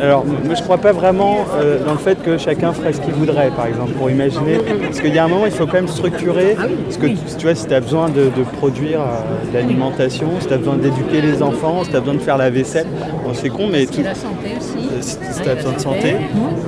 Alors, 0.00 0.24
moi 0.24 0.54
je 0.54 0.62
crois 0.62 0.78
pas 0.78 0.92
vraiment 0.92 1.38
euh, 1.56 1.84
dans 1.84 1.90
le 1.90 1.98
fait 1.98 2.22
que 2.22 2.38
chacun 2.38 2.72
ferait 2.72 2.92
ce 2.92 3.00
qu'il 3.00 3.14
voudrait, 3.14 3.50
par 3.50 3.66
exemple, 3.66 3.92
pour 3.94 4.08
imaginer. 4.08 4.58
Parce 4.80 5.00
qu'il 5.00 5.12
y 5.12 5.18
a 5.18 5.24
un 5.24 5.28
moment, 5.28 5.46
il 5.46 5.50
faut 5.50 5.66
quand 5.66 5.72
même 5.72 5.88
structurer. 5.88 6.56
Parce 6.84 6.98
que 6.98 7.06
tu 7.06 7.42
vois, 7.42 7.56
si 7.56 7.66
tu 7.66 7.74
as 7.74 7.80
besoin 7.80 8.08
de, 8.08 8.26
de 8.26 8.44
produire 8.58 9.00
euh, 9.00 9.50
de 9.50 9.54
l'alimentation, 9.54 10.28
si 10.38 10.46
tu 10.46 10.52
as 10.52 10.58
besoin 10.58 10.76
d'éduquer 10.76 11.20
les 11.20 11.42
enfants, 11.42 11.82
si 11.82 11.90
tu 11.90 11.96
as 11.96 12.00
besoin 12.00 12.14
de 12.14 12.20
faire 12.20 12.36
la 12.36 12.48
vaisselle, 12.48 12.86
bon, 13.24 13.32
c'est 13.34 13.48
con, 13.48 13.66
mais 13.72 13.86
tout, 13.86 14.02
la 14.04 14.14
santé 14.14 14.54
aussi. 14.56 14.88
si 15.00 15.18
si 15.32 15.42
tu 15.42 15.50
as 15.50 15.56
besoin 15.56 15.72
de 15.72 15.80
santé, 15.80 16.14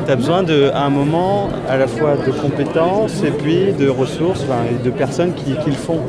tu 0.07 0.11
as 0.11 0.16
besoin 0.16 0.43
de, 0.43 0.71
à 0.75 0.83
un 0.83 0.91
moment 0.91 1.51
à 1.68 1.77
la 1.77 1.87
fois 1.87 2.16
de 2.16 2.33
compétences 2.33 3.23
et 3.23 3.31
puis 3.31 3.73
de 3.79 3.89
ressources 3.89 4.43
enfin, 4.43 4.62
et 4.68 4.85
de 4.85 4.91
personnes 4.91 5.35
qui, 5.35 5.55
qui 5.62 5.71
le 5.71 5.77
font. 5.77 6.01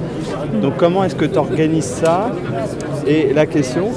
Donc 0.62 0.78
comment 0.78 1.04
est-ce 1.04 1.16
que 1.16 1.26
tu 1.26 1.38
organises 1.38 1.86
ça 1.86 2.32
Et 3.08 3.34
la 3.34 3.46
question, 3.46 3.89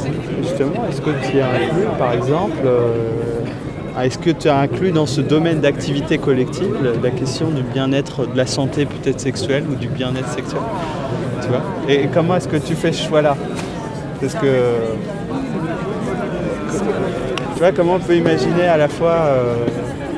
justement, 0.42 0.84
est-ce 0.88 1.00
que 1.00 1.10
tu 1.26 1.36
y 1.36 1.40
inclus, 1.40 1.86
par 1.98 2.12
exemple, 2.12 2.58
euh, 2.64 4.02
Est-ce 4.02 4.18
que 4.18 4.30
tu 4.30 4.48
as 4.48 4.58
inclus 4.58 4.92
dans 4.92 5.06
ce 5.06 5.20
domaine 5.20 5.60
d'activité 5.60 6.18
collective 6.18 6.74
la, 6.82 6.90
la 7.02 7.10
question 7.10 7.48
du 7.48 7.62
bien-être, 7.62 8.26
de 8.26 8.36
la 8.36 8.46
santé 8.46 8.86
peut-être 8.86 9.20
sexuelle 9.20 9.64
ou 9.70 9.74
du 9.74 9.88
bien-être 9.88 10.28
sexuel 10.28 10.62
tu 11.40 11.48
vois? 11.48 11.62
Et 11.88 12.08
comment 12.12 12.36
est-ce 12.36 12.48
que 12.48 12.56
tu 12.56 12.74
fais 12.74 12.92
ce 12.92 13.06
choix-là? 13.06 13.36
Parce 14.20 14.34
que 14.34 14.46
tu 17.54 17.58
vois 17.58 17.72
comment 17.72 17.94
on 17.94 18.00
peut 18.00 18.16
imaginer 18.16 18.64
à 18.64 18.76
la 18.76 18.88
fois 18.88 19.12
euh, 19.12 19.54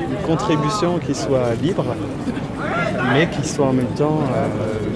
une 0.09 0.25
contribution 0.25 0.99
qui 1.05 1.13
soit 1.13 1.53
libre, 1.61 1.85
mais 3.13 3.27
qui 3.29 3.47
soit 3.47 3.67
en 3.67 3.73
même 3.73 3.93
temps 3.95 4.19
euh, 4.35 4.47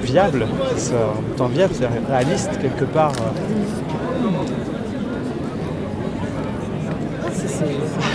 viable, 0.04 0.46
qui 0.76 0.82
soit 0.82 0.98
en 1.18 1.22
même 1.22 1.36
temps 1.36 1.48
viable, 1.48 1.74
c'est 1.74 1.88
réaliste 2.10 2.52
quelque 2.62 2.86
part. 2.86 3.14
euh. 3.20 3.62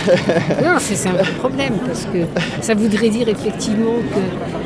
Non, 0.63 0.77
c'est 0.79 1.09
un 1.09 1.13
vrai 1.13 1.31
problème 1.39 1.73
parce 1.85 2.05
que 2.05 2.19
ça 2.61 2.73
voudrait 2.73 3.09
dire 3.09 3.27
effectivement 3.27 3.95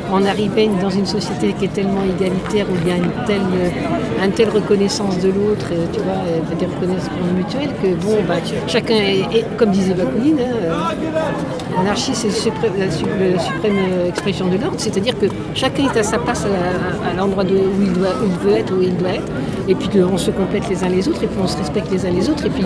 qu'on 0.08 0.24
arrivait 0.24 0.68
dans 0.80 0.90
une 0.90 1.06
société 1.06 1.52
qui 1.58 1.66
est 1.66 1.72
tellement 1.72 2.02
égalitaire 2.02 2.66
où 2.70 2.74
il 2.82 2.88
y 2.88 2.92
a 2.92 2.96
une 2.96 3.10
telle, 3.26 4.46
euh, 4.46 4.50
reconnaissance 4.52 5.18
de 5.18 5.28
l'autre, 5.28 5.68
tu 5.92 6.00
vois, 6.00 6.22
des 6.58 6.66
reconnaissances 6.66 7.10
mutuelles 7.36 7.72
que 7.82 7.94
bon, 8.04 8.16
bah, 8.28 8.34
chacun 8.66 8.94
est, 8.94 9.44
comme 9.56 9.70
disait 9.70 9.94
Bakounine, 9.94 10.38
hein, 10.40 10.54
euh, 10.62 11.76
l'anarchie 11.76 12.14
c'est 12.14 12.28
la 12.28 12.90
suprême 12.90 13.76
euh, 13.76 14.08
expression 14.08 14.46
de 14.48 14.58
l'ordre, 14.58 14.76
c'est-à-dire 14.78 15.18
que 15.18 15.26
chacun 15.54 15.84
est 15.84 15.98
à 15.98 16.02
sa 16.02 16.18
place 16.18 16.44
à, 16.44 17.16
l'endroit 17.16 17.44
où 17.44 17.82
il, 17.82 17.92
doit, 17.92 18.10
où 18.22 18.26
il 18.26 18.48
veut 18.48 18.56
être, 18.58 18.74
où 18.74 18.82
il 18.82 18.96
doit 18.96 19.14
être, 19.14 19.32
et 19.68 19.74
puis 19.74 19.88
on 20.02 20.18
se 20.18 20.30
complète 20.30 20.68
les 20.68 20.84
uns 20.84 20.88
les 20.88 21.08
autres, 21.08 21.22
et 21.22 21.26
puis 21.26 21.38
on 21.42 21.46
se 21.48 21.56
respecte 21.56 21.90
les 21.90 22.04
uns 22.06 22.10
les 22.10 22.28
autres, 22.28 22.46
et 22.46 22.50
puis 22.50 22.64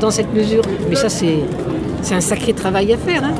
dans 0.00 0.10
cette 0.10 0.32
mesure, 0.34 0.62
mais 0.88 0.96
ça 0.96 1.08
c'est 1.08 1.38
c'est 2.04 2.14
un 2.14 2.20
sacré 2.20 2.52
travail 2.52 2.92
à 2.92 2.98
faire. 2.98 3.24
hein. 3.24 3.34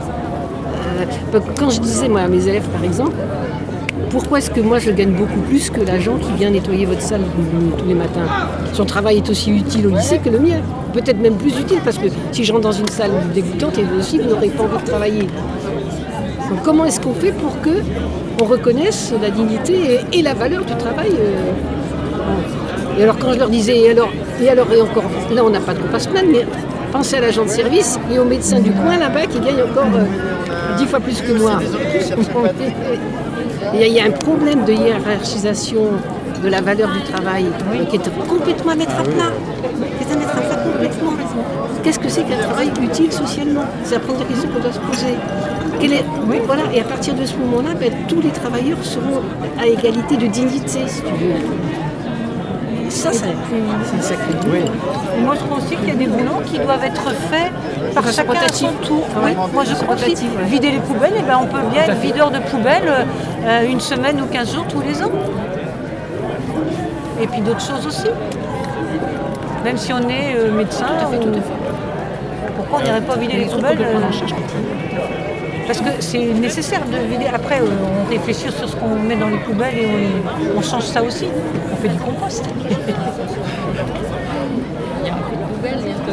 Euh, 1.34 1.40
quand 1.58 1.70
je 1.70 1.80
disais 1.80 2.08
moi 2.08 2.22
à 2.22 2.28
mes 2.28 2.48
élèves 2.48 2.66
par 2.68 2.82
exemple, 2.82 3.16
pourquoi 4.10 4.38
est-ce 4.38 4.50
que 4.50 4.60
moi 4.60 4.78
je 4.78 4.90
gagne 4.90 5.12
beaucoup 5.12 5.40
plus 5.40 5.70
que 5.70 5.80
l'agent 5.80 6.16
qui 6.16 6.32
vient 6.32 6.50
nettoyer 6.50 6.86
votre 6.86 7.02
salle 7.02 7.20
tous 7.78 7.84
les 7.86 7.94
matins? 7.94 8.26
Son 8.72 8.84
travail 8.84 9.18
est 9.18 9.28
aussi 9.28 9.50
utile 9.50 9.88
au 9.88 9.90
lycée 9.90 10.18
que 10.18 10.30
le 10.30 10.38
mien. 10.38 10.60
Peut-être 10.92 11.20
même 11.20 11.34
plus 11.34 11.58
utile 11.58 11.80
parce 11.84 11.98
que 11.98 12.06
si 12.32 12.44
je 12.44 12.52
rentre 12.52 12.64
dans 12.64 12.72
une 12.72 12.88
salle 12.88 13.10
dégoûtante, 13.34 13.76
et 13.78 13.82
vous 13.82 13.98
aussi 13.98 14.18
vous 14.18 14.30
n'aurez 14.30 14.48
pas 14.48 14.64
envie 14.64 14.82
de 14.82 14.88
travailler. 14.88 15.28
Comment 16.62 16.84
est-ce 16.84 17.00
qu'on 17.00 17.14
fait 17.14 17.32
pour 17.32 17.60
que 17.60 17.82
on 18.40 18.44
reconnaisse 18.44 19.12
la 19.20 19.30
dignité 19.30 20.00
et, 20.12 20.22
la 20.22 20.34
valeur 20.34 20.64
du 20.64 20.74
travail 20.76 21.10
euh? 21.10 22.98
Et 22.98 23.02
alors 23.02 23.18
quand 23.18 23.32
je 23.32 23.38
leur 23.40 23.50
disais, 23.50 23.76
et 23.76 23.90
alors, 23.90 24.10
et 24.40 24.50
encore, 24.80 25.04
là 25.34 25.42
on 25.44 25.50
n'a 25.50 25.60
pas 25.60 25.74
de 25.74 25.98
semaine, 25.98 26.26
mais 26.30 26.46
pensez 26.94 27.16
à 27.16 27.20
l'agent 27.20 27.42
de 27.44 27.48
service 27.50 27.98
et 28.12 28.18
au 28.20 28.24
médecin 28.24 28.60
du 28.60 28.70
coin 28.70 28.96
là-bas 28.96 29.26
qui 29.26 29.40
gagne 29.40 29.62
encore 29.68 29.90
euh, 29.96 30.76
dix 30.78 30.86
fois 30.86 31.00
plus 31.00 31.20
que 31.20 31.32
moi. 31.32 31.58
Il 33.74 33.80
y, 33.92 34.00
a- 34.00 34.04
un 34.04 34.10
problème 34.12 34.64
de 34.64 34.72
hiérarchisation 34.72 35.82
de 36.44 36.48
la 36.48 36.60
valeur 36.60 36.90
du 36.92 37.00
travail 37.12 37.46
euh, 37.46 37.84
qui 37.86 37.96
est 37.96 38.28
complètement 38.28 38.72
à 38.72 38.76
mettre 38.76 38.96
à 38.98 39.02
plat. 39.02 39.32
Qui 39.98 40.04
est 40.04 40.12
à 40.14 40.18
mettre 40.20 40.36
à 40.38 40.40
plat 40.40 40.56
complètement. 40.68 41.12
Qu'est-ce 41.82 41.98
que 41.98 42.08
c'est 42.08 42.22
qu'un 42.22 42.38
travail 42.48 42.70
utile 42.80 43.10
socialement? 43.12 43.64
C'est 43.84 43.94
la 43.96 44.00
première 44.00 44.26
question 44.28 44.48
qu'on 44.50 44.60
doit 44.60 44.72
se 44.72 44.78
poser. 44.78 45.14
Quelle 45.80 45.94
est- 45.94 46.04
voilà, 46.46 46.62
et 46.72 46.80
à 46.80 46.84
partir 46.84 47.14
de 47.14 47.24
ce 47.24 47.34
moment-là, 47.38 47.70
ben, 47.78 47.90
tous 48.06 48.20
les 48.20 48.30
travailleurs 48.30 48.78
seront 48.82 49.20
à 49.60 49.66
égalité 49.66 50.16
de 50.16 50.26
dignité, 50.28 50.80
si 50.86 51.00
tu 51.02 51.12
veux. 51.20 51.83
Ça, 52.94 53.10
c'est 53.12 53.26
un 53.26 54.00
sacré 54.02 54.32
boulot. 54.40 54.56
Et 55.18 55.20
Moi, 55.20 55.34
je 55.34 55.44
crois 55.44 55.58
aussi 55.58 55.76
qu'il 55.76 55.88
y 55.88 55.90
a 55.90 55.94
des 55.94 56.06
boulots 56.06 56.40
qui 56.46 56.58
doivent 56.58 56.84
être 56.84 57.10
faits 57.30 57.50
par 57.94 58.04
chacun 58.10 58.32
à 58.46 58.52
son 58.52 58.72
tour. 58.82 59.04
Oui, 59.22 59.32
moi, 59.52 59.64
je 59.64 59.74
crois 59.74 59.94
aussi. 59.96 60.26
Vider 60.46 60.70
les 60.70 60.78
poubelles, 60.78 61.12
eh 61.18 61.22
ben, 61.22 61.38
on 61.42 61.46
peut 61.46 61.58
bien 61.72 61.82
Tout 61.84 61.90
à 61.90 61.92
être 61.94 62.00
fait. 62.00 62.06
videur 62.06 62.30
de 62.30 62.38
poubelles 62.38 63.06
euh, 63.46 63.66
une 63.68 63.80
semaine 63.80 64.20
ou 64.22 64.26
15 64.26 64.54
jours 64.54 64.64
tous 64.68 64.80
les 64.80 65.02
ans. 65.02 65.10
Et 67.20 67.26
puis 67.26 67.40
d'autres 67.40 67.60
choses 67.60 67.86
aussi. 67.86 68.08
Même 69.64 69.76
si 69.76 69.92
on 69.92 70.08
est 70.08 70.36
euh, 70.36 70.52
médecin. 70.52 70.86
ou- 71.12 71.40
Pourquoi 72.56 72.78
on 72.80 72.82
n'irait 72.84 73.00
pas 73.00 73.16
vider 73.16 73.36
les 73.38 73.48
sont 73.48 73.56
poubelles 73.56 73.78
Parce 75.66 75.80
que 75.80 75.90
c'est 76.00 76.18
nécessaire 76.18 76.82
de 76.84 76.98
vider. 77.10 77.26
Après, 77.32 77.60
euh, 77.60 77.66
on 78.06 78.10
réfléchit 78.10 78.50
sur 78.52 78.68
ce 78.68 78.76
qu'on 78.76 78.96
met 78.96 79.16
dans 79.16 79.28
les 79.28 79.38
poubelles 79.38 79.78
et 79.78 79.86
on, 80.54 80.58
on 80.58 80.62
change 80.62 80.84
ça 80.84 81.02
aussi. 81.02 81.26
On 81.72 81.76
fait 81.76 81.88
du 81.88 81.98
compost. 81.98 82.44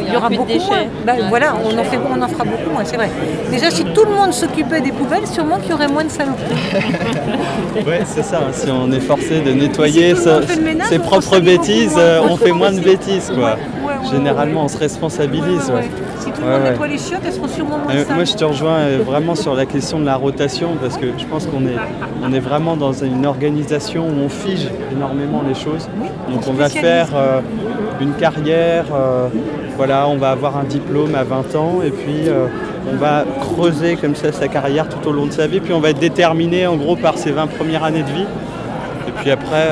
Il 0.07 0.13
y 0.13 0.17
aura 0.17 0.29
beaucoup 0.29 0.51
moins. 0.65 0.83
Bah, 1.05 1.13
voilà, 1.29 1.53
on 1.63 1.77
en, 1.77 1.83
fait, 1.83 1.97
on 1.97 2.21
en 2.21 2.27
fera 2.27 2.43
beaucoup 2.43 2.69
moins, 2.71 2.83
c'est 2.83 2.95
vrai. 2.97 3.09
Déjà, 3.49 3.69
si 3.71 3.83
tout 3.85 4.03
le 4.05 4.13
monde 4.13 4.33
s'occupait 4.33 4.81
des 4.81 4.91
poubelles, 4.91 5.25
sûrement 5.27 5.57
qu'il 5.57 5.71
y 5.71 5.73
aurait 5.73 5.87
moins 5.87 6.03
de 6.03 6.09
saloperies. 6.09 6.45
Ouais, 7.87 8.01
c'est 8.05 8.23
ça. 8.23 8.41
Si 8.51 8.69
on 8.69 8.91
est 8.91 8.99
forcé 8.99 9.39
de 9.39 9.51
nettoyer 9.53 10.13
Si 10.15 10.23
sa- 10.23 10.41
ménage, 10.61 10.87
ses 10.89 10.99
propres 10.99 11.39
bêtises, 11.39 11.95
euh, 11.97 12.21
on 12.29 12.35
fait 12.35 12.51
moins 12.51 12.71
de 12.71 12.81
bêtises. 12.81 13.31
Quoi. 13.33 13.37
Ouais, 13.37 13.53
ouais, 13.87 14.11
Généralement, 14.11 14.65
on 14.65 14.67
se 14.67 14.77
responsabilise. 14.77 15.71
Si 16.21 16.31
tout 16.31 16.41
le 16.41 16.47
Ouais, 16.47 16.53
monde 16.53 16.63
ouais. 16.63 16.69
nettoie 16.71 16.87
les 16.87 16.97
chiottes, 16.99 17.21
elles 17.25 17.33
seront 17.33 17.47
sûrement 17.47 17.77
moins 17.79 17.93
Euh, 17.95 18.03
moi, 18.13 18.23
je 18.25 18.33
te 18.35 18.43
rejoins 18.45 18.77
euh, 18.77 18.99
vraiment 19.03 19.33
sur 19.33 19.55
la 19.55 19.65
question 19.65 19.99
de 19.99 20.05
la 20.05 20.15
rotation 20.15 20.69
parce 20.79 20.95
que 20.97 21.07
je 21.17 21.25
pense 21.25 21.47
qu'on 21.47 21.65
est, 21.65 21.75
on 22.23 22.31
est 22.31 22.39
vraiment 22.39 22.75
dans 22.77 22.93
une 22.93 23.25
organisation 23.25 24.05
où 24.07 24.23
on 24.25 24.29
fige 24.29 24.67
énormément 24.91 25.41
les 25.47 25.55
choses. 25.55 25.89
Donc, 26.31 26.43
on 26.47 26.53
va 26.53 26.69
faire 26.69 27.07
euh, 27.15 27.39
une 27.99 28.13
carrière, 28.13 28.85
euh, 28.93 29.29
voilà, 29.77 30.07
on 30.07 30.17
va 30.17 30.29
avoir 30.29 30.57
un 30.57 30.63
diplôme 30.63 31.15
à 31.15 31.23
20 31.23 31.55
ans 31.55 31.79
et 31.83 31.89
puis 31.89 32.29
on 32.91 32.97
va 32.97 33.23
creuser 33.39 33.95
comme 33.95 34.15
ça 34.15 34.31
sa 34.31 34.47
carrière 34.47 34.87
tout 34.89 35.07
au 35.09 35.11
long 35.11 35.25
de 35.25 35.31
sa 35.31 35.47
vie. 35.47 35.59
Puis 35.59 35.73
on 35.73 35.79
va 35.79 35.89
être 35.89 35.99
déterminé 35.99 36.67
en 36.67 36.75
gros 36.75 36.95
par 36.95 37.17
ses 37.17 37.31
20 37.31 37.47
premières 37.47 37.83
années 37.83 38.03
de 38.03 38.11
vie. 38.11 38.25
Et 39.07 39.11
puis 39.21 39.31
après, 39.31 39.69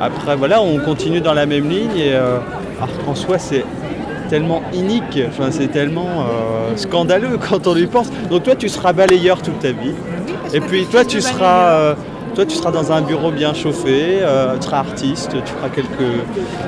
après 0.00 0.34
voilà, 0.36 0.62
on 0.62 0.78
continue 0.78 1.20
dans 1.20 1.34
la 1.34 1.44
même 1.46 1.68
ligne 1.68 1.96
et 1.98 2.14
alors 2.14 2.88
qu'en 3.04 3.14
soi, 3.14 3.36
c'est 3.38 3.64
tellement 4.28 4.62
inique, 4.72 5.18
enfin, 5.28 5.48
c'est 5.50 5.68
tellement 5.68 6.08
euh, 6.22 6.76
scandaleux 6.76 7.38
quand 7.48 7.66
on 7.66 7.76
y 7.76 7.86
pense. 7.86 8.08
Donc 8.30 8.42
toi, 8.44 8.54
tu 8.56 8.68
seras 8.68 8.92
balayeur 8.92 9.42
toute 9.42 9.58
ta 9.60 9.72
vie. 9.72 9.94
Et 10.54 10.60
puis 10.60 10.84
toi, 10.86 11.04
tu 11.04 11.20
seras, 11.20 11.70
euh, 11.70 11.94
toi, 12.34 12.44
tu 12.46 12.54
seras 12.56 12.70
dans 12.70 12.92
un 12.92 13.00
bureau 13.02 13.30
bien 13.30 13.54
chauffé, 13.54 14.18
euh, 14.20 14.56
tu 14.58 14.66
seras 14.66 14.78
artiste, 14.78 15.30
tu 15.44 15.52
feras 15.52 15.68
quelques, 15.68 15.88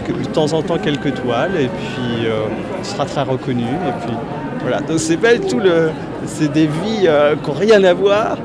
que- 0.07 0.13
de 0.13 0.29
temps 0.33 0.53
en 0.53 0.63
temps 0.63 0.79
quelques 0.79 1.15
toiles, 1.15 1.53
et 1.61 1.69
puis 1.69 2.27
euh, 2.27 2.47
tu 2.83 2.89
seras 2.91 3.05
très 3.05 3.23
reconnu. 3.23 3.63
Et 3.65 4.07
puis 4.07 4.15
voilà. 4.63 4.81
Donc 4.81 4.99
c'est 4.99 5.17
pas 5.17 5.35
du 5.35 5.47
tout 5.47 5.59
le, 5.61 5.91
c'est 6.27 6.53
des 6.53 6.67
vies 6.67 7.07
euh, 7.07 7.37
qui 7.37 7.51
n'ont 7.51 7.57
rien 7.57 7.83
à 7.85 7.95
voir. 7.95 8.37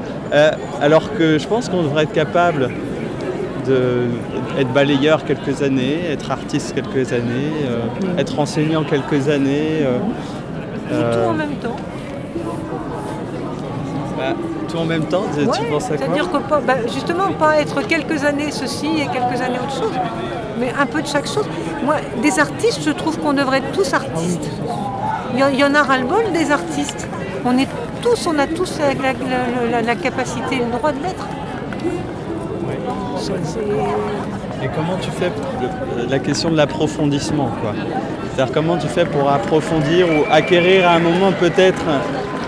alors 0.81 1.13
que 1.17 1.37
je 1.37 1.47
pense 1.47 1.69
qu'on 1.69 1.83
devrait 1.83 2.03
être 2.03 2.13
capable 2.13 2.69
de 3.67 4.07
être 4.59 4.71
balayeur 4.73 5.23
quelques 5.25 5.61
années, 5.61 5.99
être 6.11 6.31
artiste 6.31 6.73
quelques 6.75 7.11
années, 7.13 7.51
euh, 7.65 7.79
être 8.17 8.39
enseignant 8.39 8.83
quelques 8.83 9.27
années. 9.29 9.81
euh, 9.81 9.97
Et 10.91 10.93
euh, 10.93 11.23
tout 11.25 11.29
en 11.29 11.33
même 11.33 11.55
temps. 11.55 11.75
bah, 14.17 14.23
tout 14.69 14.77
en 14.77 14.85
même 14.85 15.05
temps, 15.05 15.23
tu 15.33 15.39
tu 15.41 15.47
Ouais, 15.49 15.69
penses 15.69 15.85
à 15.85 15.87
quoi 15.89 15.97
C'est-à-dire 15.97 16.31
que 16.31 16.37
pas- 16.37 16.61
bah, 16.65 16.73
justement, 16.91 17.31
pas 17.37 17.59
être 17.59 17.81
quelques 17.87 18.23
années 18.25 18.51
ceci 18.51 18.87
et 18.87 19.07
quelques 19.07 19.41
années 19.41 19.59
autre 19.61 19.75
chose, 19.75 19.91
mais 20.59 20.71
un 20.79 20.85
peu 20.85 21.01
de 21.01 21.07
chaque 21.07 21.27
chose. 21.27 21.45
Moi, 21.83 21.95
des 22.21 22.39
artistes, 22.39 22.81
je 22.85 22.91
trouve 22.91 23.17
qu'on 23.19 23.33
devrait 23.33 23.57
être 23.59 23.71
tous 23.71 23.93
artistes. 23.93 24.49
Il 25.35 25.39
y, 25.39 25.63
en- 25.63 25.73
a 25.73 25.81
ras-le-bol 25.81 26.31
des 26.31 26.51
artistes. 26.51 27.07
On 27.43 27.57
est 27.57 27.67
tous, 28.03 28.27
on 28.27 28.37
a 28.37 28.45
tous 28.45 28.77
la, 28.79 28.93
la- 28.93 29.13
la- 29.13 29.71
la- 29.71 29.81
la 29.81 29.95
capacité, 29.95 30.57
le 30.57 30.77
droit 30.77 30.91
de 30.91 31.01
l'être. 31.01 31.25
C'est- 33.17 33.33
Et 34.63 34.67
comment 34.75 34.97
tu 35.01 35.11
fais 35.11 35.29
le- 35.61 36.09
la 36.09 36.19
question 36.19 36.49
de 36.49 36.55
l'approfondissement 36.57 37.49
quoi 37.61 37.73
C'est-à-dire 38.33 38.53
comment 38.53 38.77
tu 38.77 38.87
fais 38.87 39.05
pour 39.05 39.29
approfondir 39.29 40.07
ou 40.07 40.23
acquérir 40.31 40.87
à 40.87 40.93
un 40.93 40.99
moment 40.99 41.31
peut-être 41.37 41.83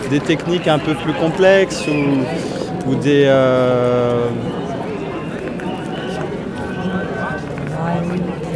des 0.09 0.19
techniques 0.19 0.67
un 0.67 0.79
peu 0.79 0.93
plus 0.93 1.13
complexes 1.13 1.83
ou, 1.87 2.89
ou 2.89 2.95
des... 2.95 3.23
euh, 3.25 4.27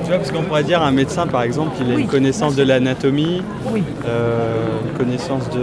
Tu 0.03 0.07
vois, 0.15 0.17
parce 0.17 0.31
qu'on 0.31 0.41
pourrait 0.43 0.63
dire 0.63 0.81
un 0.81 0.91
médecin 0.91 1.27
par 1.27 1.43
exemple, 1.43 1.71
il 1.81 1.91
a 1.91 1.95
Oui, 1.95 2.01
une 2.03 2.07
connaissance 2.07 2.55
de 2.55 2.63
l'anatomie, 2.63 3.43
Oui. 3.71 3.83
euh, 4.07 4.55
une 4.89 4.97
connaissance 4.97 5.49
de... 5.51 5.59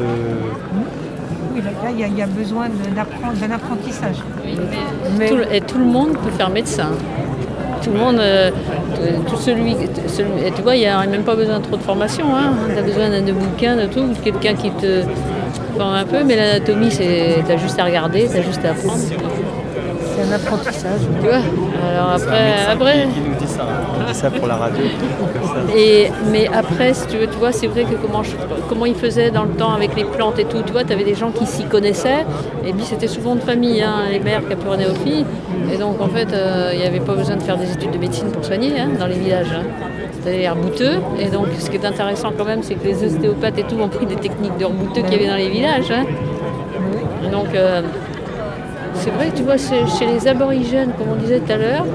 Oui, 1.55 1.63
là, 1.63 1.71
il 1.93 2.01
y, 2.01 2.05
a- 2.05 2.07
il 2.09 2.17
y 2.19 2.23
a 2.23 2.27
besoin 2.27 2.67
d'un 2.69 3.51
apprentissage. 3.51 4.17
Mais- 5.19 5.29
Tout, 5.31 5.39
et 5.51 5.61
tout 5.63 5.79
le 5.79 5.85
monde 5.87 6.11
peut 6.13 6.31
faire 6.37 6.51
médecin. 6.51 6.91
Tout 7.87 7.93
le 7.93 7.99
monde, 8.01 8.18
euh, 8.18 8.51
tout 9.28 9.37
celui, 9.37 9.76
celui- 10.09 10.51
tu 10.57 10.62
vois, 10.62 10.74
il 10.74 10.80
n'y 10.80 10.87
a 10.87 11.07
même 11.07 11.22
pas 11.22 11.37
besoin 11.37 11.61
de 11.61 11.64
trop 11.64 11.76
de 11.76 11.82
formation. 11.82 12.24
Hein. 12.34 12.55
Tu 12.72 12.76
as 12.76 12.82
besoin 12.82 13.11
de, 13.11 13.20
de 13.24 13.30
bouquins, 13.30 13.76
de 13.76 13.87
tout, 13.87 14.01
de 14.09 14.18
quelqu'un 14.24 14.55
qui 14.55 14.70
te 14.72 15.03
forme 15.78 15.95
un 15.95 16.05
peu, 16.05 16.24
mais 16.24 16.34
l'anatomie, 16.34 16.89
tu 16.89 17.53
as 17.53 17.57
juste 17.59 17.78
à 17.78 17.84
regarder, 17.84 18.28
tu 18.28 18.39
as 18.39 18.43
juste 18.43 18.64
à 18.64 18.70
apprendre. 18.70 18.99
C'est 18.99 20.22
un 20.22 20.34
apprentissage. 20.34 21.01
Tu 21.20 21.28
vois? 21.28 21.39
Alors 21.89 22.11
un 22.11 22.16
après, 22.16 22.53
après 22.72 23.03
qui, 23.09 23.14
qui 23.14 23.20
nous 23.28 23.34
dit 23.37 23.47
ça. 23.47 23.62
hein. 23.62 23.97
On 24.01 24.05
dit 24.12 24.14
ça 24.18 24.30
pour 24.30 24.47
la 24.47 24.57
radio. 24.57 24.82
Et, 25.76 26.11
mais 26.30 26.49
après, 26.53 26.95
si 26.95 27.07
tu 27.07 27.16
veux, 27.16 27.26
tu 27.26 27.37
vois, 27.39 27.53
c'est 27.53 27.66
vrai 27.66 27.84
que 27.84 27.95
comment, 27.95 28.22
je- 28.22 28.37
comment 28.68 28.87
ils 28.87 28.95
faisaient 28.95 29.30
dans 29.30 29.45
le 29.45 29.51
temps 29.51 29.72
avec 29.72 29.95
les 29.97 30.05
plantes 30.05 30.39
et 30.39 30.45
tout, 30.45 30.62
tu 30.64 30.72
vois, 30.72 30.84
tu 30.84 30.93
avais 30.93 31.05
des 31.05 31.14
gens 31.14 31.30
qui 31.30 31.47
s'y 31.47 31.64
connaissaient, 31.64 32.24
et 32.66 32.72
puis 32.72 32.84
c'était 32.84 33.09
souvent 33.09 33.34
de 33.34 33.41
famille, 33.41 33.82
hein, 33.82 34.05
les 34.11 34.20
mères 34.20 34.47
capurnéophiles, 34.49 35.24
et 35.72 35.76
donc 35.76 36.01
en 36.01 36.09
fait, 36.09 36.32
euh, 36.32 36.70
il 36.72 36.80
n'y 36.80 36.87
avait 36.87 37.01
pas 37.01 37.14
besoin 37.14 37.37
de 37.37 37.43
faire 37.43 37.57
des 37.57 37.70
études 37.72 37.91
de 37.93 37.99
médecine 37.99 38.30
pour 38.30 38.45
soigner 38.45 38.78
hein, 38.78 38.89
dans 38.99 39.07
les 39.07 39.18
villages. 39.18 39.49
Hein. 39.55 39.64
C'était 40.12 40.39
l'air 40.39 40.57
bouteux, 40.57 40.99
et 41.18 41.26
donc 41.28 41.47
ce 41.59 41.70
qui 41.70 41.76
est 41.76 41.84
intéressant 41.87 42.32
quand 42.37 42.45
même, 42.45 42.62
c'est 42.62 42.74
que 42.74 42.84
les 42.87 43.05
ostéopathes 43.05 43.59
et 43.59 43.62
tout 43.64 43.76
ont 43.80 43.89
pris 43.89 44.07
des 44.07 44.16
techniques 44.16 44.57
de 44.59 44.64
rebouteux 44.64 45.03
qu'il 45.03 45.12
y 45.12 45.16
avait 45.16 45.28
dans 45.28 45.37
les 45.37 45.49
villages. 45.49 45.93
donc, 47.32 47.55
euh, 47.55 47.82
c'est 48.99 49.11
vrai, 49.11 49.31
tu 49.35 49.43
vois, 49.43 49.57
chez, 49.57 50.07
les 50.07 50.29
aborigènes, 50.29 50.93
comme 50.99 51.09
on 51.13 51.17
disait 51.17 51.41
tout 51.41 51.53
à 51.53 51.57
l'heure, 51.57 51.87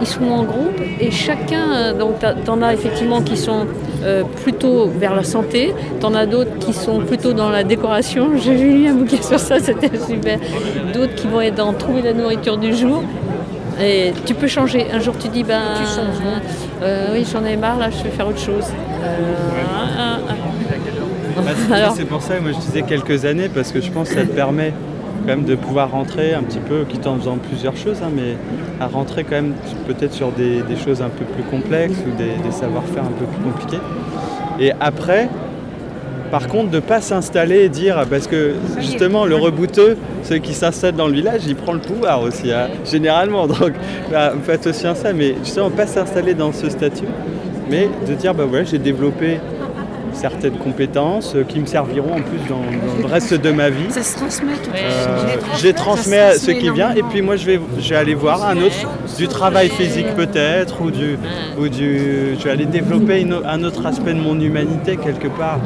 ils 0.00 0.06
sont 0.06 0.24
en 0.24 0.44
groupe 0.44 0.80
et 1.00 1.10
chacun, 1.10 1.72
euh, 1.72 1.92
donc 1.94 2.16
t'en 2.44 2.62
as 2.62 2.72
effectivement 2.72 3.20
qui 3.20 3.36
sont 3.36 3.66
euh, 4.04 4.22
plutôt 4.42 4.86
vers 4.86 5.14
la 5.14 5.24
santé, 5.24 5.74
t'en 6.00 6.14
as 6.14 6.26
d'autres 6.26 6.56
qui 6.60 6.72
sont 6.72 7.00
plutôt 7.00 7.32
dans 7.32 7.50
la 7.50 7.64
décoration. 7.64 8.30
J'ai 8.36 8.56
lu 8.56 8.88
un 8.88 8.94
bouquin 8.94 9.20
sur 9.20 9.40
ça, 9.40 9.58
c'était 9.58 9.96
super. 9.98 10.38
D'autres 10.94 11.14
qui 11.14 11.26
vont 11.26 11.40
être 11.40 11.56
dans 11.56 11.72
trouver 11.72 12.02
la 12.02 12.12
nourriture 12.12 12.56
du 12.56 12.74
jour. 12.74 13.02
Et 13.80 14.12
tu 14.26 14.34
peux 14.34 14.48
changer. 14.48 14.86
Un 14.92 14.98
jour 14.98 15.14
tu 15.18 15.28
dis, 15.28 15.44
ben, 15.44 15.60
euh, 16.82 17.08
oui, 17.12 17.24
j'en 17.32 17.44
ai 17.44 17.56
marre, 17.56 17.78
là, 17.78 17.90
je 17.90 18.02
vais 18.02 18.10
faire 18.10 18.26
autre 18.26 18.40
chose. 18.40 18.64
Euh. 19.04 20.16
Bah, 21.68 21.92
c'est 21.94 22.04
pour 22.04 22.20
ça 22.20 22.36
que 22.36 22.42
moi 22.42 22.52
je 22.52 22.58
disais 22.58 22.82
quelques 22.82 23.24
années 23.24 23.48
parce 23.48 23.70
que 23.70 23.80
je 23.80 23.90
pense 23.90 24.08
que 24.08 24.16
ça 24.16 24.22
te 24.22 24.32
permet 24.32 24.72
quand 25.20 25.36
même 25.36 25.44
de 25.44 25.54
pouvoir 25.54 25.90
rentrer 25.90 26.34
un 26.34 26.42
petit 26.42 26.60
peu, 26.60 26.84
quitte 26.88 27.06
en 27.06 27.16
faisant 27.16 27.36
plusieurs 27.36 27.76
choses, 27.76 28.02
hein, 28.02 28.10
mais 28.14 28.36
à 28.80 28.86
rentrer 28.86 29.24
quand 29.24 29.36
même 29.36 29.54
peut-être 29.86 30.12
sur 30.12 30.30
des, 30.32 30.62
des 30.62 30.76
choses 30.76 31.02
un 31.02 31.08
peu 31.08 31.24
plus 31.24 31.42
complexes 31.44 31.98
ou 32.06 32.16
des, 32.16 32.42
des 32.42 32.52
savoir-faire 32.52 33.04
un 33.04 33.18
peu 33.18 33.24
plus 33.26 33.42
compliqués. 33.42 33.82
Et 34.60 34.72
après, 34.80 35.28
par 36.30 36.46
contre, 36.46 36.70
de 36.70 36.76
ne 36.76 36.80
pas 36.80 37.00
s'installer 37.00 37.60
et 37.60 37.68
dire, 37.68 38.04
parce 38.10 38.26
que 38.26 38.54
justement, 38.80 39.24
le 39.24 39.36
rebouteux, 39.36 39.96
celui 40.22 40.40
qui 40.40 40.52
s'installe 40.52 40.94
dans 40.94 41.06
le 41.06 41.14
village, 41.14 41.42
il 41.46 41.56
prend 41.56 41.72
le 41.72 41.78
pouvoir 41.78 42.22
aussi, 42.22 42.52
hein, 42.52 42.68
généralement. 42.84 43.46
Donc, 43.46 43.72
bah, 44.10 44.34
faites 44.44 44.66
aussi 44.66 44.86
un 44.86 44.94
ça, 44.94 45.12
mais 45.12 45.34
justement, 45.42 45.70
pas 45.70 45.86
s'installer 45.86 46.34
dans 46.34 46.52
ce 46.52 46.68
statut, 46.68 47.06
mais 47.70 47.88
de 48.06 48.14
dire, 48.14 48.34
bah 48.34 48.44
voilà, 48.46 48.64
j'ai 48.64 48.78
développé 48.78 49.38
certaines 50.12 50.56
compétences 50.58 51.34
euh, 51.34 51.44
qui 51.44 51.60
me 51.60 51.66
serviront 51.66 52.14
en 52.16 52.20
plus 52.22 52.38
dans, 52.48 52.56
dans 52.56 52.98
le 53.00 53.12
reste 53.12 53.34
de 53.34 53.50
ma 53.50 53.70
vie. 53.70 53.90
Ça 53.90 54.02
se 54.02 54.16
transmet 54.16 54.52
tout 54.62 54.70
Euh, 54.74 55.36
j'ai 55.60 55.72
transmets 55.72 56.18
à 56.20 56.34
ceux 56.34 56.52
qui 56.54 56.70
viennent 56.70 56.96
et 56.96 57.02
puis 57.02 57.22
moi 57.22 57.36
je 57.36 57.46
vais, 57.46 57.60
je 57.78 57.88
vais 57.90 57.96
aller 57.96 58.14
voir 58.14 58.44
un 58.48 58.56
autre 58.58 58.88
du 59.16 59.28
travail 59.28 59.68
physique 59.68 60.14
peut-être 60.16 60.80
ou 60.82 60.90
du, 60.90 61.18
ou 61.58 61.68
du 61.68 62.36
je 62.38 62.44
vais 62.44 62.50
aller 62.50 62.66
développer 62.66 63.20
une 63.20 63.36
un 63.44 63.62
autre 63.64 63.84
aspect 63.86 64.14
de 64.14 64.20
mon 64.20 64.38
humanité 64.40 64.96
quelque 64.96 65.28
part. 65.28 65.60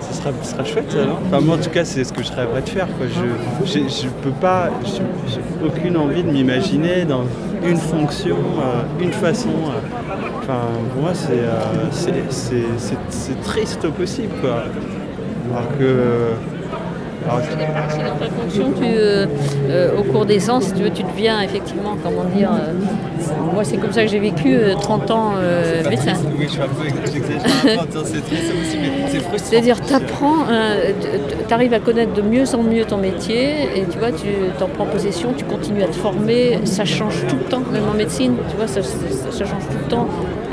Ce 0.00 0.14
sera, 0.16 0.30
ce 0.42 0.50
sera 0.52 0.64
chouette 0.64 0.90
ça, 0.90 1.04
non? 1.04 1.18
Enfin 1.26 1.40
moi 1.40 1.56
en 1.56 1.58
tout 1.60 1.70
cas 1.70 1.84
c'est 1.84 2.02
ce 2.02 2.12
que 2.12 2.22
je 2.22 2.32
rêverais 2.32 2.62
de 2.62 2.68
faire. 2.68 2.86
Quoi. 2.96 3.06
Je, 3.08 3.66
je, 3.66 3.78
je 3.88 4.08
peux 4.22 4.30
pas, 4.40 4.70
je- 4.84 5.32
j'ai 5.32 5.66
aucune 5.66 5.96
envie 5.96 6.22
de 6.22 6.30
m'imaginer 6.30 7.04
dans 7.04 7.24
une 7.64 7.76
fonction, 7.76 8.36
euh, 8.36 9.02
une 9.04 9.12
façon. 9.12 9.48
euh. 9.50 9.98
Enfin 10.40 10.60
pour 10.92 11.02
moi 11.02 11.10
c'est, 11.14 11.32
euh, 11.32 11.90
c'est, 13.10 13.40
triste 13.42 13.84
au 13.84 13.90
possible 13.90 14.32
quoi. 14.40 14.62
Alors 15.50 15.68
que 15.78 16.32
alors, 17.26 17.40
dans 17.40 18.26
ta 18.26 18.30
fonction, 18.32 18.72
tu, 18.72 18.84
euh, 18.86 19.26
euh, 19.68 19.98
au 19.98 20.02
cours 20.02 20.24
des 20.24 20.48
ans, 20.48 20.60
si 20.60 20.72
tu 20.72 20.82
veux, 20.82 20.90
tu 20.90 21.02
deviens 21.02 21.42
effectivement, 21.42 21.94
comment 22.02 22.24
dire, 22.34 22.50
euh, 22.52 22.72
moi 23.52 23.64
c'est 23.64 23.76
comme 23.76 23.92
ça 23.92 24.02
que 24.04 24.08
j'ai 24.08 24.18
vécu 24.20 24.54
euh, 24.54 24.74
30 24.80 25.10
ans 25.10 25.32
euh, 25.36 25.82
médecin. 25.90 26.12
Oui, 26.38 26.44
je 26.46 26.52
suis 26.52 26.60
un 26.62 26.68
peu 26.68 26.84
j'exagère 27.12 27.80
un 27.82 27.84
peu, 27.84 27.98
c'est 28.04 28.24
triste 28.24 28.52
aussi, 28.60 28.78
mais 28.80 28.90
c'est 29.10 29.18
frustrant. 29.18 29.48
C'est-à-dire, 29.50 29.76
tu 29.84 29.92
apprends, 29.92 30.46
tu 31.48 31.54
arrives 31.54 31.74
à 31.74 31.80
connaître 31.80 32.14
de 32.14 32.22
mieux 32.22 32.44
en 32.54 32.62
mieux 32.62 32.84
ton 32.84 32.96
métier 32.96 33.64
et 33.76 33.84
tu 33.90 33.98
vois, 33.98 34.12
tu 34.12 34.28
t'en 34.58 34.68
prends 34.68 34.86
possession, 34.86 35.34
tu 35.36 35.44
continues 35.44 35.82
à 35.82 35.88
te 35.88 35.96
former, 35.96 36.60
ça 36.64 36.84
change 36.86 37.26
tout 37.28 37.36
le 37.36 37.44
temps, 37.44 37.62
même 37.72 37.88
en 37.92 37.94
médecine, 37.94 38.36
tu 38.48 38.56
vois, 38.56 38.68
ça, 38.68 38.82
ça- 38.82 38.96
ça 39.32 39.44
change 39.44 39.64
tout 39.70 39.76
le 39.84 39.90
temps, 39.90 40.08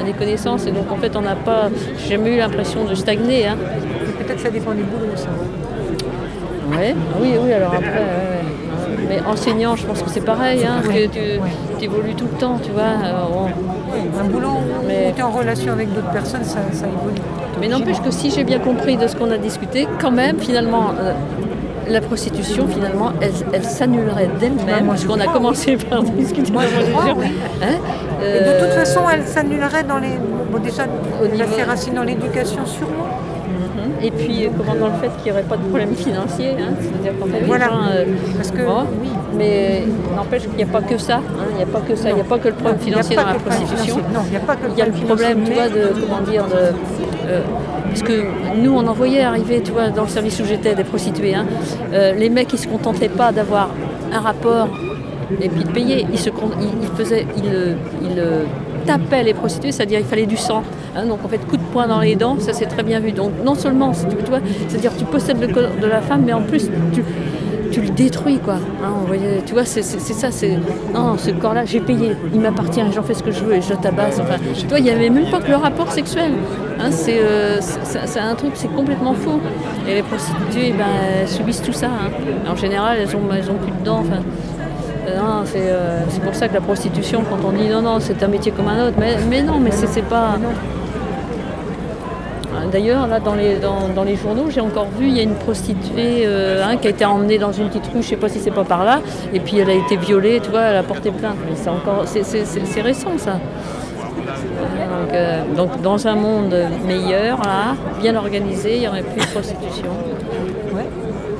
des 0.06 0.14
connaissances 0.14 0.66
et 0.68 0.72
donc 0.72 0.92
en 0.92 0.96
fait, 0.98 1.16
on 1.16 1.22
n'a 1.22 1.36
pas, 1.36 1.70
j'ai 1.98 2.12
jamais 2.16 2.36
eu 2.36 2.38
l'impression 2.38 2.86
de 2.86 2.96
stagner. 2.96 3.48
Hein. 3.48 3.58
Peut-être 4.20 4.40
ça 4.40 4.50
dépend 4.50 4.72
du 4.74 4.84
boulot 4.84 5.08
aussi. 5.14 5.28
Ouais, 6.78 6.96
oui, 7.22 7.34
oui, 7.44 7.54
alors 7.54 7.74
après, 7.74 8.04
mais 9.08 9.20
enseignant, 9.28 9.76
je 9.76 9.86
pense 9.86 10.02
que 10.02 10.10
c'est 10.10 10.26
pareil, 10.26 10.66
hein, 10.66 10.82
Ouais, 10.88 11.10
tu 11.14 11.84
évolues 11.86 12.16
tout 12.16 12.26
le 12.32 12.38
temps, 12.40 12.58
tu 12.64 12.72
vois. 12.72 12.84
bon. 13.32 13.48
Un 14.20 14.24
boulot 14.26 14.50
où 14.50 14.88
Mais- 14.88 15.14
tu 15.16 15.20
es 15.20 15.24
en 15.24 15.30
relation 15.32 15.72
avec 15.74 15.94
d'autres 15.94 16.12
personnes, 16.12 16.44
ça, 16.44 16.60
ça 16.72 16.86
évolue. 16.88 17.22
Mais 17.62 17.68
n'empêche 17.68 18.02
que 18.02 18.12
si 18.12 18.32
j'ai 18.32 18.44
bien 18.44 18.60
compris 18.60 18.98
de 18.98 19.08
ce 19.08 19.16
qu'on 19.16 19.32
a 19.32 19.38
discuté, 19.38 19.88
quand 20.02 20.12
même, 20.12 20.40
finalement, 20.40 20.88
euh, 21.00 21.14
la 21.90 22.02
prostitution, 22.02 22.68
finalement, 22.68 23.12
elle, 23.22 23.32
elle 23.54 23.64
s'annulerait 23.64 24.30
d'elle-même, 24.40 24.90
puisqu'on 24.90 25.20
a 25.20 25.28
commencé 25.28 25.78
par 25.78 26.04
discuter 26.04 26.52
Moi, 26.52 26.64
de 26.64 26.68
je 26.86 26.92
crois, 26.92 27.14
oui. 27.18 27.28
Hein 27.62 27.76
Et 28.22 28.24
de 28.24 28.46
Euh, 28.46 28.60
toute 28.62 28.74
façon, 28.74 29.02
elle 29.12 29.24
s'annulerait 29.26 29.84
dans 29.84 29.98
les. 30.00 30.18
Bon, 30.52 30.60
déjà, 30.60 30.84
niveau- 30.86 31.38
la 31.38 31.48
ses 31.48 31.64
racines 31.64 31.94
dans 31.94 32.04
l'éducation, 32.04 32.66
sûrement. 32.66 33.08
Et 34.02 34.12
puis, 34.12 34.46
euh, 34.46 34.50
comment 34.58 34.76
dans 34.76 34.88
le 34.88 35.00
fait 35.02 35.10
qu'il 35.18 35.26
n'y 35.26 35.32
aurait 35.32 35.48
pas 35.48 35.56
de 35.58 35.64
problème 35.64 35.96
financier, 35.96 36.52
hein, 36.60 36.74
c'est-à-dire 36.80 37.14
Voilà. 37.48 37.66
gens, 37.66 37.80
euh, 37.96 38.06
Parce 38.36 38.52
que, 38.52 38.62
oui. 38.62 39.10
mais 39.38 39.84
n'empêche 40.16 40.44
qu'il 40.44 40.58
n'y 40.58 40.64
a 40.64 40.68
pas 40.68 40.82
que 40.82 40.98
ça, 40.98 41.16
hein, 41.16 41.46
il 41.52 41.58
n'y 41.58 41.64
a 41.64 41.66
pas 41.66 41.80
que 41.80 41.96
ça, 41.96 42.10
il 42.10 42.16
n'y 42.16 42.22
a 42.22 42.26
pas 42.26 42.38
que 42.38 42.50
le 42.50 42.54
problème 42.56 42.76
Non, 42.78 42.84
financier 42.86 43.16
dans 43.16 43.26
la 43.26 43.34
problème 43.36 43.58
prostitution. 43.64 43.98
Non, 44.14 44.20
il 44.26 44.32
n'y 44.32 44.38
a 44.38 44.40
pas 44.42 44.56
que 44.58 44.66
le 44.66 44.72
Il 44.74 44.78
y 44.78 44.82
a 44.82 44.86
le 44.86 44.92
problème 44.92 45.08
problème, 45.08 45.44
tu 45.46 45.54
vois, 45.54 45.70
de, 45.70 45.94
comment 46.02 46.22
dire, 46.30 46.44
de, 46.46 47.30
euh, 47.30 47.42
parce 47.96 48.10
que 48.10 48.26
nous, 48.62 48.72
on 48.72 48.86
en 48.88 48.94
voyait 48.94 49.22
arriver, 49.22 49.62
tu 49.64 49.72
dans 49.72 50.04
le 50.04 50.10
service 50.10 50.38
où 50.42 50.46
j'étais, 50.46 50.76
des 50.76 50.84
prostituées, 50.84 51.34
hein, 51.34 51.46
euh, 51.94 52.12
les 52.14 52.30
mecs, 52.30 52.52
ils 52.52 52.60
se 52.60 52.68
contentaient 52.68 53.08
pas 53.08 53.32
d'avoir 53.32 53.70
un 54.12 54.20
rapport 54.20 54.68
et 55.42 55.48
puis 55.48 55.64
de 55.64 55.70
payer, 55.70 56.06
ils 56.12 56.20
se 56.20 56.30
ils, 56.30 56.88
faisaient, 56.98 57.26
euh, 57.46 57.74
euh, 58.18 58.44
tapaient 58.86 59.24
les 59.24 59.34
prostituées, 59.34 59.72
c'est-à-dire 59.72 60.00
il 60.00 60.06
fallait 60.06 60.26
du 60.26 60.36
sang. 60.36 60.64
hein, 60.94 61.06
donc 61.06 61.24
en 61.24 61.30
fait, 61.30 61.38
coup 61.48 61.56
de 61.56 61.64
poing 61.72 61.88
dans 61.88 62.02
les 62.02 62.18
dents, 62.18 62.36
ça 62.38 62.52
c'est 62.52 62.66
très 62.66 62.84
bien 62.84 63.00
vu. 63.00 63.14
Donc 63.14 63.32
non 63.46 63.56
seulement, 63.56 63.94
c'est-à-dire 63.94 64.92
tu 64.98 65.06
possèdes 65.06 65.40
le 65.40 65.48
corps 65.48 65.72
de 65.82 65.88
la 65.88 66.02
femme, 66.02 66.24
mais 66.26 66.34
en 66.34 66.42
plus 66.42 66.70
tu, 66.94 67.02
tu 67.76 67.82
le 67.82 67.90
détruis 67.90 68.40
quoi. 68.40 68.54
Hein, 68.56 68.94
tu 69.46 69.54
vois, 69.54 69.66
c'est 69.66 69.82
ça, 69.84 70.32
c'est 70.32 70.58
non, 70.94 71.18
ce 71.18 71.32
corps-là, 71.32 71.66
j'ai 71.66 71.82
payé, 71.82 72.16
il 72.34 72.40
m'appartient, 72.40 72.82
j'en 72.94 73.04
fais 73.04 73.14
ce 73.14 73.22
que 73.24 73.32
je 73.32 73.44
veux 73.44 73.54
et 73.56 73.62
je 73.62 73.74
tabasse. 73.74 74.18
Enfin, 74.22 74.36
tu 74.58 74.66
vois, 74.68 74.80
il 74.80 74.84
n'y 74.86 74.92
avait 74.92 75.10
même 75.10 75.30
pas 75.30 75.40
que 75.40 75.50
le 75.50 75.58
rapport 75.58 75.92
sexuel. 75.92 76.32
Hein, 76.80 76.90
c'est 76.92 77.20
euh, 77.20 77.58
c'est- 77.60 78.20
un 78.20 78.36
truc, 78.36 78.52
c'est 78.56 78.74
complètement 78.74 79.14
faux. 79.14 79.40
Et 79.88 79.96
les 79.96 80.04
prostituées, 80.04 80.72
ben, 80.78 80.86
elles 81.22 81.28
subissent 81.28 81.62
tout 81.62 81.74
ça. 81.74 81.88
hein. 81.88 82.10
En 82.50 82.56
général, 82.56 82.98
elles 83.02 83.14
ont, 83.16 83.22
elles 83.34 83.50
ont 83.52 83.56
plus 83.56 83.72
de 83.80 83.84
dents. 83.84 84.00
Enfin, 84.06 84.22
euh, 85.10 85.44
euh, 85.56 86.00
c'est 86.10 86.24
pour 86.24 86.34
ça 86.36 86.48
que 86.48 86.54
la 86.54 86.62
prostitution, 86.62 87.24
quand 87.30 87.40
on 87.48 87.52
dit 87.52 87.68
non, 87.68 87.82
non, 87.82 87.98
c'est 88.00 88.24
un 88.24 88.28
métier 88.28 88.52
comme 88.54 88.68
un 88.70 88.88
autre, 88.88 88.96
mais, 89.00 89.18
mais 89.30 89.42
non, 89.42 89.60
mais 89.60 89.72
c'est 89.72 90.02
pas. 90.08 90.38
D'ailleurs, 92.72 93.08
là, 93.08 93.20
dans 93.20 93.36
les, 93.36 93.56
dans, 93.58 93.88
dans 93.90 94.04
les 94.04 94.16
journaux, 94.16 94.50
j'ai 94.50 94.62
encore 94.62 94.88
vu, 94.98 95.08
il 95.08 95.16
y 95.16 95.20
a 95.20 95.24
une 95.24 95.36
prostituée 95.36 96.24
euh, 96.26 96.64
hein, 96.66 96.78
qui 96.78 96.88
a 96.88 96.90
été 96.90 97.06
emmenée 97.06 97.38
dans 97.38 97.52
une 97.52 97.68
petite 97.70 97.86
rue, 97.94 98.02
je 98.02 98.08
sais 98.10 98.16
pas 98.18 98.28
si 98.30 98.40
c'est 98.40 98.52
pas 98.52 98.64
par 98.64 98.84
là, 98.84 99.00
et 99.34 99.40
puis 99.40 99.60
elle 99.60 99.70
a 99.70 99.74
été 99.74 99.96
violée, 99.98 100.40
tu 100.44 100.50
vois, 100.50 100.62
elle 100.62 100.78
a 100.78 100.84
porté 100.84 101.12
plainte. 101.12 101.36
Mais 101.50 101.56
c'est 101.56 101.70
encore, 101.70 102.04
c'est- 102.06 102.24
c'est 102.24 102.46
c'est- 102.46 102.66
c'est 102.66 102.82
récent, 102.82 103.12
ça. 103.18 103.34
Donc, 103.34 105.14
euh, 105.14 105.44
donc, 105.56 105.82
dans 105.82 106.08
un 106.08 106.16
monde 106.16 106.56
meilleur, 106.88 107.38
là, 107.44 107.76
bien 108.02 108.16
organisé, 108.16 108.76
il 108.76 108.80
n'y 108.82 108.88
aurait 108.88 109.04
plus 109.04 109.22
de 109.22 109.28
prostitution. 109.32 109.92
Ouais. 110.74 110.88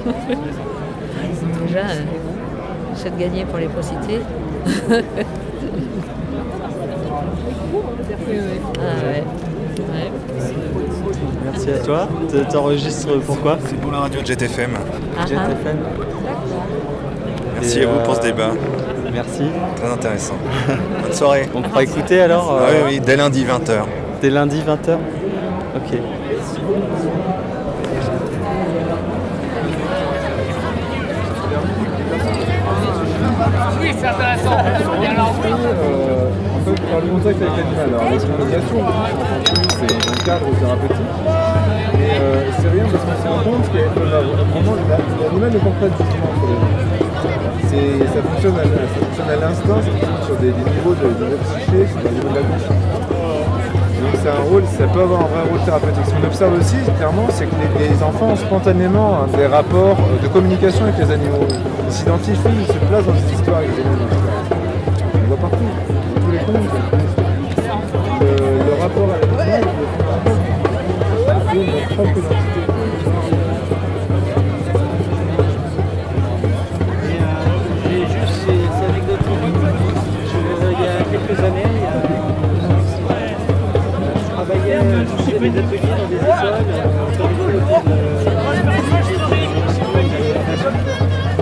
Déjà, 1.68 1.80
euh, 1.80 2.04
c'est 2.94 3.16
de 3.16 3.20
gagner 3.20 3.46
pour 3.46 3.58
les 3.60 3.68
prostituées. 3.68 4.22
Ah. 8.78 9.06
Ouais. 9.06 9.24
Merci 11.66 11.82
à 11.82 11.86
toi. 11.86 12.08
Tu 12.30 12.46
T'enregistres 12.46 13.20
pourquoi? 13.26 13.58
C'est 13.66 13.80
pour 13.80 13.92
la 13.92 14.00
radio 14.00 14.22
de 14.22 14.26
JetFM. 14.26 14.72
Ah, 15.18 15.26
JetFM. 15.26 15.78
Merci 17.56 17.80
Et, 17.80 17.84
à 17.84 17.88
vous 17.88 18.00
pour 18.04 18.14
euh, 18.14 18.18
ce 18.18 18.22
débat. 18.22 18.52
Merci. 19.12 19.44
Très 19.76 19.92
intéressant. 19.92 20.36
Bonne 21.02 21.14
soirée. 21.14 21.50
On 21.56 21.62
pourra 21.62 21.84
écouter 21.84 22.22
alors 22.22 22.60
Ah 22.60 22.64
euh, 22.70 22.84
oui, 22.86 22.94
oui, 22.96 23.00
dès 23.00 23.16
lundi 23.16 23.46
20h. 23.46 23.84
Dès 24.22 24.30
lundi 24.30 24.62
20h 24.62 24.94
Ok. 25.76 26.00
Oui, 33.82 33.92
c'est 34.00 34.08
intéressant. 34.08 34.52
Euh, 34.52 34.86
en 36.56 36.60
fait, 36.66 36.82
par 36.92 37.02
le 37.02 37.08
contact 37.08 37.42
avec 37.42 37.56
l'animal. 37.58 37.90
Alors, 37.90 38.04
c'est 38.20 39.88
le 39.88 40.26
cadre 40.26 40.60
thérapeutique. 40.60 41.45
Euh, 42.16 42.50
c'est 42.60 42.70
rien 42.70 42.86
parce 42.92 43.04
qu'on 43.04 43.24
se 43.24 43.28
rend 43.28 43.44
compte 43.44 43.72
que 43.72 44.00
vraiment, 44.00 44.76
la- 44.90 45.26
l'animal 45.26 45.52
ne 45.52 45.60
porte 45.60 45.76
pas 45.76 45.88
de 45.88 45.98
jugement 45.98 46.76
ça 48.14 48.22
fonctionne 48.22 48.56
à, 48.58 49.36
l'instant, 49.36 49.82
ça 49.82 49.92
fonctionne 49.92 50.26
sur 50.26 50.36
des, 50.38 50.48
niveaux 50.48 50.96
de, 50.96 51.08
de 51.20 51.26
votre 51.32 51.44
psyché, 51.44 51.88
sur 51.88 52.00
des 52.02 52.16
niveaux 52.16 52.30
de 52.30 52.36
la 52.36 52.42
conscience. 52.42 52.84
Donc 54.02 54.14
c'est 54.22 54.30
un 54.30 54.44
rôle, 54.50 54.64
ça 54.66 54.88
peut 54.88 55.02
avoir 55.02 55.22
un 55.22 55.26
vrai 55.26 55.50
rôle 55.50 55.60
thérapeutique. 55.66 56.06
Ce 56.06 56.12
qu'on 56.14 56.24
observe 56.26 56.54
aussi, 56.60 56.78
clairement, 56.98 57.28
c'est 57.30 57.46
que 57.46 57.56
les, 57.80 58.04
enfants 58.04 58.32
ont 58.32 58.36
spontanément 58.36 59.24
hein, 59.24 59.28
des 59.38 59.48
rapports 59.48 59.98
euh, 60.00 60.24
de 60.24 60.28
communication 60.28 60.86
avec 60.86 60.98
les 61.00 61.12
animaux. 61.12 61.46
Ils 61.88 61.92
s'identifient, 61.94 62.40
ils 62.60 62.68
se 62.68 62.80
placent 62.88 63.06
dans 63.06 63.16
cette 63.16 63.34
histoire 63.34 63.58
avec 63.58 63.70
les 63.76 63.82
animaux. 63.82 64.10
On 65.16 65.28
voit 65.28 65.38
partout, 65.38 65.58
dans 65.90 66.22
tous 66.22 66.32
les 66.32 66.40
contes. 66.40 66.95
Y 71.86 71.94
a 80.88 81.04
quelques 81.12 81.40
années, 81.44 81.64
il 81.74 81.82
y 81.82 81.86
a- 81.86 81.92
je 84.18 84.32
travaillais, 84.32 84.80
je 85.18 85.24
des 85.38 85.60
ateliers 85.60 85.96
dans 85.98 86.08
des 86.08 86.16
écoles, 86.16 86.66
euh, 86.70 86.88
pour 87.18 87.28
développer 87.28 87.54
le- 87.54 87.62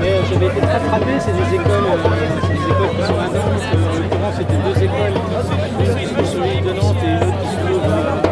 Mais 0.02 0.10
euh, 0.10 0.22
j'avais 0.30 0.46
été 0.48 0.60
très 0.62 0.80
frappé, 0.80 1.14
c'est 1.20 1.32
des 1.34 1.56
écoles, 1.56 1.72
euh, 1.72 1.98
c'est 2.42 2.54
des 2.54 2.66
écoles 2.70 2.94
qui 2.98 3.04
sont 3.04 3.14
à 3.14 3.28
Nantes, 3.28 3.64
euh, 3.74 3.90
en 3.90 3.96
l'occurrence 3.96 4.36
c'était 4.38 4.58
deux 4.58 4.78
écoles, 4.84 5.16
une 5.80 5.96
qui 5.96 6.26
se 6.28 6.36
trouve 6.36 6.62
de 6.62 6.74
Nantes 6.80 7.04
et 7.04 7.08
une 7.08 7.24
autre 7.24 7.40
qui 7.42 7.48
se 7.48 7.56
trouve 7.56 8.23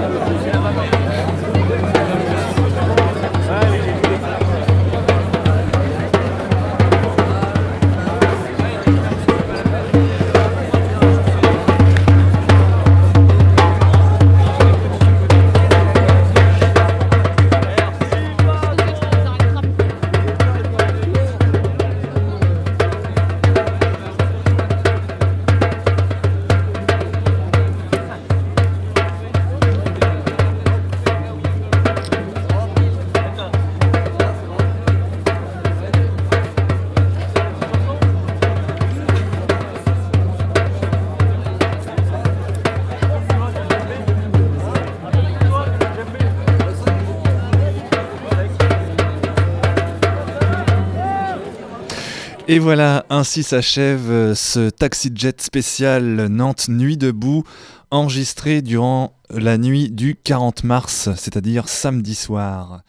Et 52.52 52.60
voilà, 52.60 53.06
ainsi 53.10 53.44
s'achève 53.44 54.12
euh, 54.12 54.36
ce 54.36 54.70
taxi 54.70 55.10
jet 55.16 55.42
spécial 55.42 56.28
Nantes 56.28 56.68
Nuit 56.68 56.98
debout, 56.98 57.46
enregistré 57.92 58.62
durant 58.62 59.18
la 59.30 59.58
nuit 59.58 59.90
du 59.90 60.18
40 60.22 60.66
mars, 60.66 61.08
c'est-à-dire 61.16 61.70
samedi 61.70 62.14
soir. 62.14 62.82